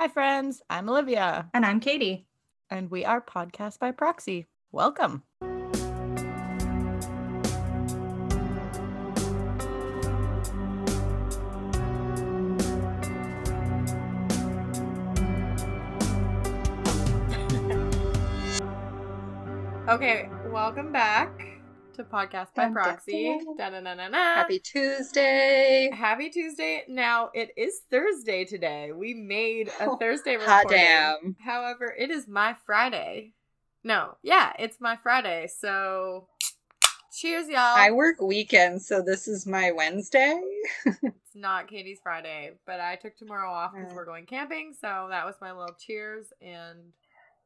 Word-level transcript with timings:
Hi, 0.00 0.08
friends. 0.08 0.62
I'm 0.70 0.88
Olivia, 0.88 1.50
And 1.52 1.66
I'm 1.66 1.78
Katie. 1.78 2.26
and 2.70 2.90
we 2.90 3.04
are 3.04 3.20
Podcast 3.20 3.78
by 3.78 3.90
Proxy. 3.90 4.46
Welcome. 4.72 5.24
Okay, 19.88 20.28
welcome 20.46 20.92
back 20.92 21.49
to 21.94 22.04
Podcast 22.04 22.54
by 22.54 22.68
Proxy. 22.68 23.38
Happy 23.58 24.58
Tuesday. 24.58 25.90
Happy 25.92 26.30
Tuesday. 26.30 26.84
Now, 26.88 27.30
it 27.34 27.50
is 27.56 27.80
Thursday 27.90 28.44
today. 28.44 28.92
We 28.94 29.14
made 29.14 29.70
a 29.80 29.96
Thursday 29.98 30.36
recording. 30.36 30.46
Hot 30.46 30.68
damn. 30.68 31.36
However, 31.44 31.94
it 31.98 32.10
is 32.10 32.28
my 32.28 32.54
Friday. 32.64 33.32
No, 33.82 34.16
yeah, 34.22 34.52
it's 34.58 34.80
my 34.80 34.96
Friday. 35.02 35.48
So, 35.58 36.28
cheers, 37.18 37.48
y'all. 37.48 37.58
I 37.58 37.90
work 37.90 38.20
weekends, 38.20 38.86
so 38.86 39.02
this 39.02 39.26
is 39.26 39.46
my 39.46 39.72
Wednesday. 39.72 40.40
It's 41.32 41.36
not 41.40 41.68
Katie's 41.68 42.00
Friday, 42.02 42.50
but 42.66 42.80
I 42.80 42.96
took 42.96 43.16
tomorrow 43.16 43.52
off 43.52 43.70
because 43.72 43.92
Mm. 43.92 43.94
we're 43.94 44.04
going 44.04 44.26
camping. 44.26 44.74
So, 44.80 45.06
that 45.10 45.24
was 45.24 45.36
my 45.40 45.52
little 45.52 45.76
cheers. 45.78 46.26
And 46.42 46.92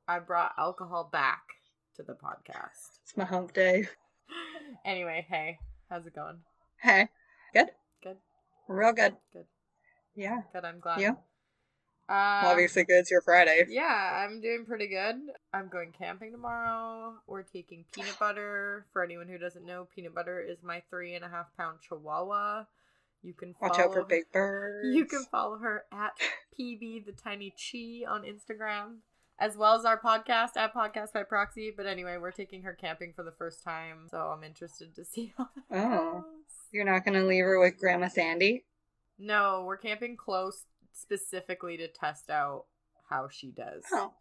I 0.08 0.20
brought 0.20 0.52
alcohol 0.56 1.10
back 1.12 1.42
to 1.96 2.02
the 2.02 2.14
podcast. 2.14 2.98
It's 3.02 3.14
my 3.14 3.24
hump 3.26 3.52
day. 3.52 3.86
Anyway, 4.84 5.24
hey, 5.28 5.58
how's 5.88 6.06
it 6.06 6.14
going? 6.14 6.36
Hey, 6.80 7.08
good? 7.54 7.68
Good. 8.02 8.16
Real 8.68 8.92
good. 8.92 9.14
Good. 9.32 9.46
Yeah. 10.14 10.42
Good, 10.52 10.64
I'm 10.64 10.78
glad. 10.80 11.00
You? 11.00 11.08
Um, 11.08 11.16
Well, 12.08 12.50
obviously, 12.50 12.84
good. 12.84 12.98
It's 12.98 13.10
your 13.10 13.22
Friday. 13.22 13.64
Yeah, 13.70 14.24
I'm 14.26 14.42
doing 14.42 14.66
pretty 14.66 14.88
good. 14.88 15.16
I'm 15.54 15.68
going 15.68 15.92
camping 15.98 16.32
tomorrow. 16.32 17.14
We're 17.26 17.42
taking 17.44 17.86
peanut 17.92 18.18
butter. 18.18 18.84
For 18.92 19.02
anyone 19.02 19.28
who 19.28 19.38
doesn't 19.38 19.64
know, 19.64 19.88
peanut 19.94 20.14
butter 20.14 20.38
is 20.40 20.58
my 20.62 20.82
three 20.90 21.14
and 21.14 21.24
a 21.24 21.28
half 21.28 21.46
pound 21.56 21.78
chihuahua. 21.80 22.64
You 23.22 23.32
can 23.32 23.54
follow 23.54 23.70
Watch 23.70 23.80
out 23.80 23.92
for 23.94 24.04
big 24.04 24.24
birds. 24.32 24.88
You 24.94 25.06
can 25.06 25.24
follow 25.30 25.56
her 25.58 25.84
at 25.90 26.12
PB 26.60 27.06
the 27.06 27.12
Tiny 27.12 27.50
Chi 27.50 28.04
on 28.06 28.22
Instagram, 28.22 28.98
as 29.38 29.56
well 29.56 29.74
as 29.74 29.84
our 29.84 30.00
podcast 30.00 30.56
at 30.56 30.74
Podcast 30.74 31.12
by 31.12 31.22
Proxy. 31.22 31.72
But 31.76 31.86
anyway, 31.86 32.16
we're 32.20 32.30
taking 32.30 32.62
her 32.62 32.72
camping 32.72 33.12
for 33.14 33.22
the 33.22 33.32
first 33.32 33.62
time, 33.64 34.06
so 34.10 34.18
I'm 34.18 34.44
interested 34.44 34.94
to 34.94 35.04
see 35.04 35.34
how 35.36 35.48
Oh. 35.70 36.12
goes. 36.12 36.24
You're 36.72 36.84
not 36.84 37.04
going 37.04 37.18
to 37.20 37.26
leave 37.26 37.44
her 37.44 37.58
with 37.60 37.78
Grandma 37.78 38.08
Sandy? 38.08 38.64
No, 39.18 39.62
we're 39.66 39.76
camping 39.76 40.16
close 40.16 40.64
specifically 40.92 41.76
to 41.76 41.88
test 41.88 42.30
out 42.30 42.64
how 43.10 43.28
she 43.28 43.50
does. 43.52 43.84
Oh. 43.92 44.14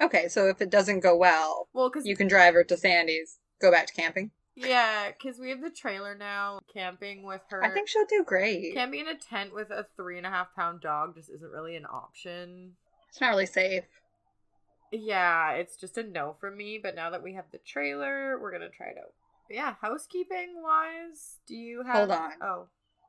Okay, 0.00 0.28
so 0.28 0.48
if 0.48 0.60
it 0.62 0.70
doesn't 0.70 1.00
go 1.00 1.14
well, 1.16 1.68
Well, 1.74 1.90
because 1.90 2.06
you 2.06 2.16
can 2.16 2.26
drive 2.28 2.54
her 2.54 2.64
to 2.64 2.76
Sandy's, 2.76 3.38
go 3.60 3.70
back 3.70 3.86
to 3.86 3.92
camping. 3.94 4.30
Yeah, 4.56 5.10
because 5.12 5.38
we 5.38 5.50
have 5.50 5.60
the 5.62 5.70
trailer 5.70 6.14
now. 6.14 6.58
Camping 6.72 7.22
with 7.22 7.42
her. 7.50 7.62
I 7.64 7.70
think 7.70 7.88
she'll 7.88 8.04
do 8.06 8.24
great. 8.26 8.74
camping 8.74 9.00
in 9.00 9.08
a 9.08 9.14
tent 9.16 9.54
with 9.54 9.70
a 9.70 9.86
three 9.96 10.18
and 10.18 10.26
a 10.26 10.30
half 10.30 10.54
pound 10.54 10.80
dog 10.80 11.14
just 11.14 11.30
isn't 11.30 11.50
really 11.50 11.76
an 11.76 11.86
option. 11.86 12.72
It's 13.08 13.20
not 13.20 13.30
really 13.30 13.46
safe. 13.46 13.84
Yeah, 14.90 15.52
it's 15.52 15.76
just 15.76 15.98
a 15.98 16.02
no 16.02 16.36
for 16.40 16.50
me. 16.50 16.78
But 16.82 16.94
now 16.94 17.10
that 17.10 17.22
we 17.22 17.34
have 17.34 17.44
the 17.52 17.58
trailer, 17.58 18.38
we're 18.40 18.52
gonna 18.52 18.68
try 18.70 18.88
it 18.88 18.98
out. 18.98 19.12
Yeah, 19.48 19.74
housekeeping 19.80 20.62
wise, 20.62 21.38
do 21.46 21.54
you 21.54 21.82
have? 21.84 21.96
Hold 21.96 22.10
on. 22.10 22.30
Oh, 22.42 22.66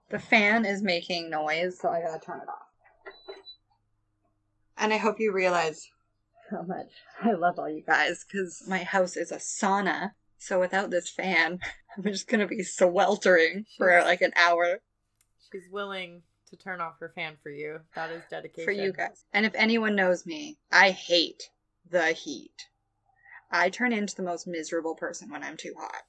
The 0.09 0.20
fan 0.20 0.66
is 0.66 0.82
making 0.82 1.30
noise, 1.30 1.80
so 1.80 1.90
I 1.90 2.02
gotta 2.02 2.20
turn 2.20 2.42
it 2.42 2.50
off. 2.50 3.36
And 4.78 4.92
I 4.94 4.98
hope 4.98 5.20
you 5.20 5.32
realize 5.32 5.88
how 6.50 6.64
much 6.64 6.92
I 7.22 7.34
love 7.34 7.59
all 7.59 7.70
you 7.70 7.84
guys, 7.86 8.26
because 8.26 8.64
my 8.68 8.80
house 8.80 9.16
is 9.16 9.32
a 9.32 9.38
sauna. 9.38 10.12
So 10.38 10.59
without 10.59 10.90
this 10.90 11.09
fan, 11.09 11.59
I'm 11.98 12.04
just 12.04 12.28
gonna 12.28 12.48
be 12.48 12.63
sweltering 12.63 13.66
for 13.78 14.02
like 14.03 14.22
an 14.22 14.34
hour 14.36 14.80
she's 15.52 15.69
willing 15.72 16.22
to 16.50 16.56
turn 16.56 16.81
off 16.81 17.00
her 17.00 17.12
fan 17.13 17.36
for 17.44 17.50
you. 17.50 17.80
That 17.96 18.12
is 18.12 18.24
dedication 18.30 18.66
for 18.66 18.72
you 18.72 18.92
guys. 18.94 19.24
And 19.34 19.46
if 19.46 19.53
anyone 19.56 19.96
knows 19.96 20.25
me, 20.25 20.58
I 20.72 20.92
hate 20.92 21.50
the 21.90 22.08
heat. 22.08 22.68
I 23.52 23.69
turn 23.69 23.92
into 23.94 24.16
the 24.16 24.24
most 24.24 24.47
miserable 24.47 24.96
person 24.96 25.30
when 25.30 25.44
I'm 25.44 25.58
too 25.58 25.74
hot. 25.78 26.03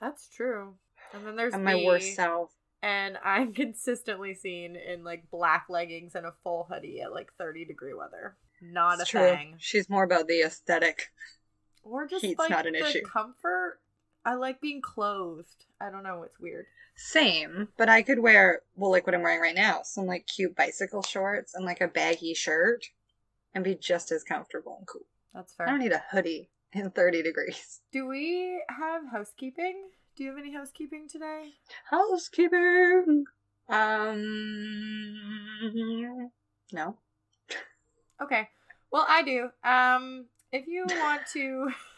That's 0.00 0.28
true. 0.28 0.74
And 1.12 1.26
then 1.26 1.36
there's 1.36 1.54
my 1.54 1.82
worst 1.84 2.14
self. 2.14 2.50
and 2.82 3.18
I'm 3.24 3.52
consistently 3.54 4.34
seen 4.34 4.76
in 4.76 5.04
like 5.04 5.30
black 5.30 5.66
leggings 5.68 6.14
and 6.14 6.26
a 6.26 6.32
full 6.42 6.66
hoodie 6.70 7.00
at 7.00 7.12
like 7.12 7.32
30 7.38 7.64
degree 7.66 7.94
weather. 7.94 8.36
Not 8.62 9.00
It's 9.00 9.08
a 9.08 9.12
true. 9.12 9.20
thing. 9.20 9.54
She's 9.58 9.90
more 9.90 10.04
about 10.04 10.26
the 10.28 10.40
aesthetic. 10.42 11.10
Or 11.82 12.06
just 12.06 12.24
Heat's 12.24 12.38
like 12.38 12.50
not 12.50 12.66
an 12.66 12.72
the 12.72 12.80
issue. 12.86 13.02
comfort. 13.02 13.78
I 14.24 14.34
like 14.34 14.60
being 14.60 14.80
clothed. 14.82 15.66
I 15.80 15.90
don't 15.90 16.02
know. 16.02 16.22
It's 16.24 16.40
weird. 16.40 16.66
Same, 16.96 17.68
but 17.76 17.88
I 17.90 18.00
could 18.02 18.18
wear 18.20 18.62
well, 18.74 18.90
like 18.90 19.06
what 19.06 19.14
I'm 19.14 19.22
wearing 19.22 19.40
right 19.40 19.54
now, 19.54 19.82
some 19.84 20.06
like 20.06 20.26
cute 20.26 20.56
bicycle 20.56 21.02
shorts 21.02 21.54
and 21.54 21.64
like 21.66 21.82
a 21.82 21.88
baggy 21.88 22.32
shirt, 22.34 22.86
and 23.54 23.62
be 23.62 23.74
just 23.74 24.10
as 24.10 24.24
comfortable 24.24 24.76
and 24.78 24.86
cool. 24.86 25.02
That's 25.36 25.52
fair. 25.52 25.68
I 25.68 25.70
don't 25.70 25.80
need 25.80 25.92
a 25.92 26.02
hoodie 26.10 26.48
in 26.72 26.90
30 26.90 27.22
degrees. 27.22 27.82
Do 27.92 28.08
we 28.08 28.62
have 28.70 29.02
housekeeping? 29.12 29.90
Do 30.16 30.24
you 30.24 30.30
have 30.30 30.38
any 30.38 30.54
housekeeping 30.54 31.06
today? 31.08 31.50
Housekeeping. 31.90 33.26
Um. 33.68 35.20
No. 36.72 36.96
Okay. 38.22 38.48
Well, 38.90 39.04
I 39.06 39.22
do. 39.22 39.50
Um, 39.62 40.24
if 40.52 40.66
you 40.66 40.86
want 40.88 41.22
to, 41.34 41.68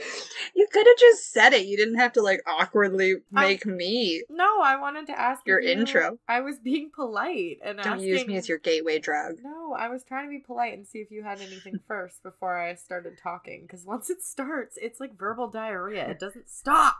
You 0.54 0.66
could 0.72 0.86
have 0.86 0.96
just 0.98 1.32
said 1.32 1.52
it. 1.52 1.66
You 1.66 1.76
didn't 1.76 1.94
have 1.98 2.12
to 2.14 2.22
like 2.22 2.42
awkwardly 2.46 3.16
make 3.30 3.64
me. 3.64 4.22
no, 4.28 4.60
I 4.62 4.76
wanted 4.80 5.06
to 5.06 5.18
ask 5.18 5.46
Your 5.46 5.60
you- 5.60 5.70
intro. 5.70 6.18
I 6.28 6.40
was 6.40 6.58
being 6.58 6.90
polite 6.94 7.58
and 7.64 7.78
Don't 7.78 7.94
asking. 7.94 8.08
use 8.08 8.26
me 8.26 8.36
as 8.36 8.48
your 8.48 8.58
gateway 8.58 8.98
drug. 8.98 9.36
No, 9.42 9.74
I 9.78 9.88
was 9.88 10.02
trying 10.02 10.26
to 10.26 10.30
be 10.30 10.40
polite 10.40 10.74
and 10.74 10.86
see 10.86 10.98
if 10.98 11.10
you 11.10 11.22
had 11.22 11.40
anything 11.40 11.78
first 11.88 12.22
before 12.24 12.58
I 12.58 12.74
started 12.74 13.16
talking. 13.22 13.62
Because 13.62 13.84
once 13.86 14.10
it 14.10 14.22
starts, 14.22 14.76
it's 14.82 14.98
like 14.98 15.16
verbal 15.16 15.48
diarrhea. 15.48 16.08
It 16.08 16.18
doesn't 16.18 16.50
stop. 16.50 16.96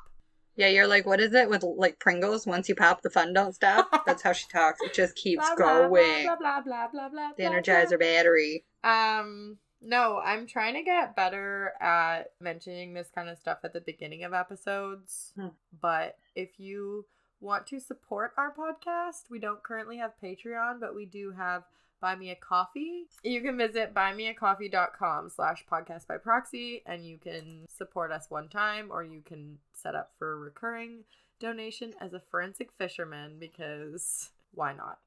Yeah, 0.57 0.69
you're 0.69 0.87
like, 0.87 1.07
what 1.07 1.21
is 1.21 1.33
it 1.35 1.51
with 1.51 1.63
like 1.65 1.99
Pringles? 1.99 2.47
Once 2.47 2.69
you 2.69 2.75
pop, 2.77 3.03
the 3.03 3.11
fun 3.11 3.33
don't 3.33 3.55
stop. 3.55 4.05
That's 4.07 4.23
how 4.23 4.33
she 4.33 4.47
talks. 4.53 4.81
It 4.83 4.95
just 4.95 5.17
keeps 5.17 5.45
Blah, 5.45 5.57
blah, 5.57 5.89
going. 5.89 6.25
Blah 6.27 6.37
blah 6.37 6.61
blah 6.61 6.89
blah 6.89 7.09
blah. 7.09 7.31
The 7.37 7.45
blah, 7.49 7.53
Energizer 7.53 7.89
blah. 7.91 7.99
battery. 7.99 8.65
Um, 8.85 9.59
no, 9.83 10.21
I'm 10.25 10.47
trying 10.47 10.75
to 10.75 10.83
get 10.83 11.17
better 11.17 11.73
at 11.81 12.33
mentioning 12.41 12.93
this 12.93 13.09
kind 13.15 13.29
of 13.29 13.39
stuff 13.39 13.59
at 13.65 13.73
the 13.73 13.81
beginning 13.81 14.25
of 14.25 14.35
episodes. 14.35 15.33
Hmm. 15.37 15.49
But 15.81 16.19
if 16.35 16.59
you 16.59 17.07
want 17.41 17.67
to 17.69 17.81
support 17.81 18.33
our 18.37 18.53
podcast, 18.53 19.31
we 19.31 19.39
don't 19.39 19.63
currently 19.63 19.97
have 19.97 20.13
Patreon, 20.23 20.81
but 20.81 20.95
we 20.95 21.07
do 21.07 21.33
have 21.33 21.65
Buy 22.01 22.15
Me 22.15 22.31
a 22.31 22.35
Coffee. 22.35 23.07
You 23.23 23.41
can 23.41 23.57
visit 23.57 23.95
buymeacoffee.com 23.95 25.31
slash 25.31 25.65
podcast 25.71 26.07
by 26.07 26.17
proxy 26.19 26.83
and 26.87 27.07
you 27.07 27.19
can 27.19 27.67
support 27.69 28.11
us 28.11 28.27
one 28.31 28.49
time 28.49 28.89
or 28.91 29.03
you 29.03 29.23
can 29.25 29.59
set 29.73 29.95
up 29.95 30.13
for 30.19 30.33
a 30.33 30.37
recurring 30.37 31.05
donation 31.39 31.95
as 32.01 32.13
a 32.13 32.23
forensic 32.31 32.71
fisherman 32.73 33.37
because 33.39 34.31
why 34.53 34.73
not? 34.73 34.99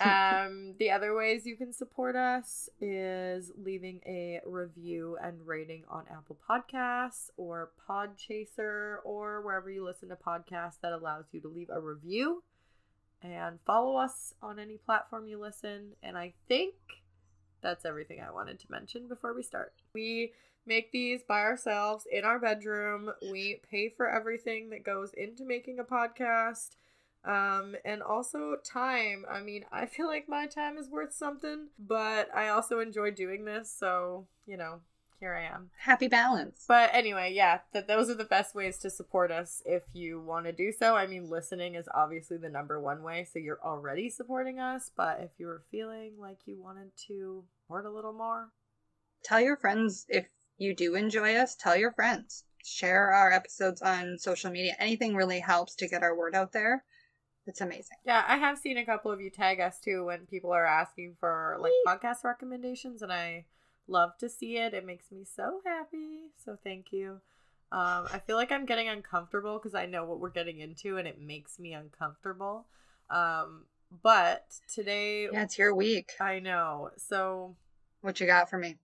Um, 0.00 0.74
the 0.78 0.90
other 0.90 1.14
ways 1.14 1.44
you 1.44 1.56
can 1.56 1.72
support 1.72 2.16
us 2.16 2.68
is 2.80 3.50
leaving 3.62 4.00
a 4.06 4.40
review 4.46 5.18
and 5.22 5.46
rating 5.46 5.84
on 5.88 6.04
Apple 6.10 6.38
Podcasts 6.48 7.30
or 7.36 7.70
Podchaser 7.88 8.96
or 9.04 9.42
wherever 9.42 9.70
you 9.70 9.84
listen 9.84 10.08
to 10.08 10.16
podcasts 10.16 10.80
that 10.82 10.92
allows 10.92 11.26
you 11.32 11.40
to 11.40 11.48
leave 11.48 11.70
a 11.70 11.80
review. 11.80 12.42
And 13.22 13.58
follow 13.66 13.96
us 13.96 14.34
on 14.42 14.58
any 14.58 14.76
platform 14.76 15.26
you 15.26 15.38
listen. 15.38 15.92
And 16.02 16.16
I 16.16 16.34
think 16.48 16.74
that's 17.62 17.84
everything 17.86 18.20
I 18.20 18.30
wanted 18.30 18.60
to 18.60 18.70
mention 18.70 19.08
before 19.08 19.34
we 19.34 19.42
start. 19.42 19.72
We 19.94 20.32
make 20.66 20.92
these 20.92 21.22
by 21.22 21.40
ourselves 21.40 22.06
in 22.10 22.24
our 22.24 22.38
bedroom. 22.38 23.10
We 23.30 23.60
pay 23.70 23.88
for 23.88 24.08
everything 24.08 24.70
that 24.70 24.84
goes 24.84 25.12
into 25.14 25.44
making 25.44 25.78
a 25.78 25.84
podcast. 25.84 26.76
Um, 27.24 27.74
and 27.84 28.02
also 28.02 28.56
time. 28.62 29.24
I 29.30 29.40
mean, 29.40 29.64
I 29.72 29.86
feel 29.86 30.06
like 30.06 30.28
my 30.28 30.46
time 30.46 30.76
is 30.76 30.88
worth 30.88 31.14
something, 31.14 31.68
but 31.78 32.28
I 32.34 32.48
also 32.48 32.80
enjoy 32.80 33.12
doing 33.12 33.44
this, 33.44 33.74
so 33.74 34.26
you 34.46 34.58
know, 34.58 34.80
here 35.20 35.34
I 35.34 35.44
am. 35.54 35.70
Happy 35.78 36.06
balance. 36.06 36.64
But 36.68 36.90
anyway, 36.92 37.32
yeah, 37.34 37.60
that 37.72 37.88
those 37.88 38.10
are 38.10 38.14
the 38.14 38.24
best 38.24 38.54
ways 38.54 38.76
to 38.78 38.90
support 38.90 39.30
us 39.30 39.62
if 39.64 39.84
you 39.94 40.20
want 40.20 40.44
to 40.46 40.52
do 40.52 40.70
so. 40.70 40.96
I 40.96 41.06
mean, 41.06 41.30
listening 41.30 41.76
is 41.76 41.88
obviously 41.94 42.36
the 42.36 42.50
number 42.50 42.78
one 42.78 43.02
way, 43.02 43.26
so 43.30 43.38
you're 43.38 43.64
already 43.64 44.10
supporting 44.10 44.60
us. 44.60 44.90
But 44.94 45.20
if 45.20 45.30
you 45.38 45.46
were 45.46 45.62
feeling 45.70 46.12
like 46.18 46.40
you 46.44 46.62
wanted 46.62 46.90
to 47.08 47.44
support 47.62 47.86
a 47.86 47.90
little 47.90 48.12
more, 48.12 48.50
Tell 49.24 49.40
your 49.40 49.56
friends 49.56 50.04
if 50.10 50.26
you 50.58 50.76
do 50.76 50.94
enjoy 50.94 51.34
us, 51.36 51.56
tell 51.56 51.74
your 51.74 51.92
friends. 51.92 52.44
Share 52.62 53.10
our 53.10 53.32
episodes 53.32 53.80
on 53.80 54.18
social 54.18 54.50
media. 54.50 54.76
Anything 54.78 55.14
really 55.14 55.40
helps 55.40 55.74
to 55.76 55.88
get 55.88 56.02
our 56.02 56.14
word 56.14 56.34
out 56.34 56.52
there. 56.52 56.84
It's 57.46 57.60
amazing. 57.60 57.98
Yeah, 58.06 58.24
I 58.26 58.36
have 58.38 58.58
seen 58.58 58.78
a 58.78 58.86
couple 58.86 59.10
of 59.10 59.20
you 59.20 59.30
tag 59.30 59.60
us 59.60 59.78
too 59.80 60.04
when 60.06 60.26
people 60.26 60.50
are 60.52 60.64
asking 60.66 61.16
for 61.20 61.58
like 61.60 61.72
podcast 61.86 62.24
recommendations, 62.24 63.02
and 63.02 63.12
I 63.12 63.44
love 63.86 64.16
to 64.18 64.28
see 64.28 64.56
it. 64.56 64.72
It 64.72 64.86
makes 64.86 65.10
me 65.12 65.24
so 65.24 65.60
happy. 65.66 66.30
So 66.42 66.56
thank 66.64 66.92
you. 66.92 67.20
Um, 67.70 68.06
I 68.12 68.20
feel 68.26 68.36
like 68.36 68.52
I'm 68.52 68.66
getting 68.66 68.88
uncomfortable 68.88 69.58
because 69.58 69.74
I 69.74 69.84
know 69.86 70.04
what 70.04 70.20
we're 70.20 70.30
getting 70.30 70.60
into, 70.60 70.96
and 70.96 71.06
it 71.06 71.20
makes 71.20 71.58
me 71.58 71.72
uncomfortable. 71.74 72.66
Um, 73.10 73.64
but 74.02 74.46
today, 74.72 75.28
Yeah, 75.30 75.42
it's 75.42 75.58
your 75.58 75.74
week. 75.74 76.12
I 76.20 76.38
know. 76.38 76.90
So 76.96 77.56
What 78.00 78.20
you 78.20 78.26
got 78.26 78.48
for 78.48 78.58
me? 78.58 78.76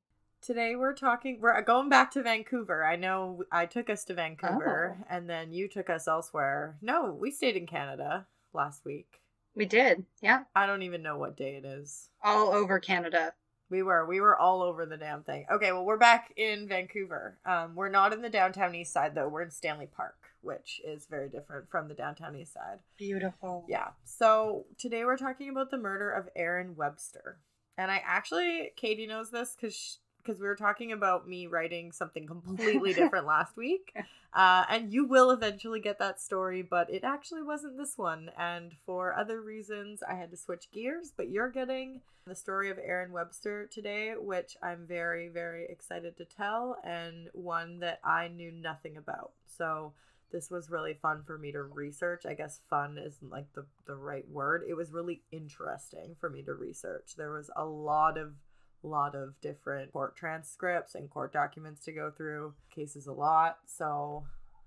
Today 0.43 0.75
we're 0.75 0.95
talking 0.95 1.39
we're 1.41 1.61
going 1.63 1.89
back 1.91 2.11
to 2.13 2.23
Vancouver. 2.23 2.83
I 2.85 2.97
know 2.97 3.43
I 3.53 3.67
took 3.67 3.91
us 3.91 4.05
to 4.05 4.15
Vancouver 4.15 4.97
Oh. 5.01 5.05
and 5.11 5.29
then 5.29 5.53
you 5.53 5.69
took 5.69 5.91
us 5.91 6.09
elsewhere. 6.09 6.77
No, 6.81 7.13
we 7.13 7.31
stayed 7.31 7.57
in 7.57 7.67
Canada 7.67 8.27
last 8.53 8.85
week. 8.85 9.21
We 9.55 9.67
did. 9.67 10.05
Yeah. 10.23 10.45
I 10.55 10.67
don't 10.67 10.83
even 10.83 11.03
know 11.03 11.19
what 11.19 11.37
day 11.37 11.57
it 11.57 11.65
is. 11.65 12.09
All 12.23 12.51
over 12.51 12.79
Canada. 12.79 13.35
We 13.69 13.83
were 13.83 14.07
we 14.07 14.21
were 14.21 14.37
all 14.37 14.63
over 14.63 14.85
the 14.87 14.97
damn 14.97 15.23
thing. 15.23 15.47
Okay, 15.51 15.71
well 15.73 15.85
we're 15.85 15.97
back 15.97 16.33
in 16.37 16.69
Vancouver. 16.69 17.39
Um 17.45 17.75
we're 17.75 17.89
not 17.89 18.13
in 18.13 18.23
the 18.23 18.29
downtown 18.29 18.75
east 18.75 18.93
side 18.93 19.15
though. 19.15 19.29
We're 19.29 19.43
in 19.43 19.51
Stanley 19.51 19.87
Park, 19.87 20.17
which 20.41 20.81
is 20.85 21.07
very 21.07 21.29
different 21.29 21.71
from 21.71 21.89
the 21.89 21.95
downtown 21.95 22.37
east 22.37 22.55
side. 22.55 22.79
Beautiful. 22.97 23.65
Yeah. 23.69 23.89
So 24.05 24.67
today 24.79 25.05
we're 25.05 25.17
talking 25.17 25.51
about 25.51 25.71
the 25.71 25.79
murder 25.79 26.11
of 26.11 26.29
Aaron 26.35 26.75
Webster. 26.77 27.39
And 27.79 27.91
I 27.91 28.03
actually, 28.05 28.73
Katie 28.77 29.07
knows 29.07 29.31
this 29.31 29.57
because 29.59 30.01
because 30.23 30.41
we 30.41 30.47
were 30.47 30.57
talking 30.57 30.93
about 30.93 31.29
me 31.29 31.47
writing 31.47 31.93
something 31.93 32.27
completely 32.27 32.93
different 32.95 33.27
last 33.27 33.57
week. 33.57 33.95
Uh, 34.33 34.65
and 34.69 34.93
you 34.93 35.05
will 35.05 35.31
eventually 35.31 35.81
get 35.81 35.99
that 35.99 36.21
story, 36.21 36.63
but 36.63 36.89
it 36.91 37.05
actually 37.05 37.43
wasn't 37.43 37.77
this 37.77 37.99
one. 37.99 38.31
And 38.39 38.73
for 38.87 39.17
other 39.17 39.41
reasons, 39.41 40.03
I 40.09 40.15
had 40.15 40.31
to 40.31 40.37
switch 40.37 40.71
gears. 40.73 41.13
But 41.17 41.31
you're 41.31 41.51
getting 41.51 42.01
the 42.27 42.35
story 42.35 42.71
of 42.71 42.79
Aaron 42.79 43.13
Webster 43.13 43.67
today, 43.67 44.15
which 44.17 44.57
I'm 44.63 44.87
very, 44.87 45.29
very 45.29 45.67
excited 45.69 46.17
to 46.19 46.25
tell, 46.25 46.77
and 46.85 47.29
one 47.33 47.81
that 47.81 48.01
I 48.05 48.29
knew 48.29 48.53
nothing 48.53 48.97
about. 48.97 49.33
So 49.47 49.93
this 50.33 50.51
was 50.51 50.71
really 50.71 50.95
fun 50.95 51.23
for 51.27 51.39
me 51.39 51.53
to 51.53 51.63
research. 51.63 52.25
I 52.27 52.35
guess 52.35 52.61
fun 52.71 52.99
isn't 52.99 53.31
like 53.31 53.53
the, 53.55 53.67
the 53.87 53.97
right 53.97 54.29
word. 54.29 54.63
It 54.69 54.75
was 54.75 54.93
really 54.93 55.23
interesting 55.33 56.15
for 56.21 56.31
me 56.31 56.43
to 56.43 56.55
research. 56.55 57.17
There 57.17 57.33
was 57.33 57.51
a 57.57 57.65
lot 57.65 58.17
of 58.17 58.35
lot 58.87 59.15
of 59.15 59.41
different 59.41 59.93
court 59.93 60.17
transcripts 60.17 60.95
and 60.95 61.11
court 61.11 61.33
documents 61.33 61.85
to 61.85 61.93
go 61.93 62.11
through. 62.11 62.55
Cases 62.75 63.07
a 63.07 63.13
lot. 63.13 63.59
So 63.67 64.25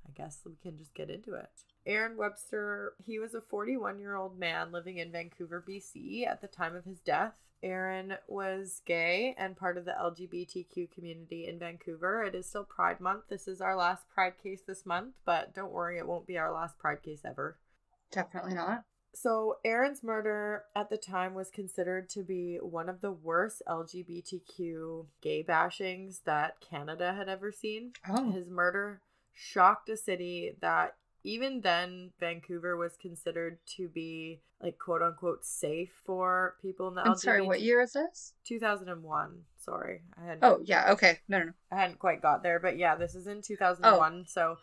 I 0.08 0.12
guess 0.16 0.42
we 0.46 0.54
can 0.62 0.78
just 0.78 0.94
get 0.94 1.10
into 1.10 1.34
it. 1.34 1.50
Aaron 1.86 2.18
Webster, 2.18 2.94
he 3.04 3.20
was 3.20 3.34
a 3.34 3.42
41 3.42 4.00
year 4.00 4.16
old 4.16 4.40
man 4.40 4.72
living 4.72 4.98
in 4.98 5.12
Vancouver, 5.12 5.64
BC 5.68 6.28
at 6.28 6.42
the 6.42 6.48
time 6.48 6.76
of 6.76 6.86
his 6.86 7.00
death. 7.00 7.34
Aaron 7.62 8.16
was 8.28 8.82
gay 8.86 9.36
and 9.38 9.56
part 9.56 9.78
of 9.78 9.86
the 9.86 9.92
LGBTQ 9.92 10.92
community 10.92 11.48
in 11.48 11.60
Vancouver. 11.60 12.24
It 12.24 12.36
is 12.36 12.46
still 12.46 12.66
Pride 12.66 13.00
Month. 13.00 13.24
This 13.30 13.48
is 13.48 13.62
our 13.62 13.76
last 13.76 14.04
Pride 14.14 14.34
case 14.42 14.62
this 14.68 14.86
month, 14.86 15.14
but 15.26 15.56
don't 15.56 15.72
worry, 15.72 15.98
it 15.98 16.08
won't 16.08 16.28
be 16.28 16.38
our 16.38 16.52
last 16.52 16.78
Pride 16.78 17.02
case 17.02 17.22
ever. 17.24 17.58
Definitely 18.12 18.56
not. 18.56 18.84
So, 19.16 19.58
Aaron's 19.64 20.04
murder 20.04 20.64
at 20.76 20.90
the 20.90 20.98
time 20.98 21.34
was 21.34 21.50
considered 21.52 22.10
to 22.10 22.24
be 22.24 22.58
one 22.58 22.90
of 22.90 23.02
the 23.02 23.12
worst 23.12 23.62
LGBTQ 23.68 25.06
gay 25.22 25.44
bashings 25.44 26.24
that 26.26 26.60
Canada 26.60 27.14
had 27.14 27.30
ever 27.30 27.52
seen. 27.52 27.94
Oh. 28.10 28.32
His 28.32 28.50
murder 28.50 29.02
shocked 29.34 29.90
a 29.90 29.98
city 29.98 30.56
that 30.62 30.96
even 31.24 31.62
then 31.62 32.12
Vancouver 32.20 32.76
was 32.76 32.98
considered 32.98 33.58
to 33.78 33.88
be 33.88 34.42
like 34.62 34.78
quote 34.78 35.02
unquote 35.02 35.46
safe 35.46 35.92
for 36.06 36.56
people 36.62 36.88
in 36.88 36.96
the 36.96 37.02
I'm 37.02 37.14
LGBT. 37.14 37.20
sorry, 37.20 37.42
what 37.42 37.62
year 37.62 37.82
is 37.82 37.94
this? 37.94 38.34
2001. 38.46 39.44
Sorry. 39.58 40.02
I 40.22 40.26
had 40.26 40.40
Oh, 40.42 40.60
yeah. 40.64 40.92
Okay. 40.92 41.20
No, 41.28 41.40
no, 41.40 41.46
no. 41.46 41.52
I 41.72 41.76
hadn't 41.76 42.00
quite 42.00 42.22
got 42.22 42.44
there, 42.44 42.60
but 42.60 42.78
yeah, 42.78 42.96
this 42.96 43.16
is 43.16 43.28
in 43.28 43.42
2001. 43.42 44.26
So 44.28 44.58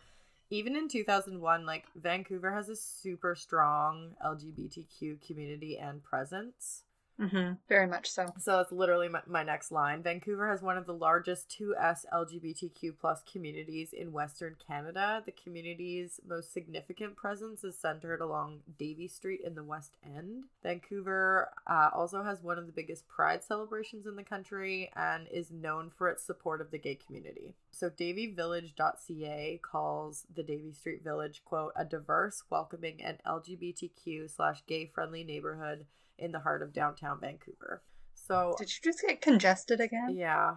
even 0.51 0.75
in 0.75 0.89
2001, 0.89 1.65
like 1.65 1.85
Vancouver 1.95 2.53
has 2.53 2.67
a 2.67 2.75
super 2.75 3.35
strong 3.35 4.11
LGBTQ 4.23 5.25
community 5.25 5.77
and 5.77 6.03
presence. 6.03 6.83
Mm-hmm. 7.21 7.53
Very 7.69 7.85
much 7.85 8.09
so. 8.09 8.33
So 8.39 8.57
that's 8.57 8.71
literally 8.71 9.07
my, 9.07 9.21
my 9.27 9.43
next 9.43 9.71
line. 9.71 10.01
Vancouver 10.01 10.49
has 10.49 10.63
one 10.63 10.77
of 10.77 10.87
the 10.87 10.93
largest 10.93 11.55
2S 11.59 12.05
LGBTQ 12.11 12.93
plus 12.99 13.21
communities 13.31 13.93
in 13.93 14.11
Western 14.11 14.55
Canada. 14.67 15.21
The 15.23 15.31
community's 15.31 16.19
most 16.27 16.51
significant 16.51 17.15
presence 17.15 17.63
is 17.63 17.77
centered 17.77 18.21
along 18.21 18.61
Davie 18.79 19.07
Street 19.07 19.41
in 19.45 19.53
the 19.53 19.63
West 19.63 19.97
End. 20.03 20.45
Vancouver 20.63 21.49
uh, 21.67 21.89
also 21.93 22.23
has 22.23 22.41
one 22.41 22.57
of 22.57 22.65
the 22.65 22.73
biggest 22.73 23.07
pride 23.07 23.43
celebrations 23.43 24.07
in 24.07 24.15
the 24.15 24.23
country 24.23 24.91
and 24.95 25.27
is 25.27 25.51
known 25.51 25.91
for 25.95 26.09
its 26.09 26.23
support 26.23 26.59
of 26.59 26.71
the 26.71 26.79
gay 26.79 26.95
community. 26.95 27.53
So 27.71 27.89
davievillage.ca 27.89 29.59
calls 29.61 30.25
the 30.33 30.43
Davie 30.43 30.73
Street 30.73 31.03
Village, 31.03 31.43
quote, 31.45 31.73
a 31.75 31.85
diverse, 31.85 32.43
welcoming, 32.49 33.01
and 33.03 33.19
LGBTQ 33.27 34.35
slash 34.35 34.63
gay 34.65 34.87
friendly 34.87 35.23
neighborhood 35.23 35.85
in 36.21 36.31
the 36.31 36.39
heart 36.39 36.61
of 36.61 36.71
downtown 36.73 37.19
Vancouver. 37.19 37.81
So 38.13 38.55
Did 38.57 38.69
you 38.69 38.91
just 38.91 39.01
get 39.01 39.21
congested 39.21 39.81
again? 39.81 40.15
yeah, 40.15 40.55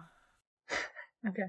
Okay. 1.27 1.47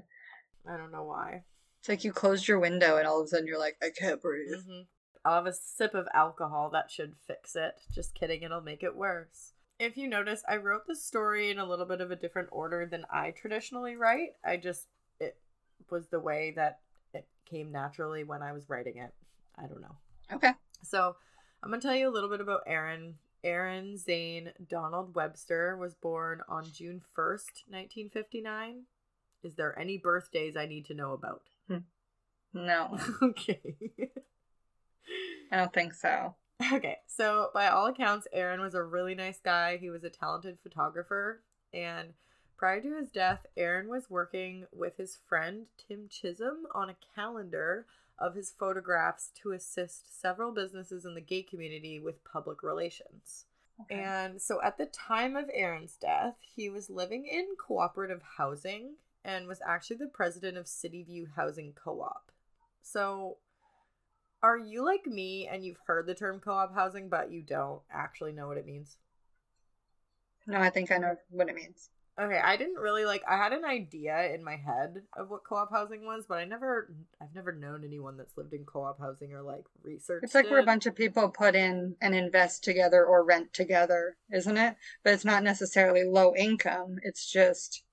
I 0.67 0.75
don't 0.75 0.91
know 0.91 1.03
why. 1.03 1.43
It's 1.79 1.87
like 1.89 2.03
you 2.03 2.11
closed 2.11 2.47
your 2.47 2.59
window 2.59 2.97
and 2.97 3.07
all 3.07 3.21
of 3.21 3.25
a 3.25 3.27
sudden 3.29 3.47
you're 3.47 3.59
like, 3.59 3.77
I 3.81 3.89
can't 3.97 4.21
breathe. 4.21 4.63
hmm 4.65 4.81
I'll 5.23 5.35
have 5.35 5.45
a 5.45 5.53
sip 5.53 5.93
of 5.93 6.07
alcohol. 6.13 6.69
That 6.71 6.89
should 6.89 7.13
fix 7.27 7.55
it. 7.55 7.73
Just 7.93 8.15
kidding. 8.15 8.43
It'll 8.43 8.61
make 8.61 8.81
it 8.81 8.95
worse. 8.95 9.53
If 9.77 9.97
you 9.97 10.07
notice, 10.07 10.41
I 10.47 10.55
wrote 10.57 10.87
the 10.87 10.95
story 10.95 11.51
in 11.51 11.59
a 11.59 11.65
little 11.65 11.85
bit 11.85 11.99
of 12.01 12.11
a 12.11 12.15
different 12.15 12.47
order 12.51 12.85
than 12.89 13.05
I 13.11 13.31
traditionally 13.31 13.95
write. 13.97 14.29
I 14.45 14.57
just, 14.57 14.87
it 15.19 15.37
was 15.91 16.07
the 16.07 16.19
way 16.19 16.53
that 16.55 16.79
it 17.13 17.27
came 17.49 17.71
naturally 17.73 18.23
when 18.23 18.41
I 18.41 18.53
was 18.53 18.69
writing 18.69 18.97
it. 18.97 19.13
I 19.57 19.67
don't 19.67 19.81
know. 19.81 19.97
Okay. 20.31 20.51
So 20.83 21.15
I'm 21.61 21.69
going 21.69 21.81
to 21.81 21.87
tell 21.87 21.95
you 21.95 22.07
a 22.09 22.13
little 22.13 22.29
bit 22.29 22.41
about 22.41 22.61
Aaron. 22.65 23.15
Aaron 23.47 23.97
Zane 23.97 24.51
Donald 24.69 25.15
Webster 25.15 25.77
was 25.77 25.95
born 25.95 26.41
on 26.49 26.65
June 26.73 27.01
1st, 27.17 27.63
1959. 27.69 28.83
Is 29.41 29.55
there 29.55 29.79
any 29.79 29.97
birthdays 29.97 30.57
I 30.57 30.65
need 30.65 30.85
to 30.87 30.93
know 30.93 31.13
about? 31.13 31.43
Hmm. 31.69 31.77
No, 32.53 32.99
okay. 33.21 33.61
I 35.49 35.55
don't 35.55 35.71
think 35.71 35.93
so. 35.93 36.35
Okay, 36.73 36.97
so 37.07 37.49
by 37.53 37.67
all 37.67 37.85
accounts, 37.85 38.27
Aaron 38.33 38.59
was 38.59 38.73
a 38.73 38.83
really 38.83 39.15
nice 39.15 39.39
guy. 39.39 39.77
He 39.77 39.89
was 39.89 40.03
a 40.03 40.09
talented 40.09 40.57
photographer. 40.61 41.41
And 41.73 42.09
prior 42.57 42.81
to 42.81 42.97
his 42.97 43.11
death, 43.11 43.45
Aaron 43.55 43.87
was 43.87 44.09
working 44.09 44.65
with 44.73 44.97
his 44.97 45.19
friend 45.29 45.67
Tim 45.87 46.09
Chisholm 46.09 46.67
on 46.75 46.89
a 46.89 46.97
calendar 47.15 47.85
of 48.19 48.35
his 48.35 48.53
photographs 48.57 49.31
to 49.41 49.51
assist 49.51 50.19
several 50.21 50.51
businesses 50.51 51.05
in 51.05 51.13
the 51.13 51.21
gay 51.21 51.43
community 51.43 51.99
with 51.99 52.23
public 52.23 52.63
relations. 52.63 53.45
Okay. 53.81 54.01
And 54.01 54.41
so 54.41 54.59
at 54.63 54.77
the 54.77 54.87
time 54.87 55.35
of 55.35 55.49
Aaron's 55.53 55.97
death, 55.97 56.35
he 56.55 56.69
was 56.69 56.89
living 56.89 57.27
in 57.27 57.55
cooperative 57.59 58.21
housing 58.37 58.95
and 59.23 59.47
was 59.47 59.61
actually 59.67 59.97
the 59.97 60.07
president 60.07 60.57
of 60.57 60.67
City 60.67 61.03
View 61.03 61.27
Housing 61.35 61.73
Co 61.73 62.01
op. 62.01 62.31
So 62.81 63.37
are 64.41 64.57
you 64.57 64.83
like 64.85 65.05
me 65.05 65.47
and 65.51 65.63
you've 65.63 65.81
heard 65.85 66.07
the 66.07 66.15
term 66.15 66.39
co 66.39 66.51
op 66.51 66.73
housing, 66.73 67.09
but 67.09 67.31
you 67.31 67.41
don't 67.41 67.81
actually 67.91 68.31
know 68.31 68.47
what 68.47 68.57
it 68.57 68.65
means? 68.65 68.97
No, 70.45 70.59
I 70.59 70.69
think 70.69 70.91
I 70.91 70.97
know 70.97 71.17
what 71.29 71.49
it 71.49 71.55
means. 71.55 71.89
Okay, 72.19 72.39
I 72.43 72.57
didn't 72.57 72.79
really 72.79 73.05
like 73.05 73.21
I 73.29 73.37
had 73.37 73.53
an 73.53 73.63
idea 73.63 74.33
in 74.33 74.43
my 74.43 74.55
head 74.55 75.03
of 75.15 75.29
what 75.29 75.43
co-op 75.47 75.71
housing 75.71 76.03
was, 76.03 76.25
but 76.27 76.39
I 76.39 76.45
never 76.45 76.91
I've 77.21 77.35
never 77.35 77.51
known 77.51 77.83
anyone 77.85 78.17
that's 78.17 78.35
lived 78.35 78.53
in 78.53 78.65
co-op 78.65 78.99
housing 78.99 79.33
or 79.33 79.43
like 79.43 79.65
researched 79.83 80.23
It's 80.23 80.33
like 80.33 80.49
where 80.49 80.59
a 80.59 80.65
bunch 80.65 80.87
of 80.87 80.95
people 80.95 81.29
put 81.29 81.55
in 81.55 81.95
and 82.01 82.15
invest 82.15 82.63
together 82.63 83.05
or 83.05 83.23
rent 83.23 83.53
together, 83.53 84.17
isn't 84.33 84.57
it? 84.57 84.75
But 85.03 85.13
it's 85.13 85.25
not 85.25 85.43
necessarily 85.43 86.03
low 86.05 86.33
income. 86.35 86.97
It's 87.03 87.31
just, 87.31 87.83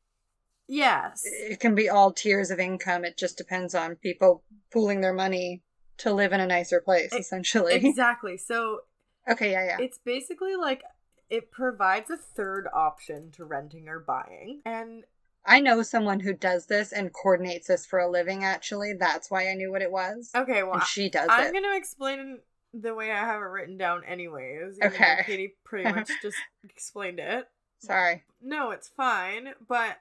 Yes. 0.69 1.21
it 1.25 1.61
can 1.61 1.75
be 1.75 1.91
all 1.91 2.11
tiers 2.11 2.51
of 2.51 2.59
income. 2.59 3.05
It 3.05 3.19
just 3.19 3.37
depends 3.37 3.75
on 3.75 3.97
people 3.97 4.43
pooling 4.73 5.03
their 5.03 5.13
money 5.13 5.63
to 5.99 6.15
live 6.15 6.33
in 6.33 6.41
a 6.41 6.47
nicer 6.47 6.81
place, 6.81 7.13
essentially. 7.13 7.75
Exactly. 7.85 8.39
So 8.39 8.81
Okay, 9.29 9.53
yeah, 9.53 9.65
yeah. 9.65 9.77
it's 9.81 9.99
basically 9.99 10.57
like 10.57 10.83
it 11.31 11.51
provides 11.51 12.11
a 12.11 12.17
third 12.17 12.67
option 12.73 13.31
to 13.33 13.45
renting 13.45 13.89
or 13.89 13.99
buying. 14.01 14.61
And 14.65 15.05
I 15.47 15.61
know 15.61 15.83
someone 15.83 16.21
who 16.21 16.33
does 16.33 16.67
this 16.67 16.93
and 16.93 17.13
coordinates 17.13 17.67
this 17.69 17.85
for 17.87 17.99
a 17.99 18.11
living, 18.11 18.45
actually. 18.45 18.95
That's 18.95 19.31
why 19.31 19.49
I 19.49 19.55
knew 19.55 19.71
what 19.71 19.83
it 19.83 19.91
was. 19.93 20.31
okay, 20.35 20.63
well 20.63 20.75
and 20.75 20.83
she 20.85 21.09
does 21.11 21.29
I'm 21.31 21.49
it. 21.49 21.53
going 21.53 21.65
to 21.65 21.77
explain 21.77 22.39
the 22.73 22.95
way 22.95 23.11
I 23.13 23.21
have 23.21 23.41
it 23.41 23.45
written 23.45 23.77
down 23.77 24.03
anyways. 24.05 24.79
Okay. 24.83 25.19
Katie 25.27 25.55
pretty 25.65 25.91
much 25.91 26.11
just 26.23 26.37
explained 26.65 27.21
it. 27.21 27.47
Sorry. 27.79 28.25
No, 28.43 28.71
it's 28.71 28.89
fine, 28.89 29.51
but 29.69 29.99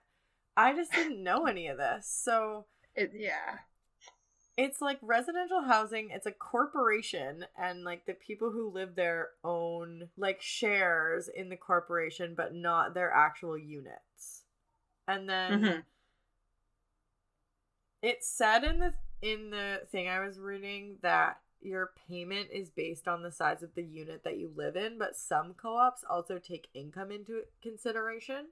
I 0.56 0.74
just 0.74 0.92
didn't 0.94 1.22
know 1.24 1.46
any 1.46 1.68
of 1.68 1.78
this. 1.78 2.08
So 2.08 2.66
It, 2.96 3.12
yeah. 3.16 3.58
It's 4.56 4.82
like 4.82 5.00
residential 5.02 5.62
housing, 5.64 6.12
it's 6.12 6.28
a 6.28 6.32
corporation, 6.32 7.46
and 7.58 7.84
like 7.84 8.06
the 8.06 8.14
people 8.14 8.52
who 8.52 8.70
live 8.70 8.96
there 8.96 9.32
own 9.44 10.10
like 10.16 10.42
shares 10.42 11.28
in 11.28 11.50
the 11.50 11.58
corporation, 11.58 12.36
but 12.36 12.54
not 12.54 12.94
their 12.94 13.12
actual 13.12 13.58
units. 13.58 14.44
And 15.08 15.30
then 15.30 15.66
Mhm. 15.66 15.84
it 18.02 18.24
said 18.24 18.64
in 18.64 18.80
the 18.80 18.94
in 19.22 19.50
the 19.50 19.82
thing 19.92 20.08
I 20.10 20.20
was 20.20 20.40
reading 20.40 20.98
that 21.02 21.40
your 21.62 21.94
payment 22.10 22.50
is 22.52 22.70
based 22.70 23.08
on 23.08 23.24
the 23.24 23.32
size 23.32 23.64
of 23.64 23.74
the 23.74 23.84
unit 23.84 24.24
that 24.26 24.38
you 24.38 24.52
live 24.54 24.76
in, 24.76 24.98
but 25.00 25.16
some 25.16 25.54
co-ops 25.54 26.04
also 26.10 26.38
take 26.38 26.68
income 26.74 27.10
into 27.10 27.44
consideration. 27.62 28.48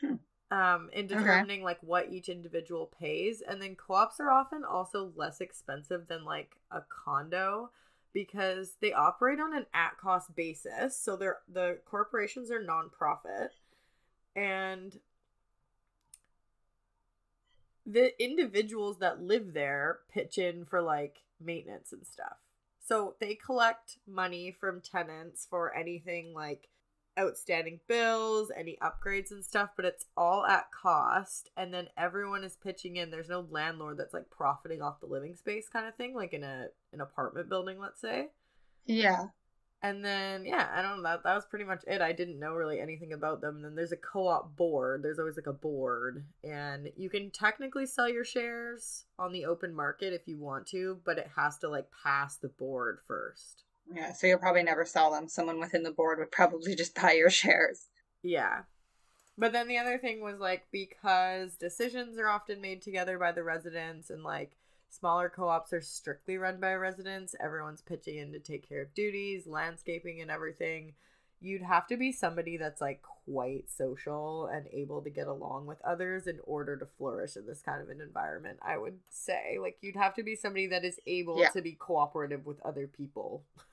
Hmm. 0.00 0.14
Um, 0.52 0.90
in 0.92 1.06
Okay. 1.12 1.44
determining 1.46 1.62
like 1.62 1.78
what 1.82 2.12
each 2.12 2.28
individual 2.28 2.92
pays, 3.00 3.40
and 3.40 3.62
then 3.62 3.74
co-ops 3.74 4.20
are 4.20 4.30
often 4.30 4.64
also 4.64 5.10
less 5.16 5.40
expensive 5.40 6.08
than 6.08 6.24
like 6.26 6.56
a 6.70 6.82
condo 6.90 7.70
because 8.12 8.76
they 8.82 8.92
operate 8.92 9.40
on 9.40 9.56
an 9.56 9.64
at-cost 9.72 10.36
basis. 10.36 10.94
So 10.98 11.16
they're 11.16 11.38
the 11.50 11.78
corporations 11.86 12.50
are 12.50 12.60
nonprofit, 12.62 13.48
and 14.36 15.00
the 17.86 18.12
individuals 18.22 18.98
that 18.98 19.22
live 19.22 19.54
there 19.54 20.00
pitch 20.12 20.38
in 20.38 20.64
for 20.66 20.82
like 20.82 21.22
maintenance 21.40 21.92
and 21.92 22.06
stuff. 22.06 22.36
So 22.80 23.14
they 23.20 23.34
collect 23.34 23.98
money 24.06 24.52
from 24.52 24.82
tenants 24.82 25.46
for 25.48 25.74
anything 25.74 26.34
like 26.34 26.68
outstanding 27.18 27.80
bills, 27.88 28.50
any 28.56 28.78
upgrades 28.82 29.30
and 29.30 29.44
stuff, 29.44 29.70
but 29.76 29.84
it's 29.84 30.06
all 30.16 30.46
at 30.46 30.70
cost 30.70 31.50
and 31.56 31.72
then 31.72 31.88
everyone 31.96 32.44
is 32.44 32.56
pitching 32.56 32.96
in. 32.96 33.10
There's 33.10 33.28
no 33.28 33.46
landlord 33.50 33.98
that's 33.98 34.14
like 34.14 34.30
profiting 34.30 34.82
off 34.82 35.00
the 35.00 35.06
living 35.06 35.36
space 35.36 35.68
kind 35.68 35.86
of 35.86 35.94
thing 35.94 36.14
like 36.14 36.32
in 36.32 36.42
a 36.42 36.66
an 36.92 37.00
apartment 37.00 37.48
building, 37.48 37.78
let's 37.78 38.00
say. 38.00 38.28
Yeah. 38.86 39.26
And 39.84 40.04
then 40.04 40.44
yeah, 40.44 40.68
I 40.72 40.80
don't 40.80 40.98
know. 40.98 41.02
That, 41.02 41.24
that 41.24 41.34
was 41.34 41.44
pretty 41.44 41.64
much 41.64 41.82
it. 41.88 42.00
I 42.00 42.12
didn't 42.12 42.38
know 42.38 42.54
really 42.54 42.80
anything 42.80 43.12
about 43.12 43.40
them. 43.40 43.56
And 43.56 43.64
then 43.64 43.74
there's 43.74 43.92
a 43.92 43.96
co-op 43.96 44.56
board. 44.56 45.02
There's 45.02 45.18
always 45.18 45.36
like 45.36 45.48
a 45.48 45.52
board, 45.52 46.24
and 46.44 46.88
you 46.96 47.10
can 47.10 47.32
technically 47.32 47.86
sell 47.86 48.08
your 48.08 48.24
shares 48.24 49.06
on 49.18 49.32
the 49.32 49.44
open 49.44 49.74
market 49.74 50.12
if 50.12 50.28
you 50.28 50.38
want 50.38 50.68
to, 50.68 51.00
but 51.04 51.18
it 51.18 51.28
has 51.34 51.58
to 51.58 51.68
like 51.68 51.88
pass 52.04 52.36
the 52.36 52.48
board 52.48 53.00
first. 53.08 53.64
Yeah. 53.90 54.12
So 54.12 54.26
you'll 54.26 54.38
probably 54.38 54.62
never 54.62 54.84
sell 54.84 55.10
them. 55.10 55.28
Someone 55.28 55.58
within 55.60 55.82
the 55.82 55.90
board 55.90 56.18
would 56.18 56.30
probably 56.30 56.74
just 56.74 56.94
buy 57.00 57.12
your 57.12 57.30
shares. 57.30 57.86
Yeah. 58.22 58.62
But 59.38 59.52
then 59.52 59.66
the 59.66 59.78
other 59.78 59.98
thing 59.98 60.20
was 60.20 60.38
like 60.38 60.66
because 60.70 61.54
decisions 61.56 62.18
are 62.18 62.28
often 62.28 62.60
made 62.60 62.82
together 62.82 63.18
by 63.18 63.32
the 63.32 63.42
residents 63.42 64.10
and 64.10 64.22
like 64.22 64.56
smaller 64.90 65.30
co-ops 65.30 65.72
are 65.72 65.80
strictly 65.80 66.36
run 66.36 66.60
by 66.60 66.74
residents, 66.74 67.34
everyone's 67.40 67.80
pitching 67.80 68.18
in 68.18 68.32
to 68.32 68.38
take 68.38 68.68
care 68.68 68.82
of 68.82 68.92
duties, 68.94 69.46
landscaping 69.46 70.20
and 70.20 70.30
everything. 70.30 70.92
You'd 71.40 71.62
have 71.62 71.86
to 71.88 71.96
be 71.96 72.12
somebody 72.12 72.56
that's 72.58 72.80
like 72.80 73.02
quite 73.02 73.64
social 73.70 74.46
and 74.46 74.66
able 74.70 75.00
to 75.02 75.10
get 75.10 75.26
along 75.26 75.66
with 75.66 75.80
others 75.82 76.26
in 76.26 76.38
order 76.44 76.76
to 76.76 76.86
flourish 76.86 77.34
in 77.36 77.46
this 77.46 77.62
kind 77.62 77.82
of 77.82 77.88
an 77.88 78.00
environment, 78.02 78.58
I 78.62 78.76
would 78.76 78.98
say. 79.08 79.56
Like 79.60 79.78
you'd 79.80 79.96
have 79.96 80.14
to 80.16 80.22
be 80.22 80.36
somebody 80.36 80.66
that 80.68 80.84
is 80.84 81.00
able 81.06 81.40
Yeah. 81.40 81.48
to 81.48 81.62
be 81.62 81.72
cooperative 81.72 82.44
with 82.46 82.60
other 82.60 82.86
people. 82.86 83.42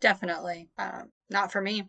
Definitely. 0.00 0.70
Um, 0.78 1.10
not 1.28 1.52
for 1.52 1.60
me. 1.60 1.88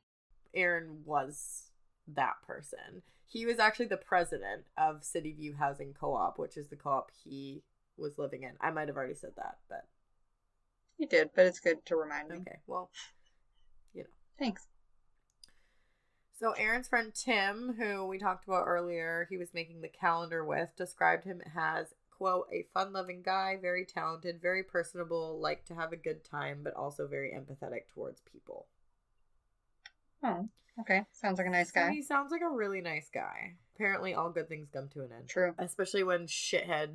Aaron 0.54 1.02
was 1.06 1.72
that 2.08 2.34
person. 2.46 3.04
He 3.28 3.46
was 3.46 3.60
actually 3.60 3.86
the 3.88 3.98
president 3.98 4.66
of 4.78 5.04
City 5.04 5.32
View 5.32 5.56
Housing 5.58 5.94
Co-op, 5.98 6.38
which 6.38 6.58
is 6.58 6.68
the 6.68 6.76
co-op 6.76 7.12
he 7.24 7.64
was 7.98 8.18
living 8.18 8.44
in. 8.44 8.52
I 8.60 8.72
might 8.72 8.90
have 8.90 8.98
already 8.98 9.14
said 9.16 9.32
that, 9.38 9.58
but 9.70 9.88
You 10.98 11.08
did, 11.08 11.30
but 11.34 11.46
it's 11.46 11.60
good 11.62 11.86
to 11.86 11.96
remind 11.96 12.28
me. 12.30 12.38
okay. 12.42 12.58
Well, 12.68 12.90
you 13.94 14.04
know. 14.04 14.10
Thanks. 14.38 14.68
so 16.38 16.52
Aaron's 16.54 16.90
friend 16.90 17.14
Tim, 17.14 17.76
who 17.80 18.06
we 18.06 18.18
talked 18.18 18.46
about 18.46 18.66
earlier, 18.68 19.28
he 19.30 19.38
was 19.38 19.54
making 19.54 19.80
the 19.82 19.88
calendar 19.88 20.44
with, 20.44 20.76
described 20.76 21.24
him 21.24 21.42
as 21.56 21.94
quote 22.22 22.48
a 22.54 22.68
fun-loving 22.72 23.24
guy, 23.24 23.58
very 23.60 23.84
talented, 23.84 24.40
very 24.40 24.62
personable, 24.62 25.40
like 25.42 25.66
to 25.66 25.74
have 25.74 25.92
a 25.92 25.98
good 25.98 26.24
time, 26.24 26.60
but 26.64 26.76
also 26.76 27.08
very 27.08 27.32
empathetic 27.36 27.88
towards 27.92 28.22
people. 28.32 28.68
Oh, 30.24 30.48
okay. 30.82 31.04
Sounds 31.12 31.40
like 31.40 31.48
a 31.48 31.50
nice 31.50 31.70
So 31.74 31.82
guy. 31.82 31.90
he 31.92 32.04
sounds 32.04 32.32
like 32.32 32.42
a 32.42 32.50
really 32.56 32.80
nice 32.80 33.10
guy. 33.12 33.56
Apparently, 33.74 34.14
all 34.14 34.30
good 34.30 34.48
things 34.48 34.70
come 34.72 34.88
to 34.90 35.00
an 35.00 35.10
end. 35.18 35.30
True. 35.30 35.56
especially 35.58 36.04
when 36.04 36.28
shithead 36.28 36.90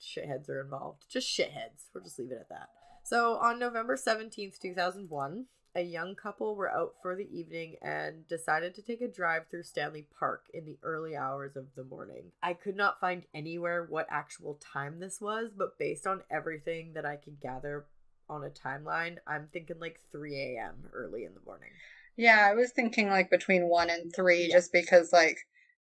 shitheads 0.00 0.48
are 0.48 0.60
involved. 0.60 1.06
Just 1.10 1.26
shitheads. 1.28 1.88
We'll 1.92 2.04
just 2.04 2.20
leave 2.20 2.30
it 2.30 2.38
at 2.40 2.48
that. 2.50 2.68
So 3.02 3.38
on 3.38 3.58
November 3.58 3.96
17th, 3.96 4.60
2001, 4.60 5.46
a 5.74 5.82
young 5.82 6.14
couple 6.14 6.54
were 6.54 6.70
out 6.70 6.94
for 7.00 7.16
the 7.16 7.28
evening 7.36 7.76
and 7.82 8.26
decided 8.28 8.74
to 8.74 8.82
take 8.82 9.00
a 9.00 9.08
drive 9.08 9.44
through 9.50 9.62
Stanley 9.62 10.06
Park 10.18 10.44
in 10.52 10.64
the 10.66 10.78
early 10.82 11.16
hours 11.16 11.56
of 11.56 11.66
the 11.74 11.84
morning. 11.84 12.32
I 12.42 12.52
could 12.52 12.76
not 12.76 13.00
find 13.00 13.24
anywhere 13.34 13.86
what 13.88 14.06
actual 14.10 14.58
time 14.72 15.00
this 15.00 15.20
was, 15.20 15.50
but 15.56 15.78
based 15.78 16.06
on 16.06 16.22
everything 16.30 16.92
that 16.94 17.06
I 17.06 17.16
could 17.16 17.40
gather 17.40 17.86
on 18.28 18.44
a 18.44 18.50
timeline, 18.50 19.16
I'm 19.26 19.48
thinking 19.52 19.78
like 19.80 20.00
3 20.10 20.34
a.m. 20.56 20.88
early 20.92 21.24
in 21.24 21.34
the 21.34 21.40
morning. 21.46 21.70
Yeah, 22.16 22.46
I 22.50 22.54
was 22.54 22.72
thinking 22.72 23.08
like 23.08 23.30
between 23.30 23.68
one 23.68 23.88
and 23.88 24.14
three, 24.14 24.48
Yeah. 24.48 24.56
just 24.56 24.72
because 24.72 25.12
like 25.12 25.38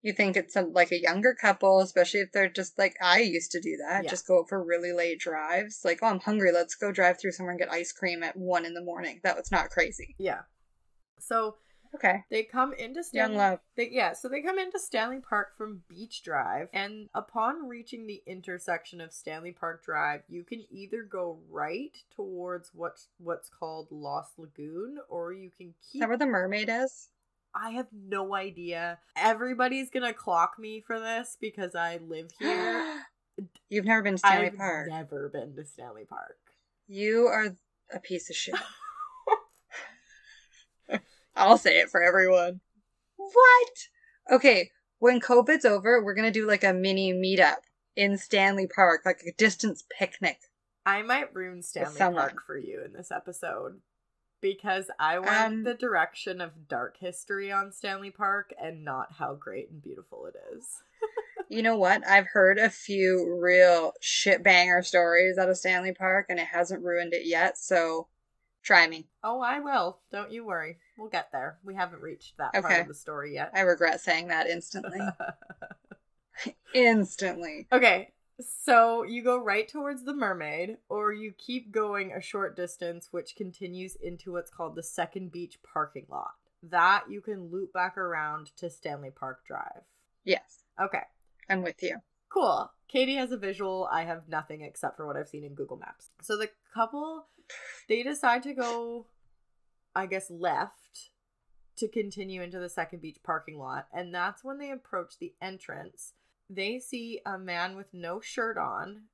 you 0.05 0.13
think 0.13 0.37
it's 0.37 0.55
a, 0.55 0.63
like 0.63 0.93
a 0.93 1.01
younger 1.01 1.35
couple, 1.35 1.81
especially 1.81 2.21
if 2.21 2.31
they're 2.31 2.49
just 2.49 2.79
like 2.79 2.95
I 3.03 3.19
used 3.21 3.51
to 3.53 3.61
do 3.61 3.77
that, 3.89 4.05
Yeah. 4.05 4.11
just 4.11 4.27
go 4.29 4.39
out 4.41 4.49
for 4.49 4.63
really 4.63 4.93
late 4.93 5.19
drives. 5.19 5.81
Like, 5.85 5.99
oh, 6.03 6.07
I'm 6.07 6.21
hungry, 6.21 6.53
let's 6.53 6.77
go 6.77 6.93
drive 6.93 7.19
through 7.19 7.33
somewhere 7.33 7.53
and 7.53 7.59
get 7.59 7.73
ice 7.73 7.91
cream 7.91 8.23
at 8.23 8.37
one 8.37 8.65
in 8.65 8.75
the 8.75 8.83
morning. 8.85 9.21
That 9.25 9.37
was 9.37 9.51
not 9.51 9.71
crazy. 9.71 10.15
Yeah. 10.19 10.43
So 11.19 11.57
Okay, 11.97 12.25
They 12.29 12.43
come 12.43 12.73
into 12.73 13.05
Stanley. 13.05 13.37
young 13.37 13.39
love. 13.53 13.61
They, 13.77 13.89
yeah, 13.93 14.15
so 14.15 14.29
they 14.29 14.43
come 14.43 14.59
into 14.59 14.81
Stanley 14.81 15.21
Park 15.21 15.57
from 15.57 15.85
Beach 15.89 16.25
Drive, 16.25 16.67
and 16.73 17.09
upon 17.15 17.69
reaching 17.69 18.09
the 18.09 18.21
intersection 18.27 19.01
of 19.01 19.13
Stanley 19.13 19.53
Park 19.53 19.85
Drive, 19.85 20.23
you 20.29 20.43
can 20.43 20.65
either 20.73 21.05
go 21.05 21.39
right 21.49 21.97
towards 22.17 22.73
what's 22.75 23.11
what's 23.19 23.49
called 23.49 23.87
Lost 23.93 24.33
Lagoon, 24.41 24.99
or 25.09 25.33
you 25.33 25.53
can 25.57 25.69
Is 25.69 25.75
keep. 25.93 26.01
that 26.01 26.09
where 26.09 26.19
the 26.19 26.27
mermaid 26.27 26.69
is? 26.69 27.11
I 27.55 27.71
have 27.71 27.87
no 27.93 28.35
idea. 28.35 28.99
Everybody's 29.17 29.91
gonna 29.91 30.13
clock 30.13 30.55
me 30.59 30.83
for 30.87 30.99
this 30.99 31.37
because 31.41 31.75
I 31.75 31.99
live 31.99 32.31
here. 32.39 33.03
You've 33.69 33.85
never 33.85 34.03
been 34.03 34.15
to 34.15 34.19
Stanley 34.19 34.47
I've 34.47 34.57
Park. 34.57 34.89
never 34.89 35.29
been 35.29 35.55
to 35.57 35.65
Stanley 35.65 36.05
Park. 36.05 36.37
You 36.87 37.27
are 37.27 37.57
a 37.93 38.01
piece 38.01 38.31
of 38.31 38.37
shit. 38.37 38.55
I'll 41.37 41.59
say 41.59 41.79
it 41.79 41.91
for 41.91 42.03
everyone. 42.03 42.61
What? 43.17 43.71
Okay, 44.31 44.71
when 44.99 45.21
COVID's 45.21 45.65
over, 45.65 46.03
we're 46.03 46.15
gonna 46.15 46.31
do 46.31 46.47
like 46.47 46.65
a 46.65 46.73
mini 46.73 47.13
meetup 47.13 47.57
in 47.97 48.17
Stanley 48.19 48.67
Park, 48.67 49.03
like 49.05 49.21
a 49.27 49.33
distance 49.33 49.85
picnic. 49.99 50.39
I 50.87 51.03
might 51.03 51.35
ruin 51.35 51.63
Stanley. 51.63 51.99
Park 51.99 52.43
for 52.47 52.59
you 52.59 52.83
in 52.85 52.93
this 52.93 53.11
episode 53.11 53.81
because 54.45 54.91
I 55.01 55.19
went 55.19 55.31
Um, 55.31 55.63
the 55.65 55.73
direction 55.73 56.43
of 56.43 56.69
dark 56.69 56.99
history 56.99 57.51
on 57.51 57.73
Stanley 57.73 58.11
Park 58.11 58.53
and 58.61 58.85
not 58.85 59.15
how 59.15 59.35
great 59.35 59.71
and 59.71 59.83
beautiful 59.83 60.27
it 60.27 60.37
is. 60.55 60.83
You 61.51 61.63
know 61.63 61.77
what? 61.77 62.07
I've 62.09 62.27
heard 62.27 62.59
a 62.59 62.71
few 62.71 63.39
real 63.39 63.93
shit 64.01 64.43
banger 64.43 64.83
stories 64.83 65.37
out 65.37 65.51
of 65.51 65.59
Stanley 65.59 65.93
Park, 65.93 66.27
and 66.31 66.41
it 66.41 66.47
hasn't 66.47 66.83
ruined 66.83 67.13
it 67.13 67.27
yet. 67.27 67.59
So, 67.59 68.09
try 68.63 68.89
me. 68.89 69.09
Oh, 69.23 69.41
I 69.41 69.61
will. 69.61 69.99
Don't 70.11 70.33
you 70.33 70.45
worry. 70.45 70.79
We'll 70.97 71.11
get 71.11 71.29
there. 71.33 71.59
We 71.63 71.75
haven't 71.75 72.01
reached 72.01 72.39
that 72.39 72.55
part 72.55 72.81
of 72.81 72.89
the 72.89 72.95
story 72.95 73.35
yet. 73.35 73.51
I 73.55 73.61
regret 73.61 74.01
saying 74.01 74.29
that 74.29 74.49
instantly. 74.49 75.01
instantly. 76.75 77.69
okay. 77.71 78.13
So 78.41 79.05
you 79.05 79.23
go 79.23 79.39
right 79.39 79.69
towards 79.69 80.05
the 80.05 80.15
mermaid, 80.15 80.79
or 80.89 81.13
you 81.13 81.33
keep 81.33 81.71
going 81.71 82.13
a 82.13 82.21
short 82.21 82.57
distance, 82.57 83.09
which 83.11 83.37
continues 83.37 83.97
into 83.97 84.33
what's 84.33 84.51
called 84.51 84.75
the 84.75 84.83
second 84.83 85.31
beach 85.31 85.59
parking 85.63 86.07
lot. 86.09 86.33
That 86.63 87.05
you 87.09 87.21
can 87.21 87.51
loop 87.51 87.73
back 87.73 87.97
around 87.97 88.51
to 88.57 88.71
Stanley 88.71 89.11
Park 89.11 89.47
Drive. 89.47 89.83
Yes, 90.25 90.65
Okay. 90.81 91.03
I'm 91.49 91.63
with 91.63 91.83
you. 91.83 91.99
Cool. 92.29 92.71
Katie 92.89 93.17
has 93.17 93.31
a 93.31 93.37
visual. 93.37 93.89
I 93.93 94.05
have 94.05 94.29
nothing 94.29 94.63
except 94.63 94.97
for 94.97 95.07
what 95.07 95.17
I've 95.17 95.29
seen 95.29 95.45
in 95.45 95.55
Google 95.55 95.77
Maps. 95.77 96.11
So 96.23 96.37
the 96.37 96.51
couple, 96.73 97.27
they 97.89 98.03
decide 98.03 98.43
to 98.45 98.55
go, 98.55 99.07
I 99.95 100.07
guess, 100.07 100.31
left 100.31 101.11
to 101.77 101.89
continue 101.89 102.41
into 102.43 102.59
the 102.59 102.69
second 102.69 103.03
beach 103.03 103.19
parking 103.23 103.59
lot. 103.59 103.87
And 103.93 104.15
that's 104.15 104.43
when 104.43 104.59
they 104.59 104.71
approach 104.71 105.19
the 105.19 105.35
entrance. 105.41 106.15
They 106.49 106.79
see 106.79 107.21
a 107.25 107.39
man 107.39 107.77
with 107.77 107.93
no 107.93 108.21
shirt 108.21 108.59
on 108.59 109.05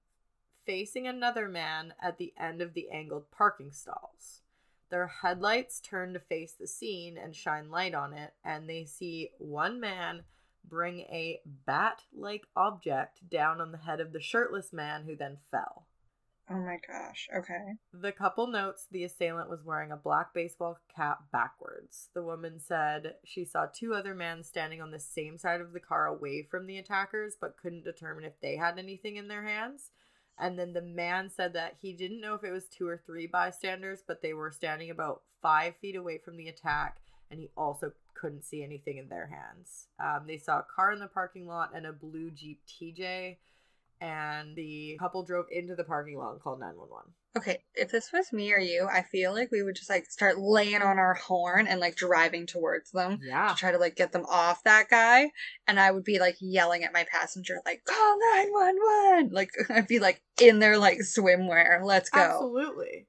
facing 0.66 1.06
another 1.06 1.48
man 1.48 1.94
at 2.00 2.18
the 2.18 2.32
end 2.38 2.60
of 2.60 2.74
the 2.74 2.90
angled 2.90 3.30
parking 3.30 3.72
stalls. 3.72 4.42
Their 4.90 5.06
headlights 5.06 5.80
turn 5.80 6.12
to 6.14 6.20
face 6.20 6.52
the 6.52 6.66
scene 6.66 7.16
and 7.16 7.34
shine 7.34 7.70
light 7.70 7.94
on 7.94 8.12
it, 8.12 8.34
and 8.44 8.68
they 8.68 8.84
see 8.84 9.30
one 9.38 9.80
man 9.80 10.24
bring 10.64 11.00
a 11.00 11.40
bat 11.44 12.02
like 12.12 12.44
object 12.56 13.28
down 13.28 13.60
on 13.60 13.72
the 13.72 13.78
head 13.78 14.00
of 14.00 14.12
the 14.12 14.20
shirtless 14.20 14.72
man 14.72 15.04
who 15.04 15.16
then 15.16 15.38
fell. 15.50 15.86
Oh 16.52 16.58
my 16.58 16.78
gosh. 16.84 17.28
Okay. 17.34 17.74
The 17.92 18.10
couple 18.10 18.48
notes 18.48 18.86
the 18.90 19.04
assailant 19.04 19.48
was 19.48 19.64
wearing 19.64 19.92
a 19.92 19.96
black 19.96 20.34
baseball 20.34 20.78
cap 20.94 21.20
backwards. 21.32 22.08
The 22.12 22.24
woman 22.24 22.58
said 22.58 23.14
she 23.24 23.44
saw 23.44 23.66
two 23.66 23.94
other 23.94 24.14
men 24.16 24.42
standing 24.42 24.82
on 24.82 24.90
the 24.90 24.98
same 24.98 25.38
side 25.38 25.60
of 25.60 25.72
the 25.72 25.78
car 25.78 26.06
away 26.06 26.42
from 26.50 26.66
the 26.66 26.78
attackers, 26.78 27.36
but 27.40 27.56
couldn't 27.56 27.84
determine 27.84 28.24
if 28.24 28.40
they 28.42 28.56
had 28.56 28.78
anything 28.78 29.14
in 29.14 29.28
their 29.28 29.44
hands. 29.44 29.92
And 30.36 30.58
then 30.58 30.72
the 30.72 30.82
man 30.82 31.30
said 31.30 31.52
that 31.52 31.76
he 31.80 31.92
didn't 31.92 32.20
know 32.20 32.34
if 32.34 32.42
it 32.42 32.50
was 32.50 32.66
two 32.66 32.88
or 32.88 33.00
three 33.06 33.28
bystanders, 33.28 34.02
but 34.04 34.22
they 34.22 34.32
were 34.32 34.50
standing 34.50 34.90
about 34.90 35.22
five 35.40 35.74
feet 35.76 35.94
away 35.94 36.18
from 36.18 36.36
the 36.36 36.48
attack, 36.48 36.96
and 37.30 37.38
he 37.38 37.50
also 37.56 37.92
couldn't 38.14 38.44
see 38.44 38.64
anything 38.64 38.96
in 38.96 39.08
their 39.08 39.26
hands. 39.26 39.86
Um, 40.02 40.26
they 40.26 40.38
saw 40.38 40.58
a 40.58 40.66
car 40.74 40.92
in 40.92 40.98
the 40.98 41.06
parking 41.06 41.46
lot 41.46 41.70
and 41.74 41.86
a 41.86 41.92
blue 41.92 42.30
Jeep 42.30 42.62
TJ 42.66 43.36
and 44.00 44.56
the 44.56 44.96
couple 44.98 45.22
drove 45.24 45.46
into 45.50 45.74
the 45.74 45.84
parking 45.84 46.16
lot 46.18 46.32
and 46.32 46.40
called 46.40 46.60
911. 46.60 47.12
Okay, 47.36 47.62
if 47.74 47.90
this 47.92 48.10
was 48.12 48.32
me 48.32 48.52
or 48.52 48.58
you, 48.58 48.88
I 48.90 49.02
feel 49.02 49.32
like 49.32 49.50
we 49.52 49.62
would 49.62 49.76
just 49.76 49.90
like 49.90 50.06
start 50.06 50.38
laying 50.38 50.82
on 50.82 50.98
our 50.98 51.14
horn 51.14 51.66
and 51.68 51.78
like 51.78 51.94
driving 51.96 52.46
towards 52.46 52.90
them 52.90 53.20
Yeah. 53.22 53.50
to 53.50 53.54
try 53.56 53.70
to 53.72 53.78
like 53.78 53.94
get 53.94 54.10
them 54.12 54.24
off 54.28 54.64
that 54.64 54.88
guy. 54.88 55.30
And 55.68 55.78
I 55.78 55.90
would 55.90 56.04
be 56.04 56.18
like 56.18 56.36
yelling 56.40 56.82
at 56.82 56.92
my 56.92 57.04
passenger, 57.12 57.60
like, 57.64 57.82
call 57.84 58.18
911. 58.18 59.30
Like, 59.32 59.50
I'd 59.70 59.86
be 59.86 59.98
like 60.00 60.22
in 60.40 60.58
their 60.58 60.76
like 60.78 60.98
swimwear. 60.98 61.84
Let's 61.84 62.10
go. 62.10 62.20
Absolutely. 62.20 63.06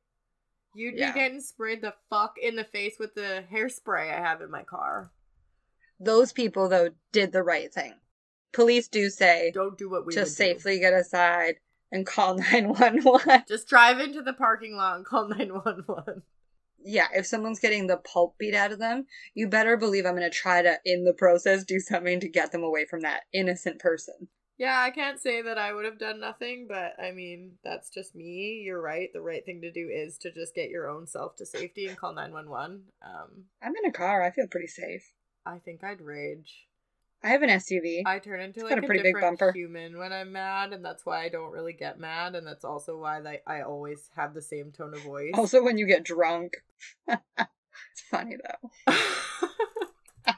You'd 0.75 0.97
Yeah. 0.97 1.11
be 1.13 1.19
getting 1.19 1.41
sprayed 1.41 1.81
the 1.81 1.93
fuck 2.09 2.35
in 2.41 2.55
the 2.55 2.63
face 2.65 2.97
with 2.99 3.15
the 3.15 3.43
hairspray 3.51 4.13
I 4.13 4.21
have 4.21 4.41
in 4.41 4.51
my 4.51 4.63
car. 4.63 5.11
Those 5.99 6.31
people, 6.31 6.69
though, 6.69 6.89
did 7.11 7.31
the 7.31 7.43
right 7.43 7.71
thing. 7.73 7.93
Police 8.53 8.87
do 8.87 9.09
say 9.09 9.51
Don't 9.53 9.77
do 9.77 9.89
what 9.89 10.05
we 10.05 10.13
to 10.13 10.21
would 10.21 10.25
do. 10.25 10.29
safely 10.31 10.79
get 10.79 10.93
aside 10.93 11.55
and 11.91 12.05
call 12.05 12.35
911. 12.51 13.43
Just 13.47 13.67
drive 13.67 13.99
into 13.99 14.21
the 14.21 14.33
parking 14.33 14.75
lot 14.75 14.97
and 14.97 15.05
call 15.05 15.27
911. 15.29 16.23
yeah, 16.83 17.07
if 17.13 17.25
someone's 17.25 17.59
getting 17.59 17.87
the 17.87 17.97
pulp 17.97 18.37
beat 18.37 18.55
out 18.55 18.71
of 18.71 18.79
them, 18.79 19.05
you 19.33 19.47
better 19.47 19.77
believe 19.77 20.05
I'm 20.05 20.15
going 20.15 20.29
to 20.29 20.35
try 20.35 20.61
to, 20.61 20.79
in 20.85 21.03
the 21.05 21.13
process, 21.13 21.63
do 21.63 21.79
something 21.79 22.19
to 22.19 22.27
get 22.29 22.51
them 22.51 22.63
away 22.63 22.85
from 22.85 23.01
that 23.01 23.21
innocent 23.33 23.79
person. 23.79 24.27
Yeah, 24.57 24.79
I 24.79 24.91
can't 24.91 25.19
say 25.19 25.41
that 25.41 25.57
I 25.57 25.73
would 25.73 25.85
have 25.85 25.97
done 25.97 26.19
nothing, 26.19 26.67
but 26.69 26.93
I 27.01 27.11
mean, 27.11 27.53
that's 27.63 27.89
just 27.89 28.13
me. 28.13 28.61
You're 28.63 28.81
right. 28.81 29.09
The 29.11 29.21
right 29.21 29.43
thing 29.43 29.61
to 29.61 29.71
do 29.71 29.89
is 29.91 30.19
to 30.19 30.31
just 30.31 30.53
get 30.53 30.69
your 30.69 30.87
own 30.87 31.07
self 31.07 31.35
to 31.37 31.47
safety 31.47 31.87
and 31.87 31.97
call 31.97 32.13
911. 32.13 32.83
Um, 33.03 33.45
I'm 33.63 33.73
in 33.83 33.89
a 33.89 33.91
car. 33.91 34.21
I 34.21 34.29
feel 34.29 34.45
pretty 34.47 34.67
safe. 34.67 35.13
I 35.47 35.57
think 35.57 35.83
I'd 35.83 35.99
rage. 36.01 36.67
I 37.23 37.29
have 37.29 37.43
an 37.43 37.49
SUV. 37.49 38.01
I 38.05 38.19
turn 38.19 38.41
into 38.41 38.61
It's 38.61 38.69
like 38.69 38.83
a, 38.83 38.85
pretty 38.85 39.03
big 39.03 39.19
bumper. 39.19 39.51
human 39.51 39.97
when 39.97 40.11
I'm 40.11 40.31
mad, 40.31 40.73
and 40.73 40.83
that's 40.83 41.05
why 41.05 41.23
I 41.23 41.29
don't 41.29 41.51
really 41.51 41.73
get 41.73 41.99
mad, 41.99 42.33
and 42.35 42.47
that's 42.47 42.65
also 42.65 42.97
why 42.97 43.19
like 43.19 43.43
I 43.45 43.61
always 43.61 44.09
have 44.15 44.33
the 44.33 44.41
same 44.41 44.71
tone 44.71 44.93
of 44.93 45.01
voice. 45.03 45.31
Also, 45.35 45.63
when 45.63 45.77
you 45.77 45.85
get 45.85 46.03
drunk. 46.03 46.63
it's 47.07 48.01
funny, 48.09 48.37
though. 48.37 48.93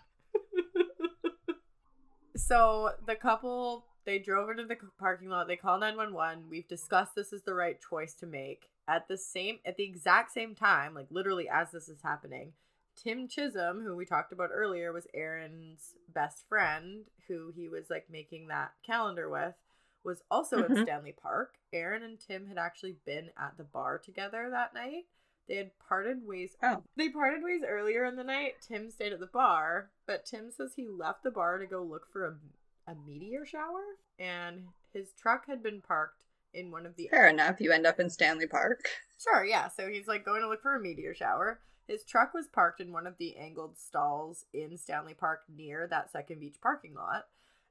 so 2.36 2.92
the 3.08 3.16
couple 3.16 3.86
they 4.06 4.20
drove 4.20 4.50
into 4.50 4.66
the 4.66 4.76
parking 5.00 5.30
lot. 5.30 5.48
They 5.48 5.56
call 5.56 5.80
nine 5.80 5.96
one 5.96 6.14
one. 6.14 6.44
We've 6.50 6.68
discussed 6.68 7.16
this 7.16 7.32
is 7.32 7.44
the 7.44 7.54
right 7.54 7.80
choice 7.90 8.14
to 8.16 8.26
make. 8.26 8.70
At 8.88 9.08
the 9.08 9.18
same 9.18 9.60
at 9.66 9.78
the 9.78 9.86
exact 9.86 10.34
same 10.34 10.56
time, 10.56 10.94
like 10.94 11.08
literally 11.10 11.48
as 11.48 11.72
this 11.72 11.88
is 11.88 12.02
happening, 12.04 12.52
Tim 12.96 13.28
Chisholm, 13.28 13.82
who 13.82 13.96
we 13.96 14.06
talked 14.06 14.32
about 14.32 14.50
earlier, 14.54 14.92
was 14.94 15.08
Aaron's 15.14 15.96
best 16.14 16.48
friend, 16.48 17.06
who 17.28 17.52
he 17.56 17.68
was 17.70 17.90
like 17.90 18.10
making 18.10 18.48
that 18.48 18.74
calendar 18.86 19.30
with, 19.30 19.56
was 20.04 20.22
also 20.30 20.64
in 20.66 20.72
Mhm. 20.74 20.84
Stanley 20.84 21.12
Park. 21.14 21.56
Aaron 21.72 22.04
and 22.04 22.20
Tim 22.20 22.48
had 22.48 22.58
actually 22.58 22.98
been 23.06 23.32
at 23.38 23.58
the 23.58 23.64
bar 23.64 23.98
together 23.98 24.50
that 24.50 24.74
night. 24.74 25.06
They 25.48 25.56
had 25.56 25.78
parted 25.80 26.26
ways. 26.26 26.56
Oh. 26.62 26.84
They 26.96 27.10
parted 27.10 27.44
ways 27.44 27.64
earlier 27.68 28.06
in 28.06 28.16
the 28.16 28.24
night. 28.24 28.62
Tim 28.62 28.90
stayed 28.90 29.12
at 29.14 29.20
the 29.20 29.28
bar, 29.28 29.90
but 30.06 30.26
Tim 30.26 30.52
says 30.52 30.74
he 30.76 30.88
left 30.88 31.24
the 31.24 31.32
bar 31.32 31.58
to 31.58 31.66
go 31.66 31.84
look 31.84 32.08
for 32.12 32.26
a, 32.26 32.92
a 32.92 32.96
meteor 32.96 33.46
shower, 33.46 33.84
and 34.20 34.68
his 34.94 35.12
truck 35.14 35.48
had 35.48 35.62
been 35.64 35.82
parked 35.82 36.24
in 36.54 36.70
one 36.72 36.86
of 36.86 36.96
the 36.96 37.08
Fair 37.10 37.28
enough. 37.28 37.60
You 37.60 37.72
end 37.72 37.86
up 37.88 38.00
in 38.00 38.10
Stanley 38.10 38.48
Park. 38.48 38.88
Sure, 39.20 39.44
yeah. 39.44 39.68
So 39.70 39.88
he's 39.90 40.08
like 40.08 40.24
going 40.26 40.42
to 40.42 40.48
look 40.50 40.62
for 40.62 40.76
a 40.76 40.80
meteor 40.82 41.16
shower. 41.16 41.60
His 41.88 42.04
truck 42.04 42.34
was 42.34 42.48
parked 42.48 42.80
in 42.80 42.92
one 42.94 43.06
of 43.08 43.18
the 43.18 43.36
angled 43.36 43.78
stalls 43.78 44.46
in 44.54 44.78
Stanley 44.78 45.14
Park 45.14 45.42
near 45.54 45.86
that 45.88 46.12
Second 46.12 46.40
Beach 46.40 46.56
parking 46.62 46.94
lot. 46.96 47.28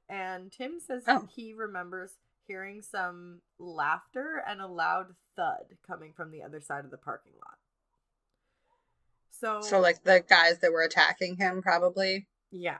And 0.07 0.51
Tim 0.51 0.79
says 0.79 1.03
Oh. 1.07 1.27
he 1.35 1.53
remembers 1.53 2.17
hearing 2.45 2.81
some 2.81 3.41
laughter 3.57 4.43
and 4.47 4.61
a 4.61 4.67
loud 4.67 5.15
thud 5.35 5.77
coming 5.87 6.13
from 6.13 6.29
the 6.31 6.43
other 6.43 6.61
side 6.61 6.85
of 6.85 6.91
the 6.91 6.97
parking 6.97 7.33
lot. 7.43 7.57
So, 9.31 9.61
So, 9.61 9.79
like, 9.79 10.03
the 10.03 10.19
guys 10.27 10.59
that 10.59 10.71
were 10.71 10.83
attacking 10.83 11.37
him, 11.37 11.61
probably. 11.61 12.27
yeah. 12.51 12.79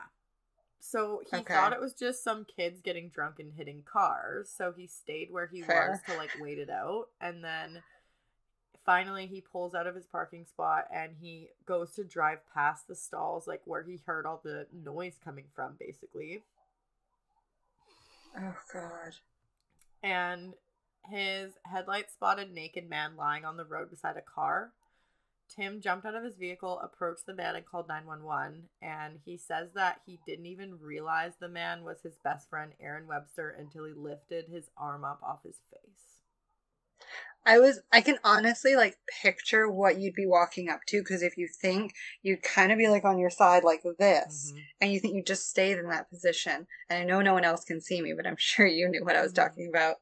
So 0.79 1.21
he 1.31 1.37
Okay. 1.37 1.53
thought 1.53 1.71
it 1.73 1.79
was 1.79 1.93
just 1.93 2.23
some 2.23 2.43
kids 2.45 2.81
getting 2.81 3.09
drunk 3.09 3.39
and 3.39 3.53
hitting 3.53 3.83
cars. 3.83 4.49
So 4.51 4.73
he 4.73 4.85
stayed 4.85 5.31
where 5.31 5.47
he 5.47 5.61
Fair. 5.61 5.91
was 5.91 6.01
to 6.07 6.17
like 6.17 6.31
wait 6.41 6.59
it 6.59 6.69
out. 6.69 7.05
And 7.21 7.41
then 7.43 7.81
finally 8.85 9.27
he 9.27 9.41
pulls 9.41 9.73
out 9.73 9.87
of 9.87 9.95
his 9.95 10.05
parking 10.05 10.45
spot 10.45 10.85
and 10.93 11.15
he 11.21 11.49
goes 11.65 11.91
to 11.95 12.03
drive 12.03 12.39
past 12.53 12.87
the 12.87 12.95
stalls, 12.95 13.47
like 13.47 13.61
where 13.65 13.83
he 13.83 13.99
heard 14.05 14.25
all 14.25 14.41
the 14.43 14.67
noise 14.73 15.19
coming 15.23 15.45
from, 15.55 15.75
basically. 15.79 16.43
Oh, 18.37 18.55
God. 18.71 19.15
And 20.01 20.53
his 21.09 21.53
headlights 21.63 22.13
spotted 22.13 22.53
naked 22.53 22.89
man 22.89 23.15
lying 23.17 23.45
on 23.45 23.57
the 23.57 23.65
road 23.65 23.89
beside 23.89 24.17
a 24.17 24.21
car. 24.21 24.71
Tim 25.53 25.81
jumped 25.81 26.05
out 26.05 26.15
of 26.15 26.23
his 26.23 26.35
vehicle, 26.35 26.79
approached 26.79 27.25
the 27.25 27.33
man, 27.33 27.55
and 27.55 27.65
called 27.65 27.87
911. 27.87 28.69
And 28.81 29.19
he 29.23 29.37
says 29.37 29.69
that 29.75 30.01
he 30.05 30.19
didn't 30.25 30.47
even 30.47 30.79
realize 30.79 31.33
the 31.39 31.49
man 31.49 31.83
was 31.83 32.01
his 32.01 32.15
best 32.23 32.49
friend, 32.49 32.71
Aaron 32.81 33.07
Webster, 33.07 33.49
until 33.49 33.85
he 33.85 33.93
lifted 33.93 34.47
his 34.47 34.69
arm 34.77 35.03
up 35.03 35.19
off 35.21 35.43
his 35.43 35.59
face. 35.71 36.12
I 37.45 37.59
was, 37.59 37.81
I 37.91 38.01
can 38.01 38.17
honestly, 38.23 38.75
like, 38.75 38.97
picture 39.21 39.69
what 39.69 39.99
you'd 39.99 40.13
be 40.15 40.25
walking 40.25 40.69
up 40.69 40.81
to, 40.87 41.01
because 41.01 41.21
if 41.21 41.37
you 41.37 41.47
think, 41.47 41.93
you'd 42.21 42.41
kind 42.43 42.71
of 42.71 42.77
be, 42.77 42.87
like, 42.87 43.03
on 43.05 43.19
your 43.19 43.29
side 43.29 43.63
like 43.63 43.83
this. 43.99 44.53
Mhm. 44.55 44.63
and 44.81 44.91
you 44.93 44.99
think 44.99 45.15
you 45.15 45.23
just 45.23 45.49
stayed 45.49 45.77
in 45.77 45.89
that 45.89 46.09
position. 46.09 46.67
And 46.89 47.01
I 47.01 47.05
know 47.05 47.21
no 47.21 47.33
one 47.33 47.43
else 47.45 47.65
can 47.65 47.81
see 47.81 48.01
me, 48.01 48.13
but 48.13 48.25
I'm 48.27 48.35
sure 48.39 48.65
you 48.65 48.87
knew 48.89 49.03
what 49.03 49.15
I 49.15 49.21
was 49.21 49.33
talking 49.33 49.67
about. 49.67 49.97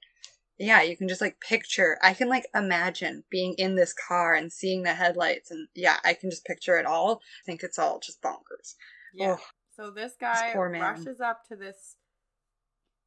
Yeah, 0.58 0.84
you 0.84 0.96
can 0.96 1.08
just 1.08 1.22
like 1.22 1.40
picture. 1.40 1.98
I 2.04 2.14
can 2.14 2.30
like 2.30 2.46
imagine 2.54 3.24
being 3.32 3.56
in 3.56 3.76
this 3.76 3.94
car 3.94 4.36
and 4.36 4.54
seeing 4.54 4.84
the 4.84 4.94
headlights, 4.94 5.50
and 5.50 5.68
yeah, 5.74 5.98
I 6.04 6.14
can 6.14 6.30
just 6.30 6.46
picture 6.46 6.78
it 6.78 6.86
all. 6.86 7.22
I 7.44 7.46
think 7.46 7.64
it's 7.64 7.80
all 7.80 8.00
just 8.00 8.22
bonkers. 8.22 8.76
Yeah. 9.16 9.38
Oh, 9.40 9.44
So 9.76 9.90
this 9.90 10.14
guy 10.20 10.54
man. 10.56 10.82
rushes 10.82 11.20
up 11.20 11.46
to 11.48 11.56
this 11.56 11.96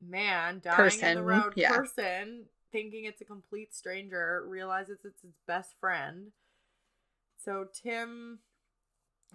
man 0.03 0.61
dying 0.65 1.01
in 1.01 1.15
the 1.15 1.23
road 1.23 1.55
yeah. 1.57 1.77
person, 1.77 2.47
thinking 2.75 3.05
it's 3.05 3.21
a 3.21 3.25
complete 3.25 3.73
stranger, 3.73 4.45
realizes 4.49 4.99
it's 5.05 5.23
his 5.23 5.37
best 5.47 5.77
friend. 5.79 6.33
So 7.43 7.69
Tim 7.73 8.41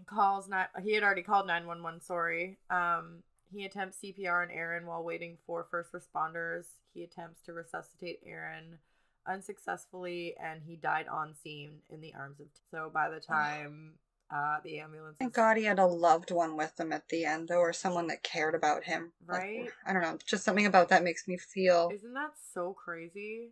calls 0.05 0.47
not 0.49 0.69
he 0.83 0.93
had 0.93 1.03
already 1.03 1.23
called 1.23 1.47
911, 1.47 2.01
sorry. 2.01 2.57
Um 2.69 3.23
he 3.51 3.65
attempts 3.65 3.97
CPR 4.03 4.43
on 4.43 4.51
Aaron 4.51 4.85
while 4.85 5.03
waiting 5.03 5.37
for 5.47 5.65
first 5.71 5.91
responders. 5.93 6.65
He 6.93 7.01
attempts 7.01 7.41
to 7.43 7.53
resuscitate 7.53 8.19
Aaron 8.25 8.77
unsuccessfully 9.25 10.35
and 10.37 10.61
he 10.67 10.75
died 10.75 11.07
on 11.07 11.33
scene 11.33 11.79
in 11.89 12.01
the 12.01 12.13
arms 12.13 12.41
of 12.41 12.47
so 12.69 12.91
by 12.93 13.09
the 13.09 13.19
time 13.21 13.93
uh 14.31 14.57
the 14.63 14.79
ambulance 14.79 15.15
thank 15.19 15.33
God 15.33 15.57
he 15.57 15.63
had 15.63 15.79
a 15.79 15.85
loved 15.85 16.31
one 16.31 16.55
with 16.55 16.79
him 16.79 16.91
at 16.93 17.09
the 17.09 17.25
end, 17.25 17.47
though, 17.47 17.59
or 17.59 17.73
someone 17.73 18.07
that 18.07 18.23
cared 18.23 18.55
about 18.55 18.83
him. 18.83 19.11
Like, 19.27 19.39
Right? 19.39 19.69
I 19.85 19.93
don't 19.93 20.01
know. 20.01 20.17
Just 20.25 20.43
something 20.43 20.65
about 20.65 20.89
that 20.89 21.03
makes 21.03 21.27
me 21.27 21.37
feel. 21.37 21.89
Isn't 21.93 22.13
that 22.13 22.33
so 22.53 22.73
crazy? 22.73 23.49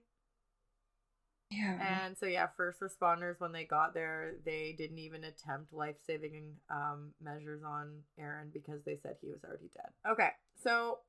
Yeah. 1.50 2.04
And 2.06 2.18
so 2.18 2.26
yeah, 2.26 2.48
first 2.58 2.82
responders 2.82 3.40
when 3.40 3.54
they 3.54 3.64
got 3.64 3.94
there, 3.94 4.34
they 4.46 4.76
didn't 4.78 5.00
even 5.00 5.24
attempt 5.24 5.72
life-saving 5.74 6.56
um 6.70 7.12
measures 7.22 7.64
on 7.64 8.04
Aaron 8.20 8.50
because 8.54 8.82
they 8.86 8.98
said 9.02 9.16
he 9.22 9.30
was 9.30 9.44
already 9.46 9.70
dead. 9.74 9.92
Okay. 10.12 10.30
So 10.62 11.00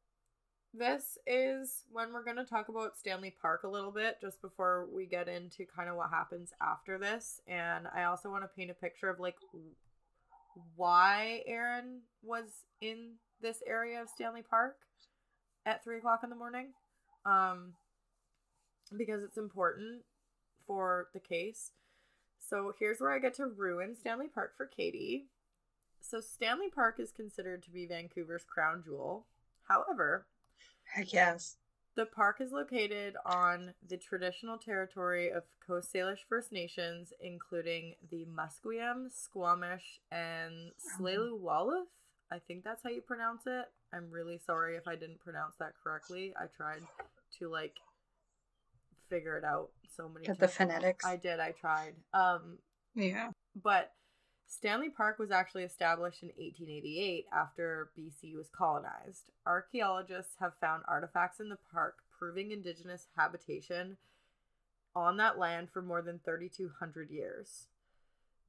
this 0.74 1.18
is 1.26 1.85
when 1.90 2.12
we're 2.12 2.24
going 2.24 2.37
to 2.37 2.44
talk 2.44 2.68
about 2.68 2.96
Stanley 2.96 3.35
Park 3.40 3.62
a 3.64 3.68
little 3.68 3.90
bit 3.90 4.20
just 4.20 4.40
before 4.42 4.87
we 4.92 5.07
get 5.07 5.28
into 5.28 5.64
kind 5.64 5.88
of 5.88 5.96
what 5.96 6.11
happens 6.11 6.52
after 6.61 6.98
this 6.98 7.40
and 7.46 7.87
I 7.94 8.04
also 8.04 8.31
want 8.31 8.44
to 8.44 8.48
paint 8.48 8.70
a 8.70 8.74
picture 8.74 9.09
of 9.09 9.18
like 9.18 9.37
why 10.76 11.42
Aaron 11.46 12.00
was 12.22 12.64
in 12.81 13.14
this 13.40 13.62
area 13.66 14.02
of 14.02 14.09
Stanley 14.09 14.42
Park 14.42 14.76
at 15.64 15.83
three 15.83 15.98
o'clock 15.98 16.20
in 16.22 16.31
the 16.31 16.37
morning. 16.37 16.68
Um 17.24 17.74
because 18.96 19.22
it's 19.22 19.37
important 19.37 20.02
for 20.66 21.09
the 21.12 21.20
case. 21.20 21.72
So 22.38 22.72
here's 22.78 23.00
where 23.00 23.12
I 23.12 23.18
get 23.18 23.35
to 23.35 23.46
ruin 23.46 23.94
Stanley 23.94 24.28
Park 24.33 24.57
for 24.57 24.66
Katie. 24.66 25.26
So 26.00 26.20
Stanley 26.20 26.70
Park 26.74 26.98
is 26.98 27.12
considered 27.12 27.62
to 27.64 27.70
be 27.70 27.87
Vancouver's 27.87 28.44
crown 28.44 28.83
jewel. 28.85 29.26
However, 29.68 30.26
Heck 30.92 31.12
yes. 31.12 31.57
the 31.96 32.07
park 32.07 32.40
is 32.40 32.53
located 32.53 33.14
on 33.27 33.74
the 33.88 33.96
traditional 33.96 34.59
territory 34.59 35.31
of 35.31 35.42
Coast 35.64 35.92
Salish 35.92 36.20
First 36.29 36.53
Nations, 36.53 37.12
including 37.20 37.94
the 38.11 38.27
Musqueam, 38.27 39.11
Squamish, 39.12 40.01
and 40.11 40.72
Slalewalluf. 40.98 41.85
I 42.31 42.38
think 42.38 42.64
that's 42.64 42.83
how 42.83 42.90
you 42.90 43.01
pronounce 43.01 43.42
it. 43.46 43.66
I'm 43.92 44.11
really 44.11 44.38
sorry 44.38 44.77
if 44.77 44.87
I 44.87 44.96
didn't 44.96 45.20
pronounce 45.20 45.57
that 45.59 45.72
correctly. 45.83 46.35
I 46.38 46.46
tried 46.57 46.83
to 47.38 47.48
like 47.48 47.77
figure 49.09 49.37
it 49.38 49.44
out 49.44 49.70
so 49.96 50.09
many 50.09 50.27
Get 50.27 50.38
the 50.38 50.48
phonetics. 50.48 51.05
I 51.05 51.16
did, 51.16 51.40
I 51.40 51.53
tried. 51.53 51.94
Um 52.12 52.59
yeah. 52.94 53.31
but 53.62 53.92
Stanley 54.48 54.88
Park 54.88 55.18
was 55.18 55.30
actually 55.30 55.62
established 55.62 56.22
in 56.22 56.30
1888 56.30 57.26
after 57.30 57.90
BC 57.96 58.34
was 58.34 58.48
colonized. 58.48 59.30
Archaeologists 59.46 60.37
have 60.40 60.54
found 60.58 60.82
artifacts 60.88 61.38
in 61.38 61.50
the 61.50 61.58
park 61.70 61.98
proving 62.18 62.50
indigenous 62.50 63.08
habitation 63.14 63.98
on 64.96 65.18
that 65.18 65.38
land 65.38 65.68
for 65.70 65.82
more 65.82 66.00
than 66.00 66.18
3,200 66.24 67.11
years. 67.11 67.68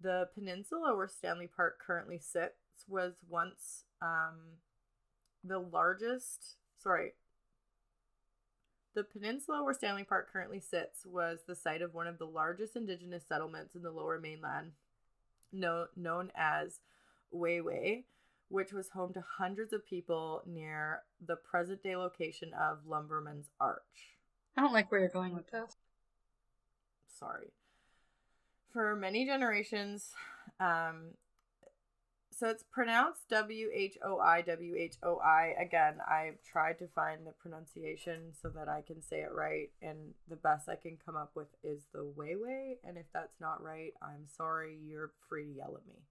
The 0.02 0.30
peninsula 0.34 0.96
where 0.96 1.10
Stanley 1.10 1.50
Park 1.54 1.80
currently 1.86 2.18
sits 2.18 2.86
was 2.88 3.16
once 3.28 3.84
um, 4.02 4.58
the 5.44 5.60
largest, 5.60 6.56
sorry, 6.82 7.12
the 8.96 9.04
peninsula 9.04 9.64
where 9.64 9.74
Stanley 9.74 10.06
Park 10.06 10.32
currently 10.32 10.62
sits 10.62 11.06
was 11.06 11.40
the 11.46 11.56
site 11.56 11.82
of 11.82 11.94
one 11.94 12.08
of 12.08 12.18
the 12.18 12.26
largest 12.26 12.78
indigenous 12.78 13.24
settlements 13.28 13.76
in 13.76 13.84
the 13.84 13.92
lower 13.92 14.18
mainland, 14.18 14.72
no, 15.52 15.88
known 15.96 16.32
as 16.36 16.80
Weiwei, 17.34 18.04
which 18.50 18.74
was 18.74 18.90
home 18.90 19.14
to 19.14 19.24
hundreds 19.38 19.74
of 19.74 19.86
people 19.86 20.42
near 20.46 21.02
the 21.26 21.36
present 21.36 21.84
day 21.84 21.96
location 21.96 22.52
of 22.54 22.80
Lumberman's 22.88 23.50
Arch. 23.60 23.82
I 24.58 24.62
don't 24.62 24.74
like 24.74 24.92
where 24.92 25.02
you're 25.02 25.10
going 25.10 25.36
with 25.36 25.52
this. 25.52 25.76
Sorry. 27.20 27.52
For 28.72 28.96
many 28.96 29.26
generations, 29.26 30.12
um, 30.60 31.12
so 32.40 32.48
it's 32.48 32.64
pronounced 32.64 33.28
W 33.30 33.70
H 33.74 33.98
O 34.04 34.20
I 34.20 34.42
W 34.42 34.76
H 34.78 34.96
O 35.04 35.18
I. 35.18 35.54
Again, 35.60 35.96
I've 36.10 36.42
tried 36.42 36.80
to 36.80 36.88
find 36.88 37.28
the 37.28 37.32
pronunciation 37.32 38.32
so 38.42 38.50
that 38.50 38.70
I 38.70 38.82
can 38.82 39.02
say 39.02 39.20
it 39.20 39.34
right, 39.34 39.70
and 39.82 40.14
the 40.30 40.38
best 40.38 40.70
I 40.70 40.76
can 40.76 40.98
come 41.06 41.18
up 41.18 41.32
with 41.36 41.50
is 41.64 41.88
the 41.94 42.00
Weiwei. 42.18 42.78
And 42.86 42.98
if 42.98 43.08
that's 43.14 43.42
not 43.42 43.62
right, 43.62 43.94
I'm 44.02 44.26
sorry. 44.26 44.78
You're 44.88 45.12
free 45.28 45.46
to 45.46 45.52
yell 45.52 45.76
at 45.76 45.86
me. 45.86 46.02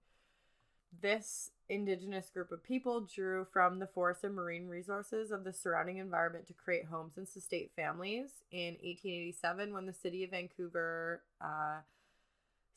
This 1.01 1.51
indigenous 1.67 2.29
group 2.29 2.51
of 2.51 2.63
people 2.63 3.01
drew 3.01 3.45
from 3.51 3.79
the 3.79 3.87
forest 3.87 4.23
and 4.23 4.35
marine 4.35 4.67
resources 4.67 5.31
of 5.31 5.43
the 5.43 5.53
surrounding 5.53 5.97
environment 5.97 6.47
to 6.47 6.53
create 6.53 6.85
homes 6.85 7.13
and 7.17 7.27
sustain 7.27 7.69
families. 7.75 8.43
In 8.51 8.73
1887, 8.83 9.73
when 9.73 9.85
the 9.85 9.93
city 9.93 10.23
of 10.23 10.31
Vancouver 10.31 11.21
uh, 11.41 11.79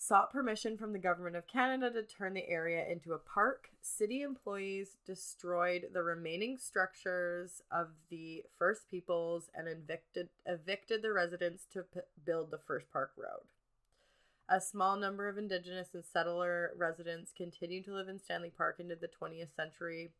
sought 0.02 0.32
permission 0.32 0.76
from 0.76 0.92
the 0.92 0.98
government 0.98 1.36
of 1.36 1.46
Canada 1.46 1.88
to 1.88 2.02
turn 2.02 2.34
the 2.34 2.48
area 2.48 2.84
into 2.90 3.12
a 3.12 3.18
park, 3.18 3.68
city 3.80 4.22
employees 4.22 4.96
destroyed 5.06 5.86
the 5.92 6.02
remaining 6.02 6.58
structures 6.58 7.62
of 7.70 7.88
the 8.10 8.42
First 8.58 8.90
Peoples 8.90 9.48
and 9.54 9.68
evicted 9.68 10.28
evicted 10.44 11.02
the 11.02 11.12
residents 11.12 11.66
to 11.72 11.82
p- 11.82 12.00
build 12.26 12.50
the 12.50 12.58
first 12.58 12.90
park 12.92 13.12
road. 13.16 13.42
A 14.48 14.60
small 14.60 14.96
number 14.96 15.28
of 15.28 15.38
indigenous 15.38 15.94
and 15.94 16.04
settler 16.04 16.72
residents 16.76 17.32
continued 17.36 17.84
to 17.84 17.94
live 17.94 18.08
in 18.08 18.18
Stanley 18.18 18.50
Park 18.50 18.80
into 18.80 18.96
the 18.96 19.08
20th 19.08 19.54
century. 19.54 20.10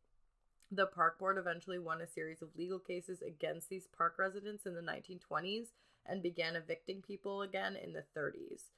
The 0.71 0.87
park 0.87 1.19
board 1.19 1.39
eventually 1.39 1.81
won 1.81 2.01
a 2.01 2.07
series 2.07 2.41
of 2.41 2.57
legal 2.57 2.79
cases 2.79 3.21
against 3.21 3.69
these 3.69 3.89
park 3.89 4.15
residents 4.17 4.65
in 4.65 4.75
the 4.75 4.81
1920s 4.81 5.73
and 6.07 6.23
began 6.23 6.55
evicting 6.55 7.03
people 7.03 7.43
again 7.43 7.75
in 7.75 7.93
the 7.93 8.05
30s. 8.17 8.71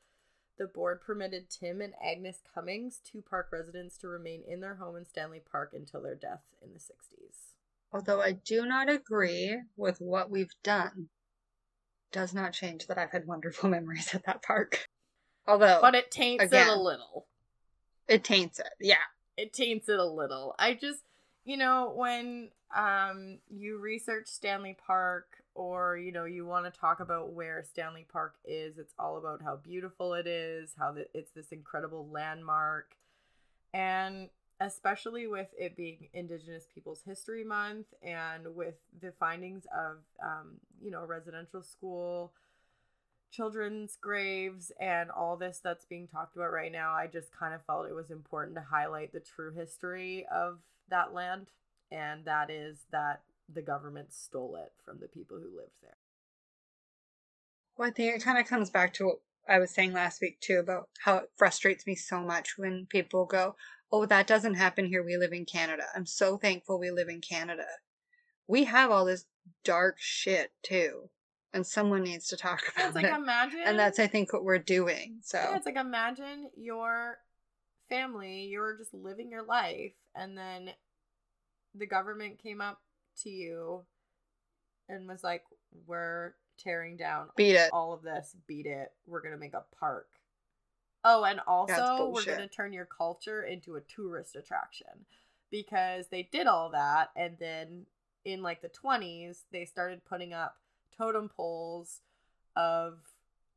The 0.59 0.67
board 0.67 1.01
permitted 1.01 1.51
Tim 1.51 1.81
and 1.81 1.95
Agnes 2.05 2.39
Cummings, 2.55 3.01
two 3.05 3.23
park 3.29 3.49
residents, 3.53 3.99
to 3.99 4.09
remain 4.09 4.43
in 4.47 4.61
their 4.61 4.77
home 4.77 4.97
in 4.97 5.05
Stanley 5.05 5.41
Park 5.51 5.73
until 5.75 6.01
their 6.01 6.15
death 6.15 6.43
in 6.63 6.73
the 6.73 6.79
60s. 6.79 7.55
Although 7.93 8.21
I 8.21 8.33
do 8.33 8.65
not 8.67 8.89
agree 8.89 9.61
with 9.77 9.99
what 10.01 10.31
we've 10.31 10.55
done, 10.63 11.09
does 12.13 12.33
not 12.33 12.53
change 12.53 12.87
that 12.87 12.99
I've 12.99 13.11
had 13.11 13.27
wonderful 13.27 13.69
memories 13.71 14.15
at 14.15 14.25
that 14.27 14.43
park. 14.43 14.87
Although 15.47 15.79
But 15.81 15.95
it 15.97 16.11
taints 16.11 16.45
it 16.45 16.53
a 16.69 16.75
little. 16.81 17.27
it 18.09 18.23
taints 18.25 18.59
it. 18.61 18.71
Yeah. 18.81 18.97
it 19.37 19.53
taints 19.53 19.89
it 19.89 19.99
a 19.99 20.05
little. 20.07 20.55
I 20.59 20.75
just, 20.75 21.01
you 21.45 21.57
know, 21.57 21.93
when 21.95 22.51
um 22.75 23.39
you 23.49 23.79
research 23.79 24.27
Stanley 24.27 24.77
Park 24.87 25.27
or 25.55 25.97
you 25.97 26.13
know 26.13 26.25
you 26.25 26.45
want 26.47 26.73
to 26.73 26.81
talk 26.81 27.01
about 27.01 27.33
where 27.33 27.63
Stanley 27.63 28.07
Park 28.11 28.35
is, 28.45 28.79
it's 28.79 28.95
all 28.99 29.17
about 29.17 29.43
how 29.43 29.57
beautiful 29.57 30.15
it 30.15 30.27
is, 30.27 30.75
how 30.79 30.93
the, 30.93 31.07
it's 31.15 31.31
this 31.33 31.53
incredible 31.53 32.09
landmark, 32.11 32.97
and 33.73 34.29
especially 34.61 35.27
with 35.27 35.49
it 35.59 35.77
being 35.77 36.09
Indigenous 36.13 36.67
Peoples 36.73 37.03
History 37.07 37.45
Month 37.45 37.87
and 38.03 38.55
with 38.55 38.77
the 39.01 39.13
findings 39.19 39.67
of 39.77 39.99
um, 40.23 40.61
you 40.83 40.91
know 40.91 41.05
residential 41.05 41.63
school 41.63 42.33
children's 43.35 43.97
graves 44.01 44.71
and 44.79 45.11
all 45.11 45.37
this 45.37 45.61
that's 45.63 45.85
being 45.85 46.07
talked 46.07 46.37
about 46.37 46.53
right 46.53 46.71
now, 46.71 46.93
I 46.93 47.09
just 47.09 47.33
kind 47.33 47.53
of 47.53 47.65
felt 47.65 47.89
it 47.89 47.95
was 47.95 48.11
important 48.11 48.57
to 48.57 48.63
highlight 48.63 49.13
the 49.13 49.21
true 49.21 49.53
history 49.53 50.25
of 50.33 50.59
that 50.89 51.13
land, 51.13 51.49
and 51.91 52.25
that 52.27 52.49
is 52.51 52.79
that 52.93 53.23
the 53.53 53.63
government 53.63 54.13
stole 54.13 54.57
it 54.57 54.73
from 54.85 54.99
the 55.01 55.09
people 55.09 55.37
who 55.39 55.57
lived 55.57 55.77
there. 55.83 55.97
Well, 57.77 57.89
I 57.89 57.93
think 57.93 58.15
it 58.15 58.23
kind 58.23 58.39
of 58.39 58.47
comes 58.47 58.71
back 58.71 58.95
to 58.95 59.05
what 59.07 59.17
I 59.49 59.59
was 59.59 59.71
saying 59.71 59.93
last 59.93 60.21
week 60.21 60.41
too 60.41 60.59
about 60.59 60.89
how 61.05 61.17
it 61.17 61.31
frustrates 61.37 61.87
me 61.87 61.95
so 61.95 62.21
much 62.21 62.57
when 62.57 62.87
people 62.89 63.27
go, 63.27 63.57
"Oh, 63.93 64.07
that 64.07 64.27
doesn't 64.27 64.55
happen 64.55 64.87
here. 64.87 65.03
We 65.03 65.17
live 65.17 65.33
in 65.33 65.45
Canada." 65.45 65.85
I'm 65.95 66.07
so 66.07 66.39
thankful 66.39 66.79
we 66.79 66.91
live 66.91 67.09
in 67.09 67.21
Canada. 67.21 67.67
We 68.47 68.65
have 68.65 68.91
all 68.91 69.05
this 69.05 69.27
dark 69.65 69.97
shit 69.99 70.53
too, 70.63 71.11
and 71.53 71.67
someone 71.67 72.05
needs 72.05 72.29
to 72.29 72.37
talk 72.37 72.63
about 72.75 72.87
It's 72.87 72.95
like 72.95 73.05
it. 73.07 73.13
imagine, 73.13 73.61
and 73.65 73.79
that's 73.79 73.99
I 73.99 74.07
think 74.07 74.33
what 74.33 74.45
we're 74.45 74.59
doing. 74.59 75.19
So 75.23 75.39
yeah, 75.39 75.57
it's 75.57 75.67
like 75.67 75.77
imagine 75.77 76.51
your 76.57 77.19
family, 77.89 78.45
you're 78.45 78.79
just 78.79 78.95
living 78.95 79.31
your 79.31 79.45
life, 79.45 79.93
and 80.15 80.39
then 80.39 80.71
the 81.75 81.87
government 81.87 82.39
came 82.43 82.61
up 82.61 82.81
to 83.23 83.31
you 83.31 83.85
and 84.89 85.09
was 85.09 85.25
like, 85.25 85.45
"We're 85.87 86.35
tearing 86.57 86.97
down 86.97 87.31
beat 87.37 87.57
it. 87.57 87.71
all 87.73 87.93
of 87.93 88.03
this, 88.03 88.37
beat 88.47 88.67
it. 88.67 88.93
We're 89.07 89.21
gonna 89.21 89.37
make 89.37 89.55
a 89.55 89.65
park. 89.79 90.09
Oh, 91.05 91.25
and 91.25 91.41
also 91.47 92.09
we're 92.11 92.25
gonna 92.25 92.49
turn 92.49 92.73
your 92.73 92.87
culture 92.87 93.43
into 93.43 93.77
a 93.77 93.81
tourist 93.83 94.37
attraction 94.37 95.07
because 95.51 96.09
they 96.09 96.23
did 96.23 96.47
all 96.47 96.71
that, 96.71 97.11
and 97.17 97.37
then 97.39 97.87
in 98.25 98.43
like 98.43 98.63
the 98.63 98.69
twenties, 98.69 99.45
they 99.53 99.65
started 99.65 100.05
putting 100.05 100.33
up 100.33 100.57
totem 100.97 101.29
poles 101.29 102.01
of 102.57 102.99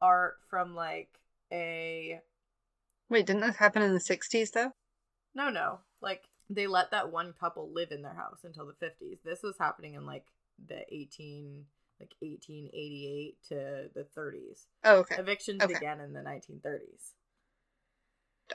art 0.01 0.39
from 0.49 0.75
like 0.75 1.19
a 1.51 2.19
Wait, 3.09 3.25
didn't 3.25 3.41
this 3.41 3.55
happen 3.55 3.81
in 3.81 3.93
the 3.93 3.99
'60s 3.99 4.51
though? 4.51 4.73
no 5.33 5.49
no 5.49 5.79
like 6.01 6.23
they 6.49 6.67
let 6.67 6.91
that 6.91 7.11
one 7.11 7.33
couple 7.39 7.69
live 7.73 7.91
in 7.91 8.01
their 8.01 8.13
house 8.13 8.39
until 8.43 8.65
the 8.65 8.85
50s 8.85 9.19
this 9.23 9.43
was 9.43 9.57
happening 9.59 9.95
in 9.95 10.05
like 10.05 10.25
the 10.67 10.81
18 10.93 11.65
like 11.99 12.13
1888 12.19 13.37
to 13.49 13.89
the 13.93 14.05
30s 14.17 14.65
Oh, 14.83 14.97
okay. 14.99 15.15
evictions 15.17 15.61
Okay. 15.63 15.73
began 15.73 15.99
in 15.99 16.13
the 16.13 16.21
1930s 16.21 17.13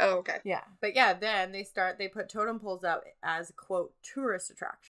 Oh, 0.01 0.19
okay. 0.19 0.39
Yeah. 0.43 0.63
But 0.81 0.97
yeah, 0.97 1.13
then 1.13 1.53
they 1.53 1.65
start 1.65 1.99
they 1.99 2.09
put 2.09 2.31
totem 2.31 2.59
poles 2.59 2.83
out 2.83 3.03
as 3.23 3.53
quote 3.57 3.93
tourist 4.03 4.51
attraction. 4.51 4.95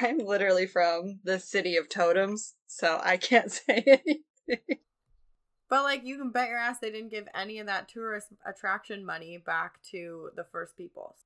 I'm 0.00 0.18
literally 0.18 0.66
from 0.66 1.18
the 1.24 1.40
city 1.40 1.76
of 1.76 1.88
totems, 1.88 2.54
so 2.68 3.00
I 3.02 3.16
can't 3.16 3.50
say 3.52 3.82
anything. 3.84 4.78
But 5.68 5.82
like 5.82 6.04
you 6.04 6.18
can 6.18 6.30
bet 6.30 6.48
your 6.48 6.58
ass 6.58 6.78
they 6.78 6.92
didn't 6.92 7.10
give 7.10 7.26
any 7.34 7.58
of 7.58 7.66
that 7.66 7.88
tourist 7.88 8.28
attraction 8.46 9.04
money 9.04 9.38
back 9.38 9.82
to 9.90 10.30
the 10.36 10.44
first 10.44 10.76
peoples. 10.76 11.24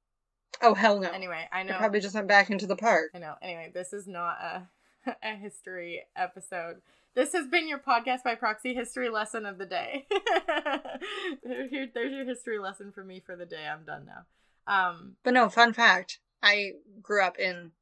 Oh 0.62 0.74
hell 0.74 1.00
no! 1.00 1.10
Anyway, 1.10 1.48
I 1.52 1.62
know 1.62 1.76
probably 1.78 2.00
just 2.00 2.14
went 2.14 2.28
back 2.28 2.50
into 2.50 2.66
the 2.66 2.76
park. 2.76 3.10
I 3.14 3.18
know. 3.18 3.34
Anyway, 3.42 3.70
this 3.72 3.92
is 3.92 4.06
not 4.06 4.36
a 4.40 4.68
a 5.22 5.36
history 5.36 6.02
episode. 6.16 6.76
This 7.14 7.32
has 7.32 7.48
been 7.48 7.66
your 7.68 7.78
podcast 7.78 8.22
by 8.24 8.34
proxy 8.36 8.74
history 8.74 9.08
lesson 9.08 9.46
of 9.46 9.58
the 9.58 9.66
day. 9.66 10.06
Here, 11.42 11.88
there's 11.92 12.12
your 12.12 12.24
history 12.24 12.58
lesson 12.58 12.92
for 12.92 13.02
me 13.02 13.20
for 13.24 13.34
the 13.36 13.46
day. 13.46 13.66
I'm 13.66 13.84
done 13.84 14.06
now. 14.06 14.26
Um, 14.72 15.16
But 15.24 15.34
no, 15.34 15.48
fun 15.48 15.72
fact: 15.72 16.20
I 16.42 16.72
grew 17.02 17.22
up 17.22 17.38
in 17.38 17.72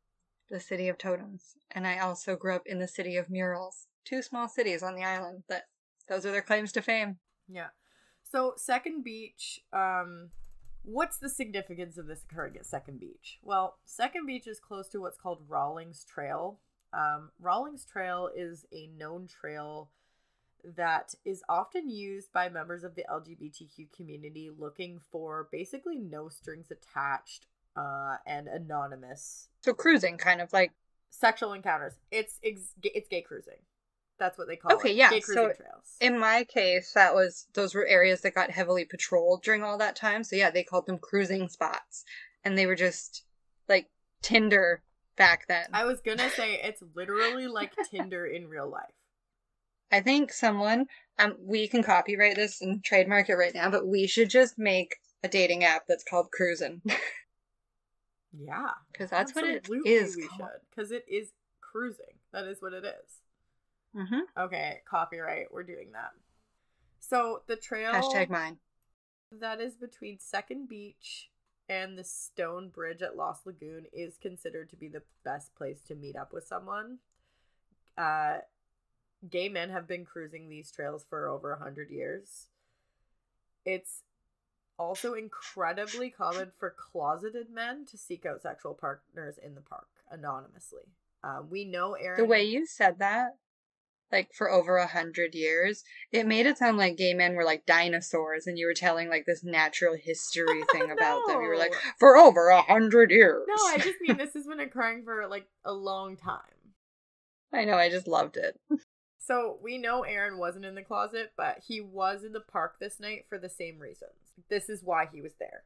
the 0.50 0.60
city 0.60 0.88
of 0.88 0.96
totems, 0.98 1.56
and 1.70 1.86
I 1.86 1.98
also 1.98 2.36
grew 2.36 2.54
up 2.54 2.66
in 2.66 2.78
the 2.78 2.88
city 2.88 3.16
of 3.16 3.28
murals. 3.28 3.86
Two 4.04 4.22
small 4.22 4.48
cities 4.48 4.82
on 4.82 4.94
the 4.94 5.04
island. 5.04 5.42
That 5.48 5.64
those 6.08 6.24
are 6.24 6.32
their 6.32 6.42
claims 6.42 6.72
to 6.72 6.82
fame. 6.82 7.18
Yeah. 7.48 7.68
So 8.30 8.54
Second 8.56 9.04
Beach, 9.04 9.60
um, 9.72 10.30
What's 10.82 11.18
the 11.18 11.28
significance 11.28 11.98
of 11.98 12.06
this 12.06 12.24
occurring 12.24 12.56
at 12.56 12.66
Second 12.66 13.00
Beach? 13.00 13.38
Well, 13.42 13.78
Second 13.84 14.26
Beach 14.26 14.46
is 14.46 14.58
close 14.58 14.88
to 14.88 15.00
what's 15.00 15.18
called 15.18 15.42
Rawlings 15.48 16.04
Trail. 16.04 16.58
Um, 16.92 17.30
Rawlings 17.40 17.84
Trail 17.84 18.30
is 18.34 18.66
a 18.72 18.88
known 18.96 19.26
trail 19.26 19.90
that 20.64 21.14
is 21.24 21.42
often 21.48 21.88
used 21.88 22.32
by 22.32 22.48
members 22.48 22.84
of 22.84 22.94
the 22.94 23.04
LGBTQ 23.10 23.92
community 23.94 24.50
looking 24.56 24.98
for 25.10 25.48
basically 25.52 25.98
no 25.98 26.28
strings 26.28 26.70
attached 26.70 27.46
uh, 27.76 28.16
and 28.26 28.48
anonymous 28.48 29.48
So 29.62 29.72
cruising, 29.72 30.16
kind 30.18 30.40
of 30.40 30.52
like 30.52 30.72
sexual 31.10 31.52
encounters. 31.52 31.94
It's 32.10 32.38
ex- 32.44 32.74
it's 32.82 33.08
gay 33.08 33.22
cruising. 33.22 33.58
That's 34.18 34.36
what 34.38 34.48
they 34.48 34.56
call 34.56 34.72
Okay, 34.72 34.90
it. 34.90 34.96
yeah, 34.96 35.10
Gay 35.10 35.20
so 35.20 35.34
trails. 35.52 35.96
in 36.00 36.18
my 36.18 36.44
case, 36.44 36.92
that 36.94 37.14
was 37.14 37.46
those 37.54 37.74
were 37.74 37.86
areas 37.86 38.20
that 38.22 38.34
got 38.34 38.50
heavily 38.50 38.84
patrolled 38.84 39.42
during 39.42 39.62
all 39.62 39.78
that 39.78 39.96
time. 39.96 40.24
So 40.24 40.36
yeah, 40.36 40.50
they 40.50 40.64
called 40.64 40.86
them 40.86 40.98
cruising 40.98 41.48
spots, 41.48 42.04
and 42.44 42.56
they 42.58 42.66
were 42.66 42.74
just 42.74 43.24
like 43.68 43.88
Tinder 44.22 44.82
back 45.16 45.46
then. 45.48 45.66
I 45.72 45.84
was 45.84 46.00
gonna 46.00 46.30
say 46.30 46.54
it's 46.62 46.82
literally 46.94 47.46
like 47.46 47.72
Tinder 47.90 48.26
in 48.26 48.48
real 48.48 48.68
life. 48.68 48.92
I 49.90 50.00
think 50.00 50.32
someone, 50.32 50.86
um, 51.18 51.36
we 51.40 51.66
can 51.66 51.82
copyright 51.82 52.36
this 52.36 52.60
and 52.60 52.84
trademark 52.84 53.30
it 53.30 53.36
right 53.36 53.54
now, 53.54 53.70
but 53.70 53.86
we 53.86 54.06
should 54.06 54.28
just 54.28 54.58
make 54.58 54.96
a 55.24 55.28
dating 55.28 55.64
app 55.64 55.84
that's 55.88 56.04
called 56.04 56.30
Cruisin' 56.30 56.82
Yeah, 58.32 58.68
because 58.92 59.10
that's 59.10 59.34
what 59.34 59.44
it 59.44 59.66
is. 59.86 60.16
We 60.16 60.22
should 60.22 60.46
because 60.70 60.90
it 60.90 61.04
is 61.08 61.32
cruising. 61.60 62.18
That 62.32 62.44
is 62.44 62.60
what 62.60 62.72
it 62.74 62.84
is. 62.84 63.20
Mm-hmm. 63.96 64.20
Okay, 64.44 64.80
copyright. 64.88 65.52
We're 65.52 65.62
doing 65.62 65.92
that. 65.92 66.10
So 67.00 67.42
the 67.46 67.56
trail 67.56 67.92
Hashtag 67.92 68.28
mine. 68.28 68.58
that 69.32 69.60
is 69.60 69.74
between 69.74 70.18
Second 70.18 70.68
Beach 70.68 71.30
and 71.68 71.98
the 71.98 72.04
Stone 72.04 72.70
Bridge 72.70 73.02
at 73.02 73.16
Lost 73.16 73.46
Lagoon 73.46 73.86
is 73.92 74.16
considered 74.16 74.70
to 74.70 74.76
be 74.76 74.88
the 74.88 75.02
best 75.24 75.54
place 75.54 75.80
to 75.88 75.94
meet 75.94 76.16
up 76.16 76.32
with 76.32 76.44
someone. 76.44 76.98
Uh, 77.96 78.38
gay 79.28 79.48
men 79.48 79.70
have 79.70 79.86
been 79.86 80.04
cruising 80.04 80.48
these 80.48 80.70
trails 80.70 81.04
for 81.08 81.28
over 81.28 81.52
a 81.52 81.58
hundred 81.58 81.90
years. 81.90 82.46
It's 83.64 84.02
also 84.78 85.14
incredibly 85.14 86.10
common 86.10 86.52
for 86.58 86.70
closeted 86.70 87.50
men 87.50 87.84
to 87.86 87.98
seek 87.98 88.24
out 88.24 88.42
sexual 88.42 88.74
partners 88.74 89.38
in 89.42 89.54
the 89.54 89.60
park 89.60 89.88
anonymously. 90.10 90.84
Um, 91.24 91.48
we 91.50 91.64
know 91.64 91.94
Aaron. 91.94 92.20
The 92.20 92.26
way 92.26 92.44
you 92.44 92.64
said 92.64 93.00
that, 93.00 93.36
like 94.10 94.30
for 94.32 94.50
over 94.50 94.76
a 94.76 94.86
hundred 94.86 95.34
years, 95.34 95.84
it 96.12 96.26
made 96.26 96.46
it 96.46 96.58
sound 96.58 96.78
like 96.78 96.96
gay 96.96 97.14
men 97.14 97.34
were 97.34 97.44
like 97.44 97.66
dinosaurs, 97.66 98.46
and 98.46 98.58
you 98.58 98.66
were 98.66 98.74
telling 98.74 99.08
like 99.08 99.26
this 99.26 99.44
natural 99.44 99.96
history 99.96 100.62
thing 100.72 100.90
about 100.90 101.22
them. 101.26 101.40
You 101.42 101.48
were 101.48 101.58
like, 101.58 101.74
for 101.98 102.16
over 102.16 102.48
a 102.48 102.62
hundred 102.62 103.10
years. 103.10 103.46
No, 103.48 103.66
I 103.66 103.78
just 103.78 104.00
mean 104.00 104.16
this 104.16 104.32
has 104.34 104.46
been 104.46 104.60
occurring 104.60 105.04
for 105.04 105.26
like 105.28 105.46
a 105.64 105.72
long 105.72 106.16
time. 106.16 106.40
I 107.52 107.64
know. 107.64 107.74
I 107.74 107.88
just 107.88 108.08
loved 108.08 108.36
it. 108.36 108.58
So 109.18 109.58
we 109.62 109.76
know 109.76 110.04
Aaron 110.04 110.38
wasn't 110.38 110.64
in 110.64 110.74
the 110.74 110.82
closet, 110.82 111.32
but 111.36 111.58
he 111.66 111.82
was 111.82 112.24
in 112.24 112.32
the 112.32 112.40
park 112.40 112.76
this 112.80 112.98
night 112.98 113.26
for 113.28 113.38
the 113.38 113.48
same 113.48 113.78
reasons. 113.78 114.32
This 114.48 114.70
is 114.70 114.82
why 114.82 115.06
he 115.12 115.20
was 115.20 115.34
there. 115.38 115.64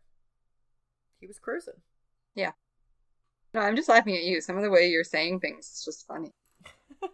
He 1.20 1.28
was 1.28 1.38
cruising. 1.38 1.80
Yeah. 2.34 2.52
No, 3.54 3.60
I'm 3.60 3.76
just 3.76 3.88
laughing 3.88 4.16
at 4.16 4.24
you. 4.24 4.40
Some 4.40 4.56
of 4.56 4.64
the 4.64 4.70
way 4.70 4.88
you're 4.88 5.04
saying 5.04 5.38
things 5.38 5.66
is 5.66 5.84
just 5.84 6.06
funny. 6.08 6.32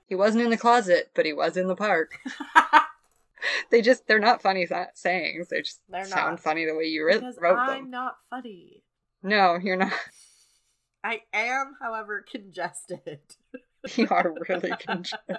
He 0.06 0.14
wasn't 0.14 0.44
in 0.44 0.50
the 0.50 0.56
closet, 0.56 1.10
but 1.14 1.24
he 1.26 1.32
was 1.32 1.56
in 1.56 1.66
the 1.68 1.76
park. 1.76 2.12
They 3.70 3.82
just, 3.82 4.06
they're 4.08 4.18
not 4.18 4.42
funny 4.42 4.66
sa- 4.66 4.86
sayings. 4.94 5.48
They 5.48 5.62
just 5.62 5.80
They're 5.88 6.04
sound 6.04 6.32
not. 6.32 6.40
funny 6.40 6.64
the 6.64 6.74
way 6.74 6.84
you 6.86 7.06
because 7.08 7.38
wrote 7.40 7.56
I'm 7.56 7.82
them. 7.82 7.90
not 7.90 8.16
funny. 8.28 8.82
No, 9.22 9.56
you're 9.62 9.76
not. 9.76 9.92
I 11.04 11.20
am, 11.32 11.76
however, 11.80 12.24
congested. 12.30 13.20
You 13.94 14.08
are 14.10 14.34
really 14.48 14.72
congested. 14.80 15.36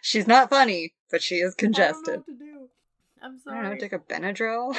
She's 0.00 0.26
not 0.26 0.48
funny, 0.48 0.94
but 1.10 1.22
she 1.22 1.36
is 1.36 1.54
I 1.58 1.62
don't 1.62 1.72
know 1.72 1.84
congested. 1.84 2.24
to 2.26 2.32
do. 2.32 2.68
I'm 3.22 3.38
I 3.46 3.54
don't 3.62 3.64
know, 3.74 3.76
take 3.76 3.92
a 3.92 3.98
Benadryl. 3.98 4.74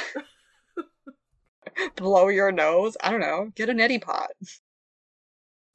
Blow 1.96 2.28
your 2.28 2.50
nose. 2.50 2.96
I 3.02 3.10
don't 3.12 3.20
know. 3.20 3.52
Get 3.54 3.70
a 3.70 3.72
neti 3.72 4.02
pot. 4.02 4.30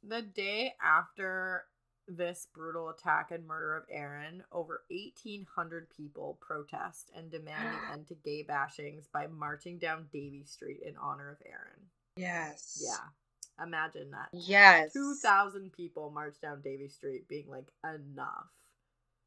The 0.08 0.21
day 0.23 0.73
after 0.84 1.63
this 2.10 2.48
brutal 2.54 2.89
attack 2.89 3.32
and 3.32 3.45
murder 3.45 3.76
of 3.76 3.84
Aaron, 3.89 4.43
over 4.52 4.84
1,800 4.89 5.89
people 5.89 6.38
protest 6.41 7.12
and 7.15 7.30
demand 7.30 7.67
the 7.74 7.93
end 7.93 8.08
to 8.08 8.15
gay 8.15 8.45
bashings 8.48 9.06
by 9.12 9.28
marching 9.28 9.78
down 9.78 10.08
Davie 10.12 10.45
Street 10.45 10.82
in 10.86 10.95
honor 10.98 11.32
of 11.32 11.38
Aaron. 11.45 11.88
Yes. 12.15 12.82
Yeah, 12.84 13.63
imagine 13.63 14.12
that. 14.12 14.30
Yes. 14.34 14.93
2,000 14.93 15.72
people 15.72 16.12
marched 16.12 16.41
down 16.41 16.62
Davie 16.62 16.89
Street 16.89 17.28
being 17.28 17.50
like, 17.50 17.67
enough. 17.84 18.50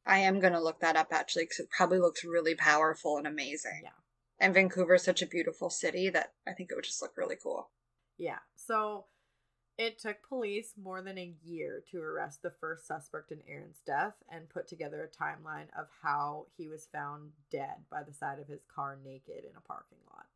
I 0.04 0.18
am 0.18 0.40
going 0.40 0.52
to 0.52 0.60
look 0.60 0.80
that 0.80 0.96
up 0.96 1.08
actually 1.12 1.44
because 1.44 1.60
it 1.60 1.70
probably 1.70 2.00
looks 2.00 2.24
really 2.24 2.54
powerful 2.54 3.18
and 3.18 3.26
amazing. 3.26 3.82
Yeah. 3.84 3.90
And 4.40 4.52
Vancouver's 4.52 5.04
such 5.04 5.22
a 5.22 5.26
beautiful 5.26 5.70
city 5.70 6.10
that 6.10 6.32
I 6.46 6.52
think 6.52 6.70
it 6.70 6.74
would 6.74 6.84
just 6.84 7.00
look 7.00 7.16
really 7.16 7.36
cool. 7.40 7.70
Yeah. 8.18 8.40
So 8.56 9.04
it 9.78 9.98
took 9.98 10.26
police 10.28 10.74
more 10.76 11.02
than 11.02 11.18
a 11.18 11.34
year 11.44 11.82
to 11.90 12.00
arrest 12.00 12.42
the 12.42 12.50
first 12.50 12.86
suspect 12.86 13.32
in 13.32 13.42
Aaron's 13.48 13.80
death 13.86 14.14
and 14.30 14.48
put 14.48 14.68
together 14.68 15.02
a 15.02 15.22
timeline 15.24 15.68
of 15.78 15.88
how 16.02 16.46
he 16.56 16.68
was 16.68 16.86
found 16.92 17.32
dead 17.50 17.84
by 17.90 18.02
the 18.02 18.12
side 18.12 18.38
of 18.38 18.48
his 18.48 18.64
car 18.74 18.98
naked 19.02 19.44
in 19.44 19.56
a 19.56 19.60
parking 19.60 19.98
lot. 20.12 20.26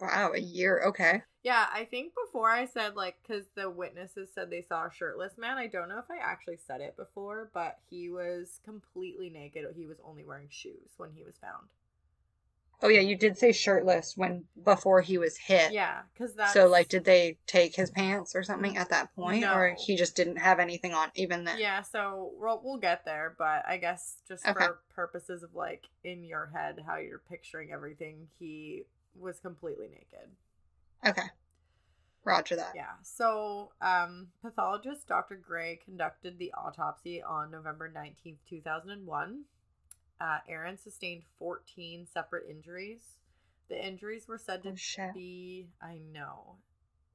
Wow, 0.00 0.32
a 0.34 0.40
year. 0.40 0.82
Okay. 0.86 1.22
Yeah, 1.42 1.66
I 1.72 1.84
think 1.84 2.14
before 2.14 2.50
I 2.50 2.66
said 2.66 2.96
like 2.96 3.22
cuz 3.26 3.48
the 3.54 3.68
witnesses 3.70 4.30
said 4.32 4.50
they 4.50 4.62
saw 4.62 4.86
a 4.86 4.92
shirtless 4.92 5.36
man. 5.36 5.58
I 5.58 5.66
don't 5.66 5.88
know 5.88 5.98
if 5.98 6.10
I 6.10 6.18
actually 6.18 6.56
said 6.56 6.80
it 6.80 6.96
before, 6.96 7.50
but 7.52 7.80
he 7.88 8.08
was 8.08 8.60
completely 8.64 9.30
naked. 9.30 9.66
He 9.74 9.86
was 9.86 10.00
only 10.00 10.24
wearing 10.24 10.48
shoes 10.48 10.94
when 10.96 11.12
he 11.12 11.22
was 11.22 11.38
found. 11.38 11.68
Oh 12.82 12.88
yeah, 12.88 13.00
you 13.00 13.16
did 13.16 13.36
say 13.36 13.52
shirtless 13.52 14.16
when 14.16 14.44
before 14.64 15.00
he 15.00 15.18
was 15.18 15.36
hit. 15.36 15.72
Yeah, 15.72 16.02
cuz 16.16 16.34
that. 16.34 16.52
So 16.52 16.66
like, 16.66 16.88
did 16.88 17.04
they 17.04 17.38
take 17.46 17.76
his 17.76 17.90
pants 17.90 18.34
or 18.34 18.42
something 18.42 18.76
at 18.76 18.88
that 18.90 19.14
point, 19.14 19.44
or 19.44 19.76
he 19.78 19.96
just 19.96 20.16
didn't 20.16 20.36
have 20.36 20.58
anything 20.58 20.94
on 20.94 21.10
even 21.14 21.44
then? 21.44 21.58
Yeah, 21.58 21.82
so 21.82 22.32
we'll, 22.38 22.60
we'll 22.62 22.78
get 22.78 23.04
there, 23.04 23.34
but 23.38 23.64
I 23.66 23.76
guess 23.76 24.18
just 24.26 24.46
Okay. 24.46 24.64
for 24.64 24.80
purposes 24.94 25.42
of 25.42 25.54
like 25.54 25.88
in 26.04 26.24
your 26.24 26.50
head, 26.54 26.80
how 26.86 26.96
you're 26.96 27.18
picturing 27.18 27.70
everything, 27.72 28.28
he 28.38 28.84
was 29.14 29.40
completely 29.40 29.88
naked. 29.88 30.30
Okay. 31.06 31.28
Roger 32.24 32.56
that. 32.56 32.72
Yeah. 32.74 32.92
So, 33.02 33.72
um, 33.80 34.28
pathologist 34.42 35.08
Dr. 35.08 35.36
Gray 35.36 35.80
conducted 35.82 36.38
the 36.38 36.52
autopsy 36.52 37.22
on 37.22 37.50
November 37.50 37.90
19th, 37.90 38.36
2001. 38.48 39.44
Uh, 40.20 40.38
Aaron 40.48 40.76
sustained 40.76 41.22
14 41.38 42.06
separate 42.12 42.44
injuries. 42.50 43.00
The 43.68 43.84
injuries 43.84 44.28
were 44.28 44.38
said 44.38 44.62
to 44.64 44.70
Oh, 44.70 45.10
be, 45.14 45.68
I 45.80 45.98
know, 46.12 46.56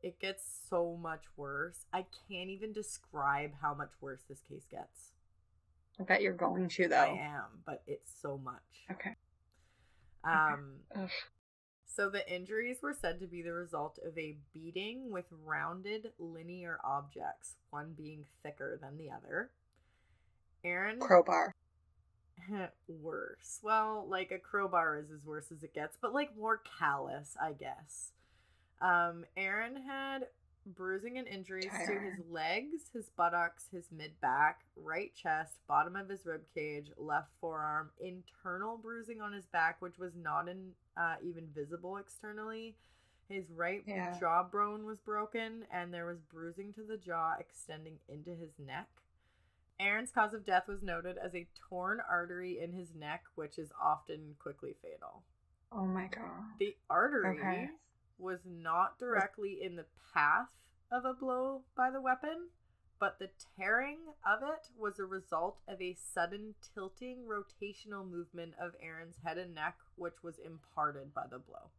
it 0.02 0.20
gets 0.20 0.44
so 0.70 0.98
much 1.02 1.24
worse. 1.36 1.86
I 1.91 2.06
can't 2.30 2.50
even 2.50 2.74
describe 2.74 3.52
how 3.62 3.74
much 3.74 3.91
worse 4.02 4.22
this 4.30 4.41
case 4.48 4.65
gets. 4.70 5.12
I 6.00 6.04
bet 6.04 6.22
you're 6.22 6.34
going 6.34 6.68
to 6.70 6.88
though. 6.88 6.96
I 6.98 7.08
am, 7.08 7.63
but 7.65 7.82
it's 7.88 8.12
so 8.22 8.38
much. 8.38 8.62
Okay. 8.91 9.15
Um, 10.24 10.78
Ugh. 10.96 11.10
so 11.86 12.10
the 12.10 12.28
injuries 12.34 12.78
were 12.82 12.94
said 13.00 13.20
to 13.20 13.28
be 13.28 13.41
the 13.41 13.54
result 13.54 14.00
of 14.06 14.18
a 14.18 14.38
beating 14.54 15.12
with 15.12 15.26
rounded 15.46 16.12
linear 16.20 16.80
objects, 16.84 17.56
one 17.70 17.94
being 17.98 18.26
thicker 18.44 18.78
than 18.82 18.98
the 18.98 19.12
other. 19.12 19.52
Aaron 20.63 21.00
Crowbar. 21.00 21.55
Worse. 22.88 23.60
Well, 23.63 24.05
like 24.10 24.31
a 24.31 24.39
crowbar 24.39 24.97
is 24.99 25.12
as 25.12 25.25
worse 25.25 25.51
as 25.51 25.63
it 25.63 25.73
gets, 25.73 25.97
but 26.01 26.13
like 26.13 26.36
more 26.38 26.62
callous, 26.79 27.36
I 27.41 27.53
guess. 27.53 28.12
Um, 28.81 29.25
Aaron 29.38 29.75
had 29.88 30.27
bruising 30.75 31.17
and 31.17 31.27
injuries 31.27 31.69
to 31.86 31.93
his 31.99 32.19
legs, 32.29 32.89
his 32.93 33.10
buttocks, 33.15 33.65
his 33.71 33.86
mid 33.91 34.19
back, 34.19 34.62
right 34.75 35.12
chest, 35.15 35.58
bottom 35.67 35.95
of 35.95 36.10
his 36.10 36.25
rib 36.25 36.41
cage, 36.53 36.88
left 36.97 37.29
forearm, 37.39 37.89
internal 37.99 38.77
bruising 38.77 39.21
on 39.21 39.31
his 39.31 39.45
back, 39.45 39.81
which 39.81 39.97
was 39.99 40.13
not 40.15 40.47
in, 40.49 40.71
uh, 40.97 41.15
even 41.23 41.47
visible 41.53 41.97
externally. 41.97 42.75
His 43.29 43.49
right 43.51 43.84
Yeah. 43.88 44.17
jawbone 44.19 44.86
was 44.86 44.99
broken, 44.99 45.65
and 45.71 45.93
there 45.93 46.05
was 46.05 46.19
bruising 46.21 46.73
to 46.73 46.84
the 46.84 46.97
jaw 46.97 47.36
extending 47.39 47.99
into 48.08 48.31
his 48.36 48.51
neck. 48.60 48.88
Aaron's 49.80 50.12
cause 50.12 50.34
of 50.34 50.46
death 50.46 50.68
was 50.68 50.82
noted 50.82 51.18
as 51.18 51.36
a 51.36 51.48
torn 51.70 52.00
artery 52.10 52.60
in 52.62 52.72
his 52.72 52.96
neck, 52.96 53.24
which 53.36 53.58
is 53.58 53.72
often 53.82 54.36
quickly 54.40 54.76
fatal. 54.82 55.24
Oh 55.72 55.86
my 55.86 56.08
god. 56.08 56.44
The 56.60 56.76
artery 56.90 57.40
Okay. 57.40 57.70
was 58.18 58.40
not 58.46 58.98
directly 58.98 59.60
in 59.62 59.76
the 59.76 59.86
path 60.14 60.48
of 60.92 61.04
a 61.04 61.14
blow 61.14 61.64
by 61.76 61.92
the 61.92 62.00
weapon, 62.00 62.48
but 63.00 63.20
the 63.20 63.30
tearing 63.58 64.00
of 64.26 64.42
it 64.44 64.70
was 64.78 65.00
a 65.00 65.06
result 65.06 65.58
of 65.68 65.82
a 65.82 65.96
sudden 65.96 66.56
tilting 66.74 67.26
rotational 67.28 68.10
movement 68.10 68.54
of 68.60 68.72
Aaron's 68.82 69.18
head 69.26 69.38
and 69.38 69.54
neck, 69.54 69.76
which 69.98 70.24
was 70.24 70.40
imparted 70.40 71.14
by 71.14 71.28
the 71.30 71.40
blow. 71.40 71.70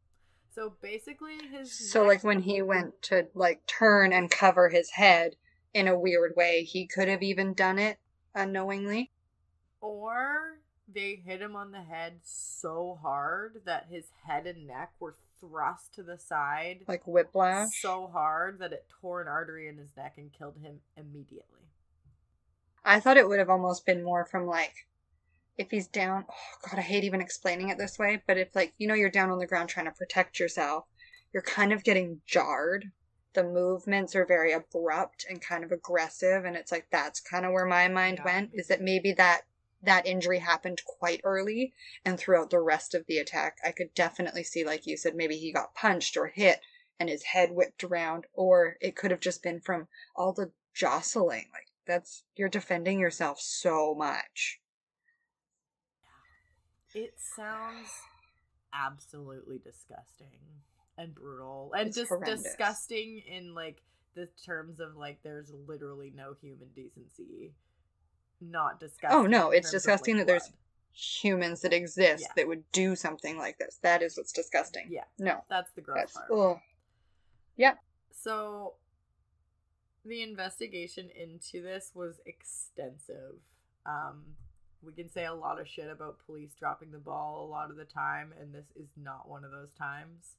So 0.54 0.74
basically, 0.82 1.38
his 1.50 1.90
So 1.90 2.04
like 2.04 2.24
when 2.24 2.42
he 2.42 2.60
went 2.62 3.00
to 3.02 3.28
like 3.34 3.66
turn 3.66 4.12
and 4.12 4.30
cover 4.30 4.68
his 4.68 4.90
head 4.90 5.36
in 5.74 5.88
a 5.88 5.98
weird 5.98 6.34
way, 6.36 6.62
he 6.64 6.86
could 6.86 7.08
have 7.08 7.22
even 7.22 7.54
done 7.54 7.78
it 7.78 7.98
unknowingly. 8.34 9.10
or 9.80 10.58
they 10.92 11.16
hit 11.16 11.40
him 11.42 11.56
on 11.56 11.72
the 11.72 11.82
head 11.82 12.20
so 12.22 12.98
hard 13.02 13.62
that 13.64 13.86
his 13.90 14.04
head 14.26 14.46
and 14.46 14.66
neck 14.66 14.92
were 15.00 15.16
thrust 15.40 15.92
to 15.94 16.02
the 16.02 16.16
side 16.18 16.80
Like 16.86 17.06
whiplash. 17.06 17.80
so 17.80 18.06
hard 18.06 18.58
that 18.60 18.72
it 18.72 18.86
tore 19.00 19.20
an 19.20 19.28
artery 19.28 19.68
in 19.68 19.76
his 19.76 19.90
neck 19.96 20.14
and 20.16 20.32
killed 20.32 20.56
him 20.62 20.80
immediately. 20.96 21.60
I 22.84 23.00
thought 23.00 23.16
it 23.16 23.28
would 23.28 23.40
have 23.40 23.50
almost 23.50 23.84
been 23.84 24.02
more 24.04 24.24
from 24.24 24.46
like 24.46 24.86
if 25.58 25.70
he's 25.70 25.88
down 25.88 26.24
oh 26.30 26.68
god, 26.68 26.78
I 26.78 26.82
hate 26.82 27.04
even 27.04 27.20
explaining 27.20 27.70
it 27.70 27.78
this 27.78 27.98
way, 27.98 28.22
but 28.26 28.38
if 28.38 28.54
like 28.54 28.72
you 28.78 28.86
know 28.86 28.94
you're 28.94 29.10
down 29.10 29.30
on 29.30 29.38
the 29.38 29.46
ground 29.46 29.68
trying 29.68 29.86
to 29.86 29.92
protect 29.92 30.38
yourself, 30.38 30.84
you're 31.32 31.42
kind 31.42 31.72
of 31.72 31.82
getting 31.84 32.20
jarred. 32.26 32.92
The 33.36 33.44
movements 33.44 34.16
are 34.16 34.24
very 34.24 34.52
abrupt 34.52 35.26
and 35.28 35.42
kind 35.42 35.62
of 35.62 35.70
aggressive 35.70 36.46
and 36.46 36.56
it's 36.56 36.72
like 36.72 36.88
that's 36.88 37.20
kind 37.20 37.44
of 37.44 37.52
where 37.52 37.66
my 37.66 37.86
mind 37.86 38.16
Yeah. 38.18 38.24
went 38.24 38.50
is 38.54 38.68
that 38.68 38.80
maybe 38.80 39.12
that 39.12 39.42
that 39.82 40.06
injury 40.06 40.38
happened 40.38 40.82
quite 40.86 41.20
early 41.22 41.74
and 42.02 42.18
throughout 42.18 42.48
the 42.48 42.60
rest 42.60 42.94
of 42.94 43.04
the 43.04 43.18
attack 43.18 43.58
I 43.62 43.72
could 43.72 43.92
definitely 43.92 44.42
see 44.42 44.64
like 44.64 44.86
you 44.86 44.96
said 44.96 45.14
maybe 45.14 45.36
he 45.36 45.52
got 45.52 45.74
punched 45.74 46.16
or 46.16 46.28
hit 46.28 46.62
and 46.98 47.10
his 47.10 47.24
head 47.24 47.52
whipped 47.52 47.84
around 47.84 48.26
or 48.32 48.78
it 48.80 48.96
could 48.96 49.10
have 49.10 49.20
just 49.20 49.42
been 49.42 49.60
from 49.60 49.88
all 50.14 50.32
the 50.32 50.52
jostling. 50.72 51.50
Like 51.52 51.68
that's 51.86 52.24
you're 52.36 52.48
defending 52.48 52.98
yourself 52.98 53.38
so 53.38 53.94
much. 53.94 54.62
It 56.94 57.14
sounds 57.18 57.90
absolutely 58.72 59.58
disgusting 59.58 60.40
and 60.98 61.14
brutal 61.14 61.72
and 61.76 61.88
It's 61.88 61.96
just 61.96 62.08
horrendous. 62.08 62.42
disgusting 62.42 63.18
in 63.26 63.54
like 63.54 63.82
the 64.14 64.26
terms 64.44 64.80
of 64.80 64.96
like 64.96 65.22
there's 65.22 65.50
literally 65.66 66.10
no 66.14 66.34
human 66.40 66.68
decency. 66.74 67.52
Not 68.40 68.78
disgusting. 68.80 69.18
Oh, 69.18 69.26
no, 69.26 69.50
it's 69.50 69.70
terms 69.70 69.84
of, 69.84 69.88
like, 69.88 69.94
disgusting 69.98 70.16
that 70.18 70.26
there's- 70.26 70.52
humans 70.98 71.60
that 71.60 71.74
exist 71.74 72.22
Yeah. 72.22 72.32
that 72.36 72.48
would 72.48 72.70
do 72.72 72.96
something 72.96 73.36
like 73.36 73.58
this 73.58 73.76
that 73.82 74.00
is 74.02 74.16
what's 74.16 74.32
disgusting 74.32 74.90
Yeah, 74.90 75.04
no 75.18 75.44
that's 75.46 75.70
the 75.72 75.82
gross 75.82 75.98
that's 75.98 76.12
part. 76.14 76.30
ugh. 76.30 76.60
So, 78.12 78.76
the 80.06 80.22
investigation 80.22 81.10
into 81.10 81.60
this 81.62 81.92
was 81.94 82.18
extensive. 82.24 83.34
Um, 83.84 84.36
we 84.82 84.92
can 84.94 85.08
say 85.10 85.26
a 85.26 85.34
lot 85.34 85.60
of 85.60 85.68
shit 85.68 85.88
about 85.90 86.18
police 86.24 86.54
dropping 86.54 86.90
the 86.92 86.98
ball 86.98 87.44
a 87.44 87.48
lot 87.48 87.70
of 87.70 87.76
the 87.76 87.84
time, 87.84 88.32
and 88.40 88.54
this 88.54 88.70
is 88.74 88.88
not 88.96 89.28
one 89.28 89.44
of 89.44 89.50
those 89.50 89.72
times. 89.72 90.36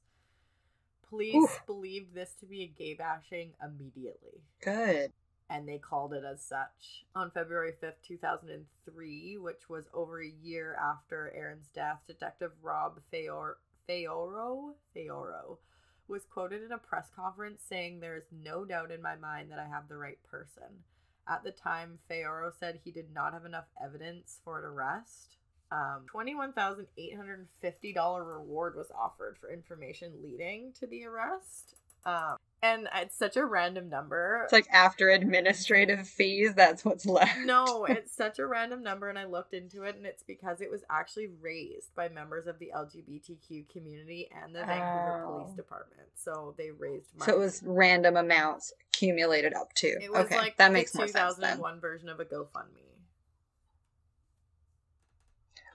Police 1.08 1.34
Oof. 1.34 1.62
believed 1.66 2.14
this 2.14 2.34
to 2.40 2.46
be 2.46 2.62
a 2.62 2.66
gay 2.66 2.94
bashing 2.94 3.52
immediately, 3.62 4.42
good 4.62 5.12
and 5.50 5.68
they 5.68 5.78
called 5.78 6.12
it 6.12 6.24
as 6.24 6.42
such. 6.42 7.04
On 7.14 7.30
February 7.30 7.72
5th, 7.82 8.02
2003, 8.06 9.38
which 9.38 9.68
was 9.68 9.86
over 9.94 10.20
a 10.20 10.34
year 10.42 10.76
after 10.80 11.32
Aaron's 11.34 11.68
death, 11.68 12.00
Detective 12.06 12.52
Rob 12.62 13.00
Feor- 13.12 13.54
Feoro, 13.88 14.74
Feoro 14.94 15.58
was 16.06 16.24
quoted 16.24 16.62
in 16.62 16.72
a 16.72 16.78
press 16.78 17.08
conference 17.14 17.62
saying, 17.66 18.00
There 18.00 18.16
is 18.16 18.26
no 18.30 18.64
doubt 18.64 18.90
in 18.90 19.00
my 19.00 19.16
mind 19.16 19.50
that 19.50 19.58
I 19.58 19.68
have 19.68 19.88
the 19.88 19.96
right 19.96 20.18
person. 20.30 20.84
At 21.26 21.44
the 21.44 21.50
time, 21.50 21.98
Feoro 22.10 22.50
said 22.58 22.80
he 22.84 22.90
did 22.90 23.12
not 23.12 23.32
have 23.32 23.44
enough 23.44 23.68
evidence 23.82 24.40
for 24.44 24.58
an 24.58 24.64
arrest. 24.64 25.36
Um, 25.70 26.06
$21,850 26.14 28.26
reward 28.26 28.76
was 28.76 28.90
offered 28.90 29.36
for 29.40 29.52
information 29.52 30.12
leading 30.22 30.72
to 30.80 30.86
the 30.86 31.04
arrest. 31.04 31.74
Um, 32.06 32.36
and 32.62 32.88
it's 32.94 33.18
such 33.18 33.36
a 33.36 33.44
random 33.44 33.88
number. 33.90 34.40
it's 34.44 34.52
like 34.52 34.68
after 34.72 35.10
administrative 35.10 36.08
fees 36.08 36.54
that's 36.54 36.84
what's 36.84 37.04
left 37.04 37.38
No, 37.44 37.84
it's 37.88 38.14
such 38.16 38.38
a 38.38 38.46
random 38.46 38.82
number, 38.82 39.08
and 39.08 39.18
I 39.18 39.24
looked 39.26 39.52
into 39.52 39.82
it, 39.82 39.96
and 39.96 40.06
it's 40.06 40.22
because 40.22 40.60
it 40.60 40.70
was 40.70 40.82
actually 40.90 41.28
raised 41.40 41.94
by 41.94 42.08
members 42.08 42.46
of 42.46 42.58
the 42.58 42.70
LGBTQ 42.74 43.68
community 43.68 44.28
and 44.42 44.54
the 44.54 44.60
Vancouver 44.60 45.24
Oh. 45.26 45.40
Police 45.42 45.56
Department. 45.56 46.08
So 46.14 46.54
they 46.56 46.70
raised 46.70 47.14
money. 47.16 47.30
so 47.30 47.36
it 47.36 47.38
was 47.38 47.62
random 47.64 48.16
amounts 48.16 48.72
accumulated 48.88 49.52
up 49.54 49.72
to 49.74 49.88
It 49.88 50.10
was 50.10 50.24
okay 50.26 50.36
like 50.36 50.56
that 50.56 50.72
makes 50.72 50.94
more 50.94 51.06
sense 51.08 51.34
then 51.36 51.56
2001 51.58 51.80
version 51.80 52.08
of 52.08 52.20
a 52.20 52.24
GoFundMe. 52.24 52.87